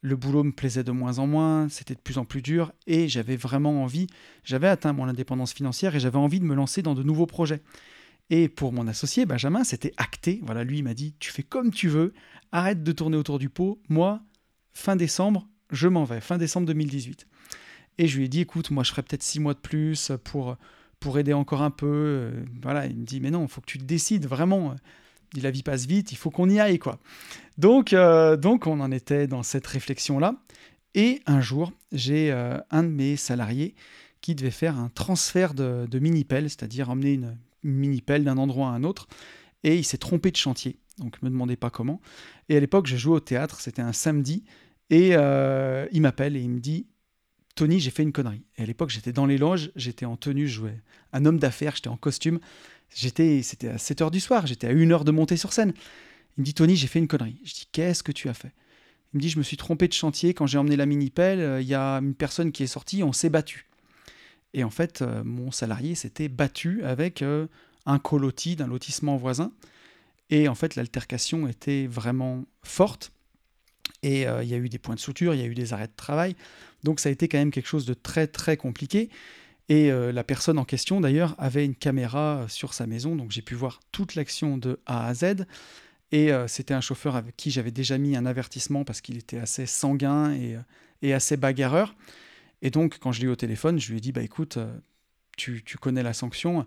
[0.00, 3.06] le boulot me plaisait de moins en moins, c'était de plus en plus dur et
[3.06, 4.08] j'avais vraiment envie,
[4.42, 7.62] j'avais atteint mon indépendance financière et j'avais envie de me lancer dans de nouveaux projets.
[8.30, 10.40] Et pour mon associé, Benjamin, c'était acté.
[10.42, 12.14] Voilà, lui, il m'a dit Tu fais comme tu veux,
[12.50, 13.80] arrête de tourner autour du pot.
[13.88, 14.22] Moi,
[14.72, 17.26] fin décembre, je m'en vais, fin décembre 2018.
[17.98, 20.56] Et je lui ai dit Écoute, moi, je ferai peut-être six mois de plus pour,
[21.02, 22.30] pour aider encore un peu.
[22.62, 24.74] Voilà, il me dit Mais non, il faut que tu décides vraiment.
[25.40, 26.98] La vie passe vite, il faut qu'on y aille, quoi.
[27.58, 30.36] Donc, euh, donc, on en était dans cette réflexion-là.
[30.94, 33.74] Et un jour, j'ai euh, un de mes salariés
[34.20, 38.72] qui devait faire un transfert de, de mini-pelle, c'est-à-dire emmener une mini-pelle d'un endroit à
[38.72, 39.08] un autre,
[39.64, 40.78] et il s'est trompé de chantier.
[40.98, 42.00] Donc ne me demandez pas comment.
[42.48, 44.44] Et à l'époque, je jouais au théâtre, c'était un samedi,
[44.90, 46.86] et euh, il m'appelle et il me dit
[47.54, 48.42] Tony, j'ai fait une connerie.
[48.56, 50.80] Et à l'époque, j'étais dans les loges, j'étais en tenue, je jouais
[51.12, 52.40] un homme d'affaires, j'étais en costume.
[52.94, 55.72] J'étais, c'était à 7 h du soir, j'étais à 1 heure de monter sur scène.
[56.36, 57.38] Il me dit Tony, j'ai fait une connerie.
[57.44, 58.52] Je dis Qu'est-ce que tu as fait?
[59.12, 61.40] Il me dit Je me suis trompé de chantier quand j'ai emmené la mini-pelle.
[61.40, 63.66] Euh, il y a une personne qui est sortie, on s'est battu.
[64.54, 67.46] Et en fait, euh, mon salarié s'était battu avec euh,
[67.86, 69.52] un coloti d'un lotissement voisin.
[70.30, 73.12] Et en fait, l'altercation était vraiment forte.
[74.02, 75.72] Et euh, il y a eu des points de suture, il y a eu des
[75.72, 76.36] arrêts de travail.
[76.82, 79.10] Donc ça a été quand même quelque chose de très très compliqué.
[79.68, 83.16] Et la personne en question, d'ailleurs, avait une caméra sur sa maison.
[83.16, 85.46] Donc j'ai pu voir toute l'action de A à Z.
[86.10, 89.64] Et c'était un chauffeur avec qui j'avais déjà mis un avertissement parce qu'il était assez
[89.64, 90.34] sanguin
[91.00, 91.94] et, assez bagarreur.
[92.60, 94.72] Et donc, quand je l'ai eu au téléphone, je lui ai dit Bah écoute, euh,
[95.36, 96.64] tu, connais la sanction,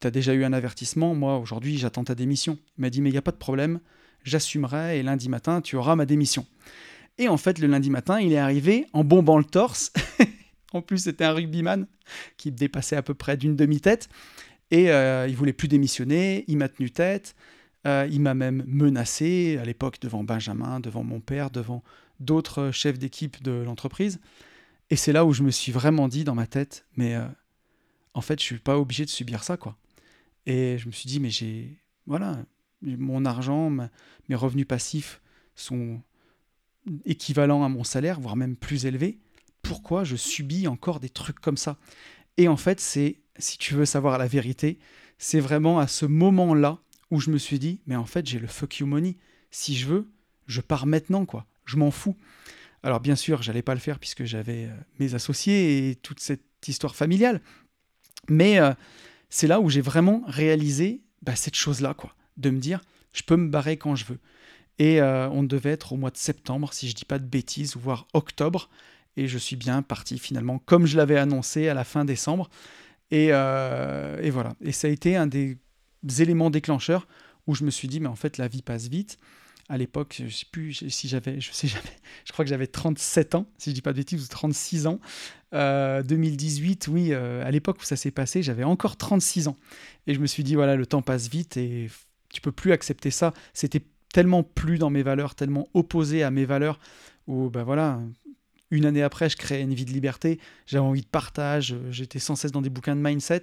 [0.00, 2.58] tu as déjà eu un avertissement, moi aujourd'hui j'attends ta démission.
[2.76, 3.80] Il m'a dit Mais il n'y a pas de problème,
[4.24, 6.46] j'assumerai et lundi matin tu auras ma démission.
[7.18, 9.92] Et en fait, le lundi matin, il est arrivé en bombant le torse.
[10.72, 11.86] en plus, c'était un rugbyman
[12.38, 14.08] qui dépassait à peu près d'une demi-tête.
[14.70, 17.34] Et euh, il voulait plus démissionner, il m'a tenu tête.
[17.86, 21.82] Euh, il m'a même menacé à l'époque devant Benjamin, devant mon père, devant
[22.20, 24.20] d'autres chefs d'équipe de l'entreprise.
[24.90, 27.26] Et c'est là où je me suis vraiment dit dans ma tête, mais euh,
[28.14, 29.76] en fait, je suis pas obligé de subir ça, quoi.
[30.46, 32.38] Et je me suis dit, mais j'ai, voilà,
[32.82, 33.70] mon argent,
[34.28, 35.20] mes revenus passifs
[35.54, 36.00] sont
[37.04, 39.18] équivalents à mon salaire, voire même plus élevés.
[39.62, 41.78] Pourquoi je subis encore des trucs comme ça?
[42.36, 44.78] Et en fait, c'est, si tu veux savoir la vérité,
[45.18, 46.78] c'est vraiment à ce moment-là
[47.10, 49.16] où je me suis dit, mais en fait, j'ai le fuck you money.
[49.50, 50.10] Si je veux,
[50.46, 51.46] je pars maintenant, quoi.
[51.66, 52.16] Je m'en fous.
[52.82, 56.42] Alors bien sûr, j'allais pas le faire puisque j'avais euh, mes associés et toute cette
[56.66, 57.42] histoire familiale.
[58.28, 58.72] Mais euh,
[59.28, 62.80] c'est là où j'ai vraiment réalisé bah, cette chose-là, quoi, de me dire,
[63.12, 64.18] je peux me barrer quand je veux.
[64.78, 67.76] Et euh, on devait être au mois de septembre, si je dis pas de bêtises,
[67.76, 68.70] voire octobre.
[69.16, 72.48] Et je suis bien parti finalement, comme je l'avais annoncé à la fin décembre.
[73.10, 74.54] Et, et, voilà.
[74.60, 75.58] Et ça a été un des
[76.20, 77.08] éléments déclencheurs
[77.46, 79.18] où je me suis dit, mais en fait, la vie passe vite
[79.70, 83.36] à l'époque, je sais plus si j'avais, je sais jamais, je crois que j'avais 37
[83.36, 84.98] ans, si je dis pas de bêtises, ou 36 ans.
[85.52, 89.56] 2018, euh, oui, euh, à l'époque où ça s'est passé, j'avais encore 36 ans.
[90.08, 91.88] Et je me suis dit, voilà, le temps passe vite et
[92.32, 93.32] tu peux plus accepter ça.
[93.52, 93.82] C'était
[94.12, 96.80] tellement plus dans mes valeurs, tellement opposé à mes valeurs,
[97.26, 98.00] où, ben voilà,
[98.70, 102.36] une année après, je créais une vie de liberté, j'avais envie de partage, j'étais sans
[102.36, 103.42] cesse dans des bouquins de mindset.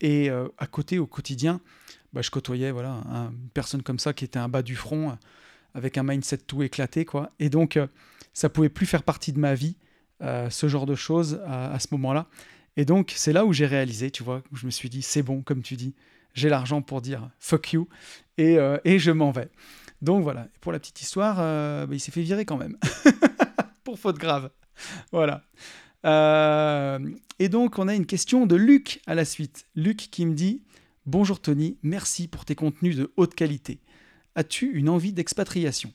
[0.00, 1.60] Et euh, à côté, au quotidien,
[2.12, 5.16] bah, je côtoyais voilà, une personne comme ça qui était un bas du front,
[5.74, 7.30] avec un mindset tout éclaté, quoi.
[7.38, 7.86] Et donc, euh,
[8.32, 9.76] ça pouvait plus faire partie de ma vie,
[10.22, 12.26] euh, ce genre de choses à, ce moment-là.
[12.76, 15.22] Et donc, c'est là où j'ai réalisé, tu vois, où je me suis dit, c'est
[15.22, 15.94] bon, comme tu dis,
[16.36, 17.88] j'ai l'argent pour dire fuck you,
[18.38, 19.50] et, euh, et je m'en vais.
[20.02, 22.76] Donc voilà, pour la petite histoire, bah, il s'est fait virer quand même,
[23.84, 24.50] pour faute grave.
[25.10, 25.42] Voilà.
[27.38, 29.66] et donc, on a une question de Luc à la suite.
[29.74, 30.62] Luc qui me dit
[31.06, 33.80] Bonjour Tony, merci pour tes contenus de haute qualité.
[34.34, 35.92] As-tu une envie d'expatriation?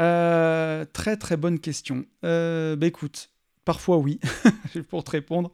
[0.00, 2.04] Euh, Très très bonne question.
[2.24, 3.30] Euh, bah écoute,
[3.64, 4.20] parfois oui,
[4.88, 5.52] pour te répondre.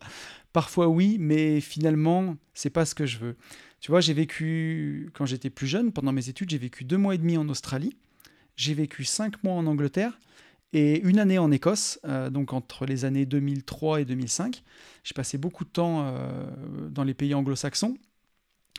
[0.53, 3.37] Parfois oui, mais finalement, c'est pas ce que je veux.
[3.85, 7.15] Tu vois, j'ai vécu, quand j'étais plus jeune, pendant mes études, j'ai vécu deux mois
[7.15, 7.94] et demi en Australie,
[8.56, 10.19] j'ai vécu cinq mois en Angleterre
[10.73, 14.62] et une année en Écosse, euh, donc entre les années 2003 et 2005.
[15.02, 16.47] J'ai passé beaucoup de temps euh,
[16.89, 17.98] dans les pays anglo-saxons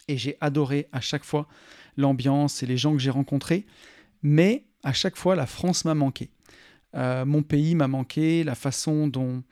[0.08, 1.48] et j'ai adoré à chaque fois
[1.98, 3.68] l'ambiance et les gens que j'ai rencontrés.
[4.24, 6.32] Mais à chaque fois, la France m'a manqué.
[6.96, 9.44] Euh, mon pays m'a manqué, la façon dont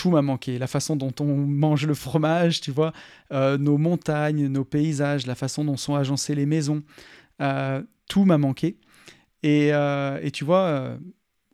[0.00, 2.94] tout m'a manqué, la façon dont on mange le fromage, tu vois,
[3.32, 6.82] euh, nos montagnes, nos paysages, la façon dont sont agencées les maisons,
[7.42, 8.78] euh, tout m'a manqué.
[9.42, 10.96] Et, et, tu vois,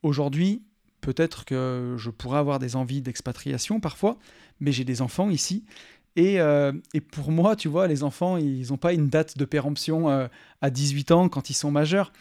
[0.04, 0.62] aujourd'hui,
[1.00, 4.16] peut-être que je pourrais avoir des envies d'expatriation parfois,
[4.60, 5.64] mais j'ai des enfants ici.
[6.14, 6.36] Et,
[6.94, 10.28] et, pour moi, tu vois, les enfants, ils n'ont pas une date de péremption
[10.60, 12.12] à 18 ans quand ils sont majeurs.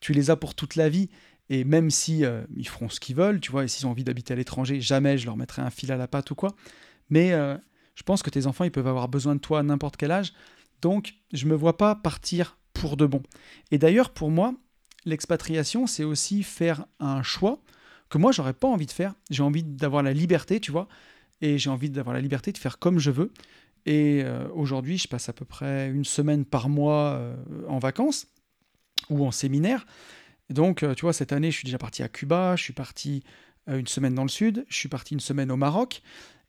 [0.00, 1.10] Tu les as pour toute la vie.
[1.50, 4.04] Et même si euh, ils feront ce qu'ils veulent, tu vois, et s'ils ont envie
[4.04, 6.54] d'habiter à l'étranger, jamais je leur mettrai un fil à la patte ou quoi.
[7.10, 7.56] Mais euh,
[7.94, 10.32] je pense que tes enfants, ils peuvent avoir besoin de toi à n'importe quel âge.
[10.80, 13.22] Donc, je me vois pas partir pour de bon.
[13.70, 14.54] Et d'ailleurs, pour moi,
[15.04, 17.62] l'expatriation, c'est aussi faire un choix
[18.08, 19.14] que moi, j'aurais pas envie de faire.
[19.30, 20.88] J'ai envie d'avoir la liberté, tu vois,
[21.40, 23.32] et j'ai envie d'avoir la liberté de faire comme je veux.
[23.86, 27.20] Et euh, aujourd'hui, je passe à peu près une semaine par mois
[27.68, 28.28] en vacances
[29.10, 29.84] ou en séminaire
[30.50, 33.22] donc, euh, tu vois, cette année, je suis déjà parti à Cuba, je suis parti
[33.68, 36.02] euh, une semaine dans le sud, je suis parti une semaine au Maroc,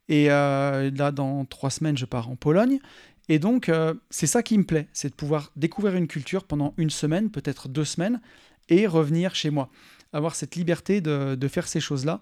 [0.09, 2.79] et euh, là, dans trois semaines, je pars en Pologne.
[3.27, 3.71] Et donc,
[4.11, 7.67] c'est ça qui me plaît, c'est de pouvoir découvrir une culture pendant une semaine, peut-être
[7.67, 8.21] deux semaines,
[8.69, 9.71] et revenir chez moi.
[10.13, 12.21] Avoir cette liberté de, faire ces choses-là.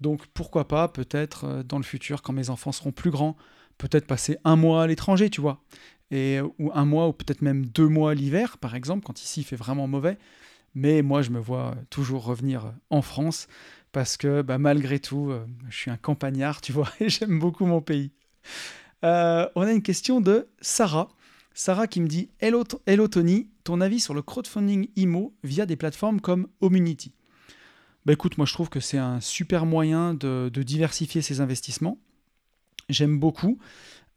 [0.00, 3.36] Donc, pourquoi pas, peut-être dans le futur, quand mes enfants seront plus grands,
[3.78, 5.60] peut-être passer un mois à l'étranger, tu vois.
[6.12, 9.44] Et, ou un mois, ou peut-être même deux mois l'hiver, par exemple, quand ici il
[9.44, 10.18] fait vraiment mauvais.
[10.74, 13.46] Mais moi, je me vois toujours revenir en France
[13.94, 17.64] parce que bah, malgré tout, euh, je suis un campagnard, tu vois, et j'aime beaucoup
[17.64, 18.10] mon pays.
[19.04, 21.08] Euh, on a une question de Sarah.
[21.54, 25.76] Sarah qui me dit Hello, Hello Tony, ton avis sur le crowdfunding IMO via des
[25.76, 27.12] plateformes comme Omunity?
[28.04, 31.98] Bah écoute, moi je trouve que c'est un super moyen de, diversifier ses investissements.
[32.88, 33.58] J'aime beaucoup.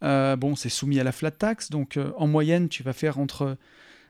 [0.03, 3.57] Euh, bon, c'est soumis à la flat tax, donc en moyenne, tu vas faire entre,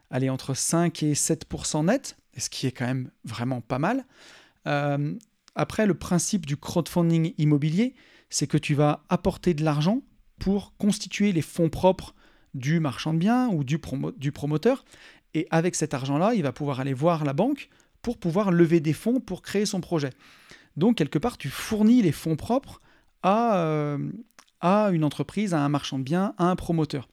[0.10, 4.06] allez, entre 5 et 7% net ce qui est quand même vraiment pas mal.
[4.68, 5.16] Euh,
[5.56, 7.96] après, le principe du crowdfunding immobilier,
[8.30, 10.02] c'est que tu vas apporter de l'argent
[10.40, 12.14] pour constituer les fonds propres
[12.54, 13.80] du marchand de biens ou du,
[14.32, 14.86] promoteur.
[15.34, 17.70] Et avec cet argent-là, il va pouvoir aller voir la banque
[18.02, 20.12] pour pouvoir lever des fonds pour créer son projet.
[20.76, 22.82] Donc, quelque part, tu fournis les fonds propres
[23.24, 24.12] à, euh,
[24.62, 27.10] à une entreprise, à un marchand de biens, à un promoteur.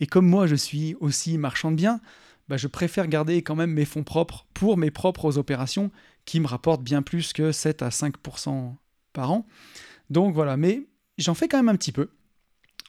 [0.00, 2.00] Et comme moi, je suis aussi marchand de biens,
[2.48, 5.90] bah, je préfère garder quand même mes fonds propres pour mes propres opérations
[6.24, 8.74] qui me rapportent bien plus que 7 à 5%
[9.12, 9.46] par an.
[10.10, 10.86] Donc voilà, mais
[11.18, 12.10] j'en fais quand même un petit peu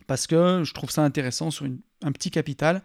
[0.07, 1.65] parce que je trouve ça intéressant sur
[2.01, 2.81] un petit capital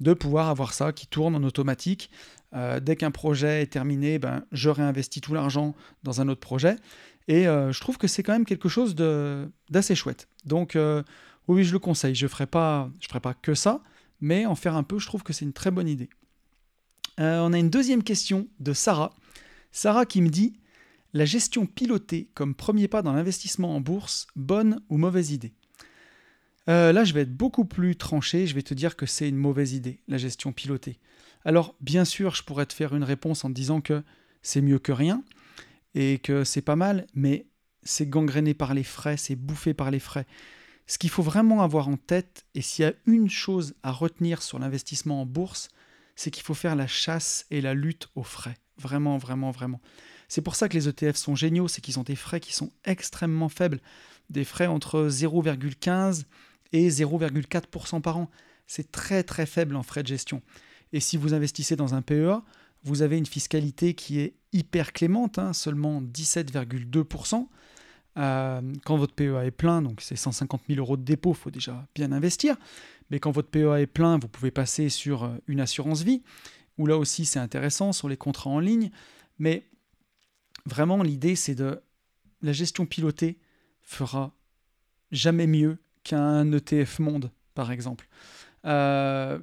[0.00, 2.10] de pouvoir avoir ça qui tourne en automatique.
[2.54, 6.76] Euh, dès qu'un projet est terminé, ben, je réinvestis tout l'argent dans un autre projet.
[7.28, 8.94] Et euh, je trouve que c'est quand même quelque chose
[9.68, 10.28] d'assez chouette.
[10.44, 11.02] Donc euh,
[11.48, 12.14] oui, je le conseille.
[12.14, 13.82] Je ne ferai, pas, je ferai pas que ça,
[14.20, 16.10] mais en faire un peu, je trouve que c'est une très bonne idée.
[17.18, 19.12] Euh, on a une deuxième question de Sarah.
[19.72, 20.54] Sarah qui me dit
[21.12, 25.52] La gestion pilotée comme premier pas dans l'investissement en bourse, bonne ou mauvaise idée?
[26.68, 28.46] Euh, Là, je vais être beaucoup plus tranché.
[28.46, 30.98] Je vais te dire que c'est une mauvaise idée, la gestion pilotée.
[31.44, 34.02] Alors, bien sûr, je pourrais te faire une réponse en te disant que
[34.42, 35.22] c'est mieux que rien
[35.94, 37.46] et que c'est pas mal, mais
[37.82, 40.26] c'est gangréné par les frais, c'est bouffé par les frais.
[40.90, 44.42] Ce qu'il faut vraiment avoir en tête, et s'il y a une chose à retenir
[44.42, 45.68] sur l'investissement en bourse,
[46.16, 48.56] c'est qu'il faut faire la chasse et la lutte aux frais.
[48.76, 49.80] Vraiment, vraiment, vraiment.
[50.26, 52.72] C'est pour ça que les ETF sont géniaux, c'est qu'ils ont des frais qui sont
[52.84, 53.80] extrêmement faibles.
[54.30, 56.24] Des frais entre 0,15
[56.72, 58.28] et 0,4% par an.
[58.66, 60.42] C'est très très faible en frais de gestion.
[60.92, 62.42] Et si vous investissez dans un PEA,
[62.82, 67.46] vous avez une fiscalité qui est hyper clémente, hein, seulement 17,2%.
[68.20, 71.50] Euh, quand votre PEA est plein, donc c'est 150 000 euros de dépôt, il faut
[71.50, 72.56] déjà bien investir.
[73.10, 76.22] Mais quand votre PEA est plein, vous pouvez passer sur euh, une assurance vie,
[76.78, 78.90] où là aussi c'est intéressant sur les contrats en ligne.
[79.38, 79.66] Mais
[80.66, 81.80] vraiment, l'idée c'est de.
[82.42, 83.38] La gestion pilotée
[83.82, 84.32] fera
[85.12, 88.08] jamais mieux qu'un ETF monde, par exemple.
[88.64, 89.38] Euh,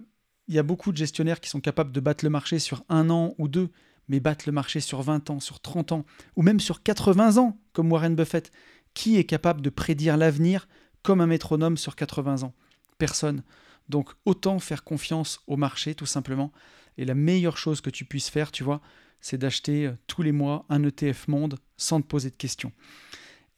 [0.47, 3.09] il y a beaucoup de gestionnaires qui sont capables de battre le marché sur un
[3.09, 3.69] an ou deux,
[4.07, 6.05] mais battre le marché sur 20 ans, sur 30 ans,
[6.35, 8.51] ou même sur 80 ans, comme Warren Buffett.
[8.93, 10.67] Qui est capable de prédire l'avenir
[11.03, 12.53] comme un métronome sur 80 ans?
[12.97, 13.43] Personne.
[13.89, 16.51] Donc autant faire confiance au marché, tout simplement.
[16.97, 18.81] Et la meilleure chose que tu puisses faire, tu vois,
[19.21, 22.71] c'est d'acheter euh, tous les mois un ETF monde sans te poser de questions.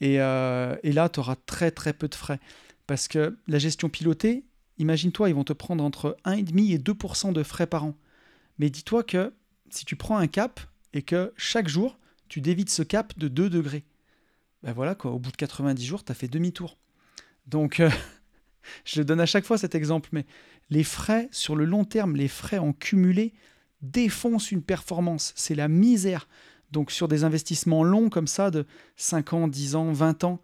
[0.01, 2.39] Et, euh, et là, tu auras très très peu de frais.
[2.87, 4.45] Parce que la gestion pilotée,
[4.77, 7.95] imagine-toi, ils vont te prendre entre 1,5 et 2% de frais par an.
[8.57, 9.33] Mais dis-toi que
[9.73, 10.59] si tu prends un cap
[10.93, 13.85] et que chaque jour, tu dévites ce cap de 2 degrés,
[14.63, 16.77] ben voilà, quoi, au bout de 90 jours, tu as fait demi-tour.
[17.47, 17.89] Donc, euh,
[18.85, 20.25] je donne à chaque fois cet exemple, mais
[20.69, 23.33] les frais sur le long terme, les frais en cumulé
[23.81, 25.33] défoncent une performance.
[25.35, 26.27] C'est la misère.
[26.71, 28.65] Donc, sur des investissements longs comme ça, de
[28.97, 30.41] 5 ans, 10 ans, 20 ans,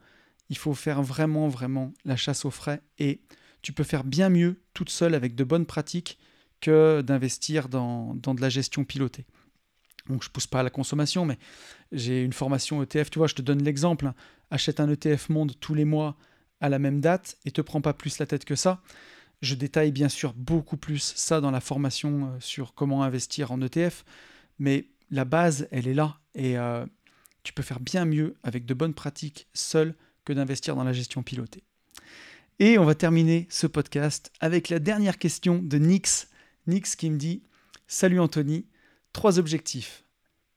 [0.50, 2.82] il faut faire vraiment, vraiment la chasse aux frais.
[2.98, 3.22] Et
[3.62, 6.18] tu peux faire bien mieux toute seule avec de bonnes pratiques
[6.62, 9.26] que d'investir dans, de la gestion pilotée.
[10.10, 11.38] Donc je pousse pas à la consommation, mais
[11.92, 13.10] j'ai une formation ETF.
[13.10, 14.08] Tu vois, je te donne l'exemple.
[14.08, 14.16] Hein.
[14.52, 16.16] Achète un ETF Monde tous les mois
[16.62, 18.82] à la même date et te prends pas plus la tête que ça.
[19.42, 23.62] Je détaille bien sûr beaucoup plus ça dans la formation euh, sur comment investir en
[23.62, 24.06] ETF,
[24.60, 26.86] mais la base, elle est là et euh,
[27.44, 31.22] tu peux faire bien mieux avec de bonnes pratiques seul que d'investir dans la gestion
[31.22, 31.64] pilotée.
[32.60, 36.30] Et on va terminer ce podcast avec la dernière question de Nix.
[36.68, 37.44] Nix qui me dit
[37.88, 38.66] Salut Anthony,
[39.16, 40.04] Trois objectifs.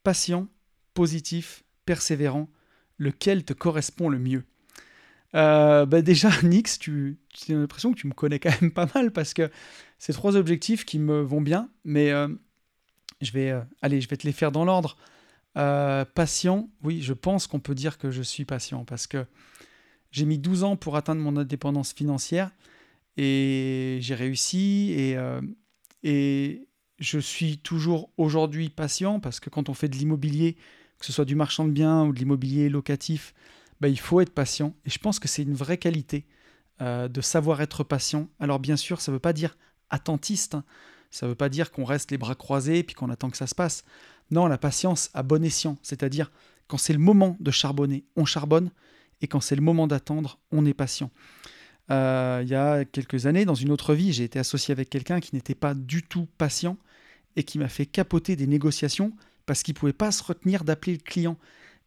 [0.03, 0.49] Patient,
[0.93, 2.49] positif, persévérant.
[2.99, 4.45] Lequel te correspond le mieux?
[5.37, 7.19] Euh, bah Déjà, Nix, tu,
[7.49, 9.49] as l'impression que tu me connais quand même pas mal parce que
[10.01, 12.27] c'est trois objectifs qui me vont bien, mais euh,
[13.21, 14.97] je vais, euh, je vais te les faire dans l'ordre.
[15.55, 19.25] patient, oui, je pense qu'on peut dire que je suis patient parce que
[20.11, 22.51] j'ai mis 12 ans pour atteindre mon indépendance financière
[23.17, 25.17] et j'ai réussi et,
[26.03, 26.69] et,
[26.99, 30.57] je suis toujours aujourd'hui patient parce que quand on fait de l'immobilier,
[30.99, 33.35] que ce soit du marchand de biens ou de l'immobilier locatif,
[33.81, 34.75] bah, il faut être patient.
[34.85, 36.27] Et je pense que c'est une vraie qualité
[36.81, 38.29] euh, de savoir être patient.
[38.41, 39.57] Alors bien sûr, ça ne veut pas dire
[39.91, 40.65] attentiste, hein.
[41.11, 43.37] ça ne veut pas dire qu'on reste les bras croisés et puis qu'on attend que
[43.37, 43.85] ça se passe.
[44.31, 46.33] Non, la patience à bon escient, c'est-à-dire
[46.67, 48.71] quand c'est le moment de charbonner, on charbonne,
[49.21, 51.11] et quand c'est le moment d'attendre, on est patient.
[51.91, 55.21] Euh, il y a quelques années, dans une autre vie, j'ai été associé avec quelqu'un
[55.21, 56.77] qui n'était pas du tout patient
[57.37, 59.13] et qui m'a fait capoter des négociations
[59.47, 61.39] parce qu'il ne pouvait pas se retenir d'appeler le client.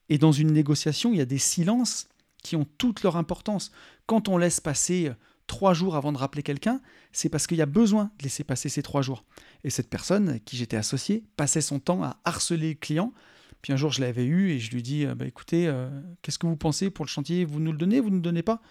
[0.09, 2.09] Et dans une négociation, il y a des silences
[2.43, 3.71] qui ont toute leur importance.
[4.07, 5.13] Quand on laisse passer euh,
[5.45, 8.69] trois jours avant de rappeler quelqu'un, c'est parce qu'il y a besoin de laisser passer
[8.69, 9.23] ces trois jours.
[9.63, 13.13] Et cette personne, qui j'étais associé, passait son temps à harceler le client.
[13.61, 15.89] Puis un jour, je l'avais eu et je lui dis bah, écoutez, euh,
[16.23, 17.45] qu'est-ce que vous pensez pour le chantier?
[17.45, 17.99] Vous nous le donnez?
[17.99, 18.61] Vous ne nous donnez pas?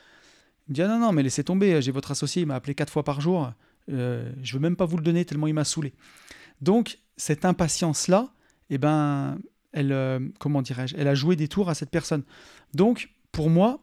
[0.70, 2.76] Il me dit ah, non, non, mais laissez tomber, j'ai votre associé, il m'a appelé
[2.76, 3.52] quatre fois par jour.
[3.90, 5.92] Euh, je veux même pas vous le donner tellement il m'a saoulé.
[6.60, 8.32] Donc, cette impatience-là,
[8.70, 9.40] eh ben,
[9.72, 12.22] elle, euh, comment dirais-je, elle a joué des tours à cette personne.
[12.72, 13.82] Donc, pour moi,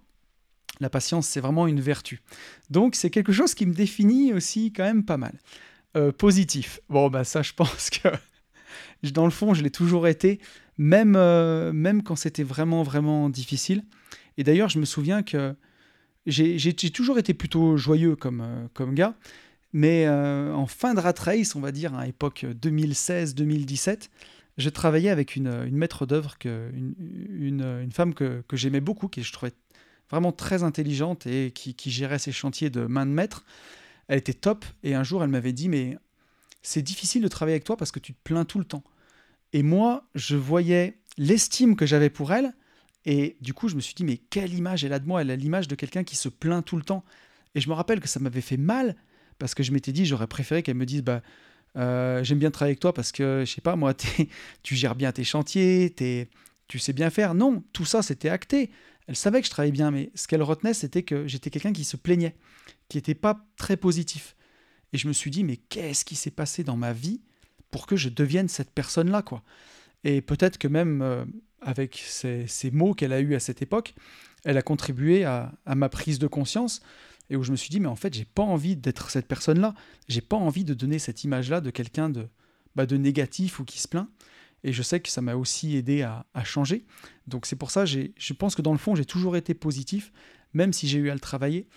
[0.79, 2.21] la patience, c'est vraiment une vertu.
[2.69, 5.37] Donc, c'est quelque chose qui me définit aussi quand même pas mal.
[5.97, 6.79] Euh, positif.
[6.89, 8.07] Bon, bah ça, je pense que
[9.11, 10.39] dans le fond, je l'ai toujours été,
[10.77, 13.83] même, euh, même quand c'était vraiment, vraiment difficile.
[14.37, 15.53] Et d'ailleurs, je me souviens que
[16.27, 19.15] j'ai toujours été plutôt joyeux comme, comme gars.
[19.73, 24.09] Mais euh, en fin de rat race, on va dire, à l'époque 2016-2017,
[24.57, 26.95] je travaillais avec une, maître d'œuvre, une,
[27.83, 29.53] une, femme que, que j'aimais beaucoup, qui je trouvais
[30.09, 33.45] vraiment très intelligente et qui, qui, gérait ses chantiers de main de maître.
[34.07, 35.97] Elle était top et un jour elle m'avait dit mais
[36.61, 38.83] c'est difficile de travailler avec toi parce que tu te plains tout le temps.
[39.53, 42.53] Et moi, je voyais l'estime que j'avais pour elle
[43.07, 45.21] et du coup je me suis dit mais quelle image elle a de moi?
[45.21, 47.03] Elle a l'image de quelqu'un qui se plaint tout le temps.
[47.55, 48.95] Et je me rappelle que ça m'avait fait mal
[49.39, 51.21] parce que je m'étais dit, j'aurais préféré qu'elle me dise, bah,
[51.75, 53.93] euh, j'aime bien travailler avec toi parce que, je sais pas, moi,
[54.63, 55.93] tu gères bien tes chantiers,
[56.67, 57.33] tu sais bien faire.
[57.33, 58.71] Non, tout ça, c'était acté.
[59.07, 61.85] Elle savait que je travaillais bien, mais ce qu'elle retenait, c'était que j'étais quelqu'un qui
[61.85, 62.35] se plaignait,
[62.89, 64.35] qui n'était pas très positif.
[64.93, 67.21] Et je me suis dit, mais qu'est-ce qui s'est passé dans ma vie
[67.71, 69.43] pour que je devienne cette personne-là, quoi?
[70.03, 71.25] Et peut-être que même euh,
[71.61, 73.93] avec ces, mots qu'elle a eus à cette époque,
[74.45, 76.81] elle a contribué à ma prise de conscience
[77.29, 79.73] et où je me suis dit, mais en fait, j'ai pas envie d'être cette personne-là.
[80.07, 82.27] J'ai pas envie de donner cette image-là de quelqu'un de,
[82.75, 84.07] bah, de négatif ou qui se plaint.
[84.63, 86.85] Et je sais que ça m'a aussi aidé à, changer.
[87.27, 90.11] Donc c'est pour ça, je pense que dans le fond, j'ai toujours été positif,
[90.53, 91.67] même si j'ai eu à le travailler.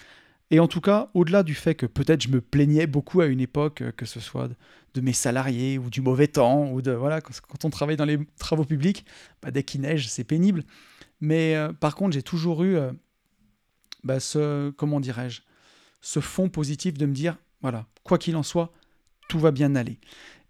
[0.50, 3.40] Et en tout cas, au-delà du fait que peut-être je me plaignais beaucoup à une
[3.40, 4.48] époque, que ce soit
[4.94, 8.18] de, mes salariés ou du mauvais temps, ou de voilà, quand, on travaille dans les
[8.38, 9.04] travaux publics,
[9.42, 10.64] bah, dès qu'il neige, c'est pénible.
[11.20, 12.92] Mais euh, par contre, j'ai toujours eu euh,
[14.04, 15.42] bah, ce, comment dirais-je,
[16.00, 18.72] ce fond positif de me dire, voilà, quoi qu'il en soit,
[19.28, 19.98] tout va bien aller.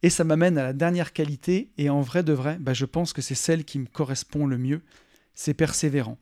[0.02, 3.12] Et ça m'amène à la dernière qualité, et en vrai de vrai, bah, je pense
[3.12, 4.82] que c'est celle qui me correspond le mieux,
[5.34, 6.18] c'est persévérant.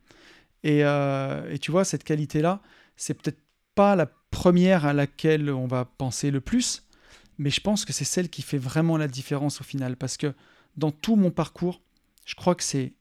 [0.64, 2.60] Et, euh, et, tu vois, cette qualité-là,
[2.96, 3.38] c'est peut-être
[3.74, 6.87] pas la première à laquelle on va penser le plus,
[7.38, 10.34] mais je pense que c'est celle qui fait vraiment la différence au final, parce que
[10.76, 11.80] dans tout mon parcours,
[12.24, 12.92] je crois que c'est,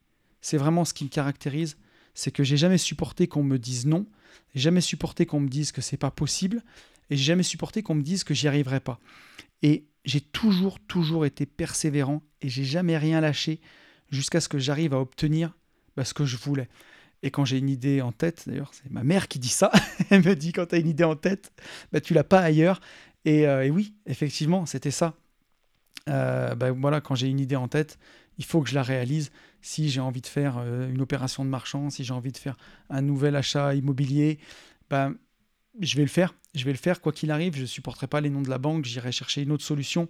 [0.42, 1.78] c'est vraiment ce qui me caractérise,
[2.14, 4.08] c'est que j'ai jamais supporté qu'on me dise non,
[4.56, 6.64] jamais supporté qu'on me dise que c'est pas possible,
[7.10, 9.00] Et jamais supporté qu'on me dise que j'y arriverais pas.
[9.62, 13.62] Et j'ai toujours, toujours été persévérant et j'ai jamais rien lâché
[14.10, 15.56] jusqu'à ce que j'arrive à obtenir
[15.96, 16.68] bah, ce que je voulais.
[17.24, 19.72] Et quand j'ai une idée en tête, d'ailleurs, c'est ma mère qui dit ça,
[20.10, 21.52] elle me dit quand tu as une idée en tête,
[21.92, 22.80] bah, tu l'as pas ailleurs.
[23.28, 25.14] Et, euh, oui, effectivement, c'était ça.
[26.08, 28.00] Euh, bah, voilà, quand j'ai une idée en tête,
[28.38, 29.32] il faut que je la réalise.
[29.62, 32.56] Si j'ai envie de faire euh, une opération de marchand, si j'ai envie de faire
[32.90, 34.40] un nouvel achat immobilier,
[34.90, 35.14] ben,
[35.82, 36.36] je vais le faire.
[36.56, 37.58] Je vais le faire quoi qu'il arrive.
[37.58, 38.86] Je ne supporterai pas les noms de la banque.
[38.86, 40.08] J'irai chercher une autre solution.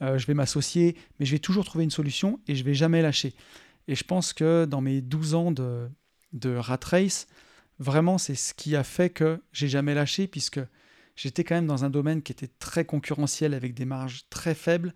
[0.00, 3.32] Je vais m'associer, mais je vais toujours trouver une solution et je vais jamais lâcher.
[3.86, 5.88] Et je pense que dans mes 12 ans de,
[6.32, 7.28] de rat race,
[7.78, 10.60] vraiment, c'est ce qui a fait que j'ai jamais lâché, puisque
[11.16, 14.94] j'étais quand même dans un domaine qui était très concurrentiel avec des marges très faibles,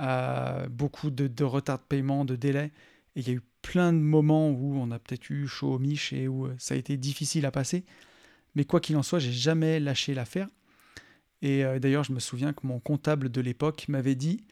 [0.00, 2.72] euh, beaucoup de, de, retard de paiement, de délai.
[3.16, 5.78] Et il y a eu plein de moments où on a peut-être eu chaud au
[5.78, 7.84] miche et où ça a été difficile à passer.
[8.54, 10.48] Mais quoi qu'il en soit, j'ai jamais lâché l'affaire.
[11.42, 14.44] Et euh, d'ailleurs, je me souviens que mon comptable de l'époque m'avait dit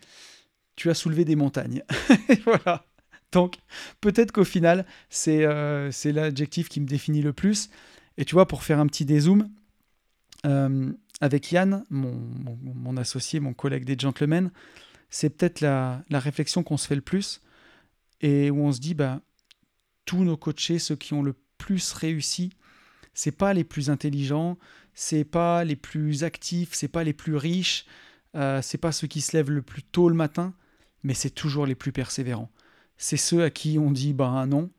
[0.77, 1.83] Tu as soulevé des montagnes.
[2.45, 2.87] voilà.
[3.33, 3.57] Donc,
[4.01, 4.87] peut-être qu'au final,
[5.29, 7.69] euh, c'est l'adjectif qui me définit le plus.
[8.17, 9.51] Et tu vois, pour faire un petit dézoom,
[10.47, 14.51] euh, avec Yann, mon, associé, mon collègue des gentlemen,
[15.11, 17.41] c'est peut-être la, réflexion qu'on se fait le plus
[18.21, 19.21] et où on se dit bah,
[20.05, 22.51] tous nos coachés, ceux qui ont le plus réussi,
[23.15, 24.59] c'est pas les plus intelligents,
[24.95, 27.85] c'est pas les plus actifs, c'est pas les plus riches,
[28.37, 30.55] euh, c'est pas ceux qui se lèvent le plus tôt le matin,
[31.03, 32.51] mais c'est toujours les plus persévérants.
[32.97, 34.71] C'est ceux à qui on dit bah non,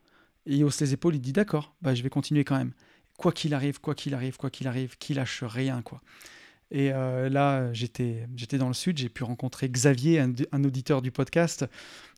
[0.46, 2.72] et hausse les épaules, il dit d'accord, bah je vais continuer quand même.
[3.20, 6.00] Quoi qu'il arrive, quoi qu'il arrive, quoi qu'il arrive, qui lâche rien quoi.
[6.70, 11.10] Et euh, là, j'étais, j'étais dans le sud, j'ai pu rencontrer Xavier, un, auditeur du
[11.10, 11.66] podcast,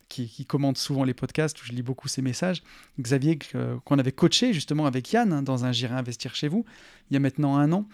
[0.07, 2.63] qui, commente souvent les podcasts, où je lis beaucoup ses messages.
[3.01, 3.37] Xavier,
[3.83, 6.63] qu'on avait coaché justement avec Yann hein, dans un J'irai investir chez vous,
[7.11, 7.85] il y a maintenant un an.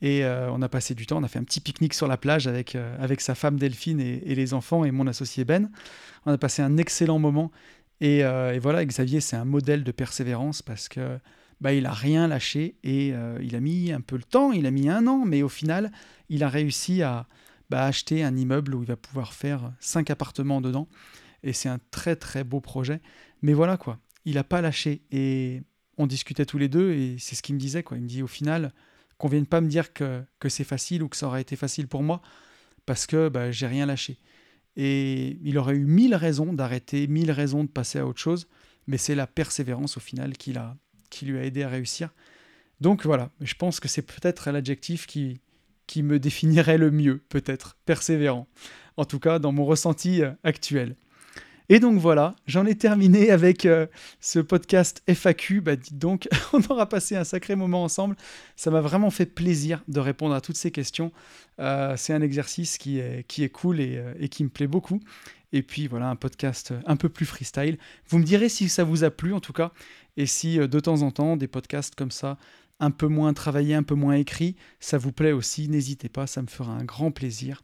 [0.00, 2.16] Et euh, on a passé du temps, on a fait un petit pique-nique sur la
[2.16, 5.72] plage avec, euh, avec sa femme Delphine et, les enfants et mon associé Ben.
[6.24, 7.50] On a passé un excellent moment.
[8.00, 11.18] Et, et voilà, Xavier, c'est un modèle de persévérance parce que
[11.60, 14.70] bah, il a rien lâché et il a mis un peu le temps, il a
[14.70, 15.92] mis un an, mais au final,
[16.28, 17.26] il a réussi à
[17.70, 20.88] bah, acheter un immeuble où il va pouvoir faire cinq appartements dedans
[21.42, 23.00] et c'est un très très beau projet.
[23.42, 25.62] Mais voilà quoi, il n'a pas lâché et
[25.98, 27.96] on discutait tous les deux et c'est ce qu'il me disait quoi.
[27.96, 28.72] Il me dit au final
[29.18, 31.86] qu'on vienne pas me dire que, que c'est facile ou que ça aurait été facile
[31.86, 32.20] pour moi
[32.86, 34.18] parce que bah, j'ai rien lâché.
[34.76, 38.48] Et il aurait eu mille raisons d'arrêter, mille raisons de passer à autre chose,
[38.88, 40.76] mais c'est la persévérance au final qui, a,
[41.14, 42.10] qui lui a aidé à réussir.
[42.80, 45.40] Donc voilà, je pense que c'est peut-être l'adjectif qui,
[45.86, 48.48] qui me définirait le mieux, peut-être, persévérant.
[48.96, 50.96] En tout cas, dans mon ressenti euh, actuel.
[51.70, 53.86] Et donc voilà, j'en ai terminé avec euh,
[54.20, 55.60] ce podcast FAQ.
[55.62, 58.16] Bah dites donc, on aura passé un sacré moment ensemble.
[58.56, 61.10] Ça m'a vraiment fait plaisir de répondre à toutes ces questions.
[61.60, 65.00] Euh, c'est un exercice qui est, qui est cool et, et, qui me plaît beaucoup.
[65.54, 67.78] Et puis voilà, un podcast un peu plus freestyle.
[68.08, 69.70] Vous me direz si ça vous a plu en tout cas.
[70.16, 72.38] Et si de temps en temps, des podcasts comme ça,
[72.80, 76.42] un peu moins travaillés, un peu moins écrits, ça vous plaît aussi, n'hésitez pas, ça
[76.42, 77.62] me fera un grand plaisir.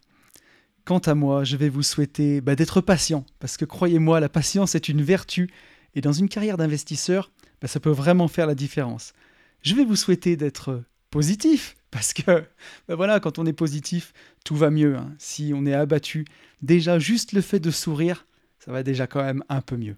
[0.85, 4.73] Quant à moi, je vais vous souhaiter bah, d'être patient, parce que croyez-moi, la patience
[4.73, 5.49] est une vertu,
[5.93, 7.29] et dans une carrière d'investisseur,
[7.61, 9.11] bah, ça peut vraiment faire la différence.
[9.63, 12.43] Je vais vous souhaiter d'être positif, parce que
[12.87, 14.13] bah, voilà, quand on est positif,
[14.43, 14.95] tout va mieux.
[14.97, 15.13] Hein.
[15.19, 16.25] Si on est abattu,
[16.61, 18.25] déjà juste le fait de sourire,
[18.59, 19.97] ça va déjà quand même un peu mieux.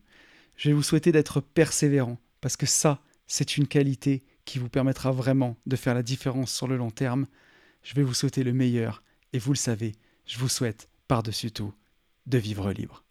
[0.58, 5.12] Je vais vous souhaiter d'être persévérant, parce que ça, c'est une qualité qui vous permettra
[5.12, 7.28] vraiment de faire la différence sur le long terme.
[7.84, 9.94] Je vais vous souhaiter le meilleur, et vous le savez,
[10.26, 11.74] je vous souhaite, par-dessus tout,
[12.26, 13.03] de vivre libre.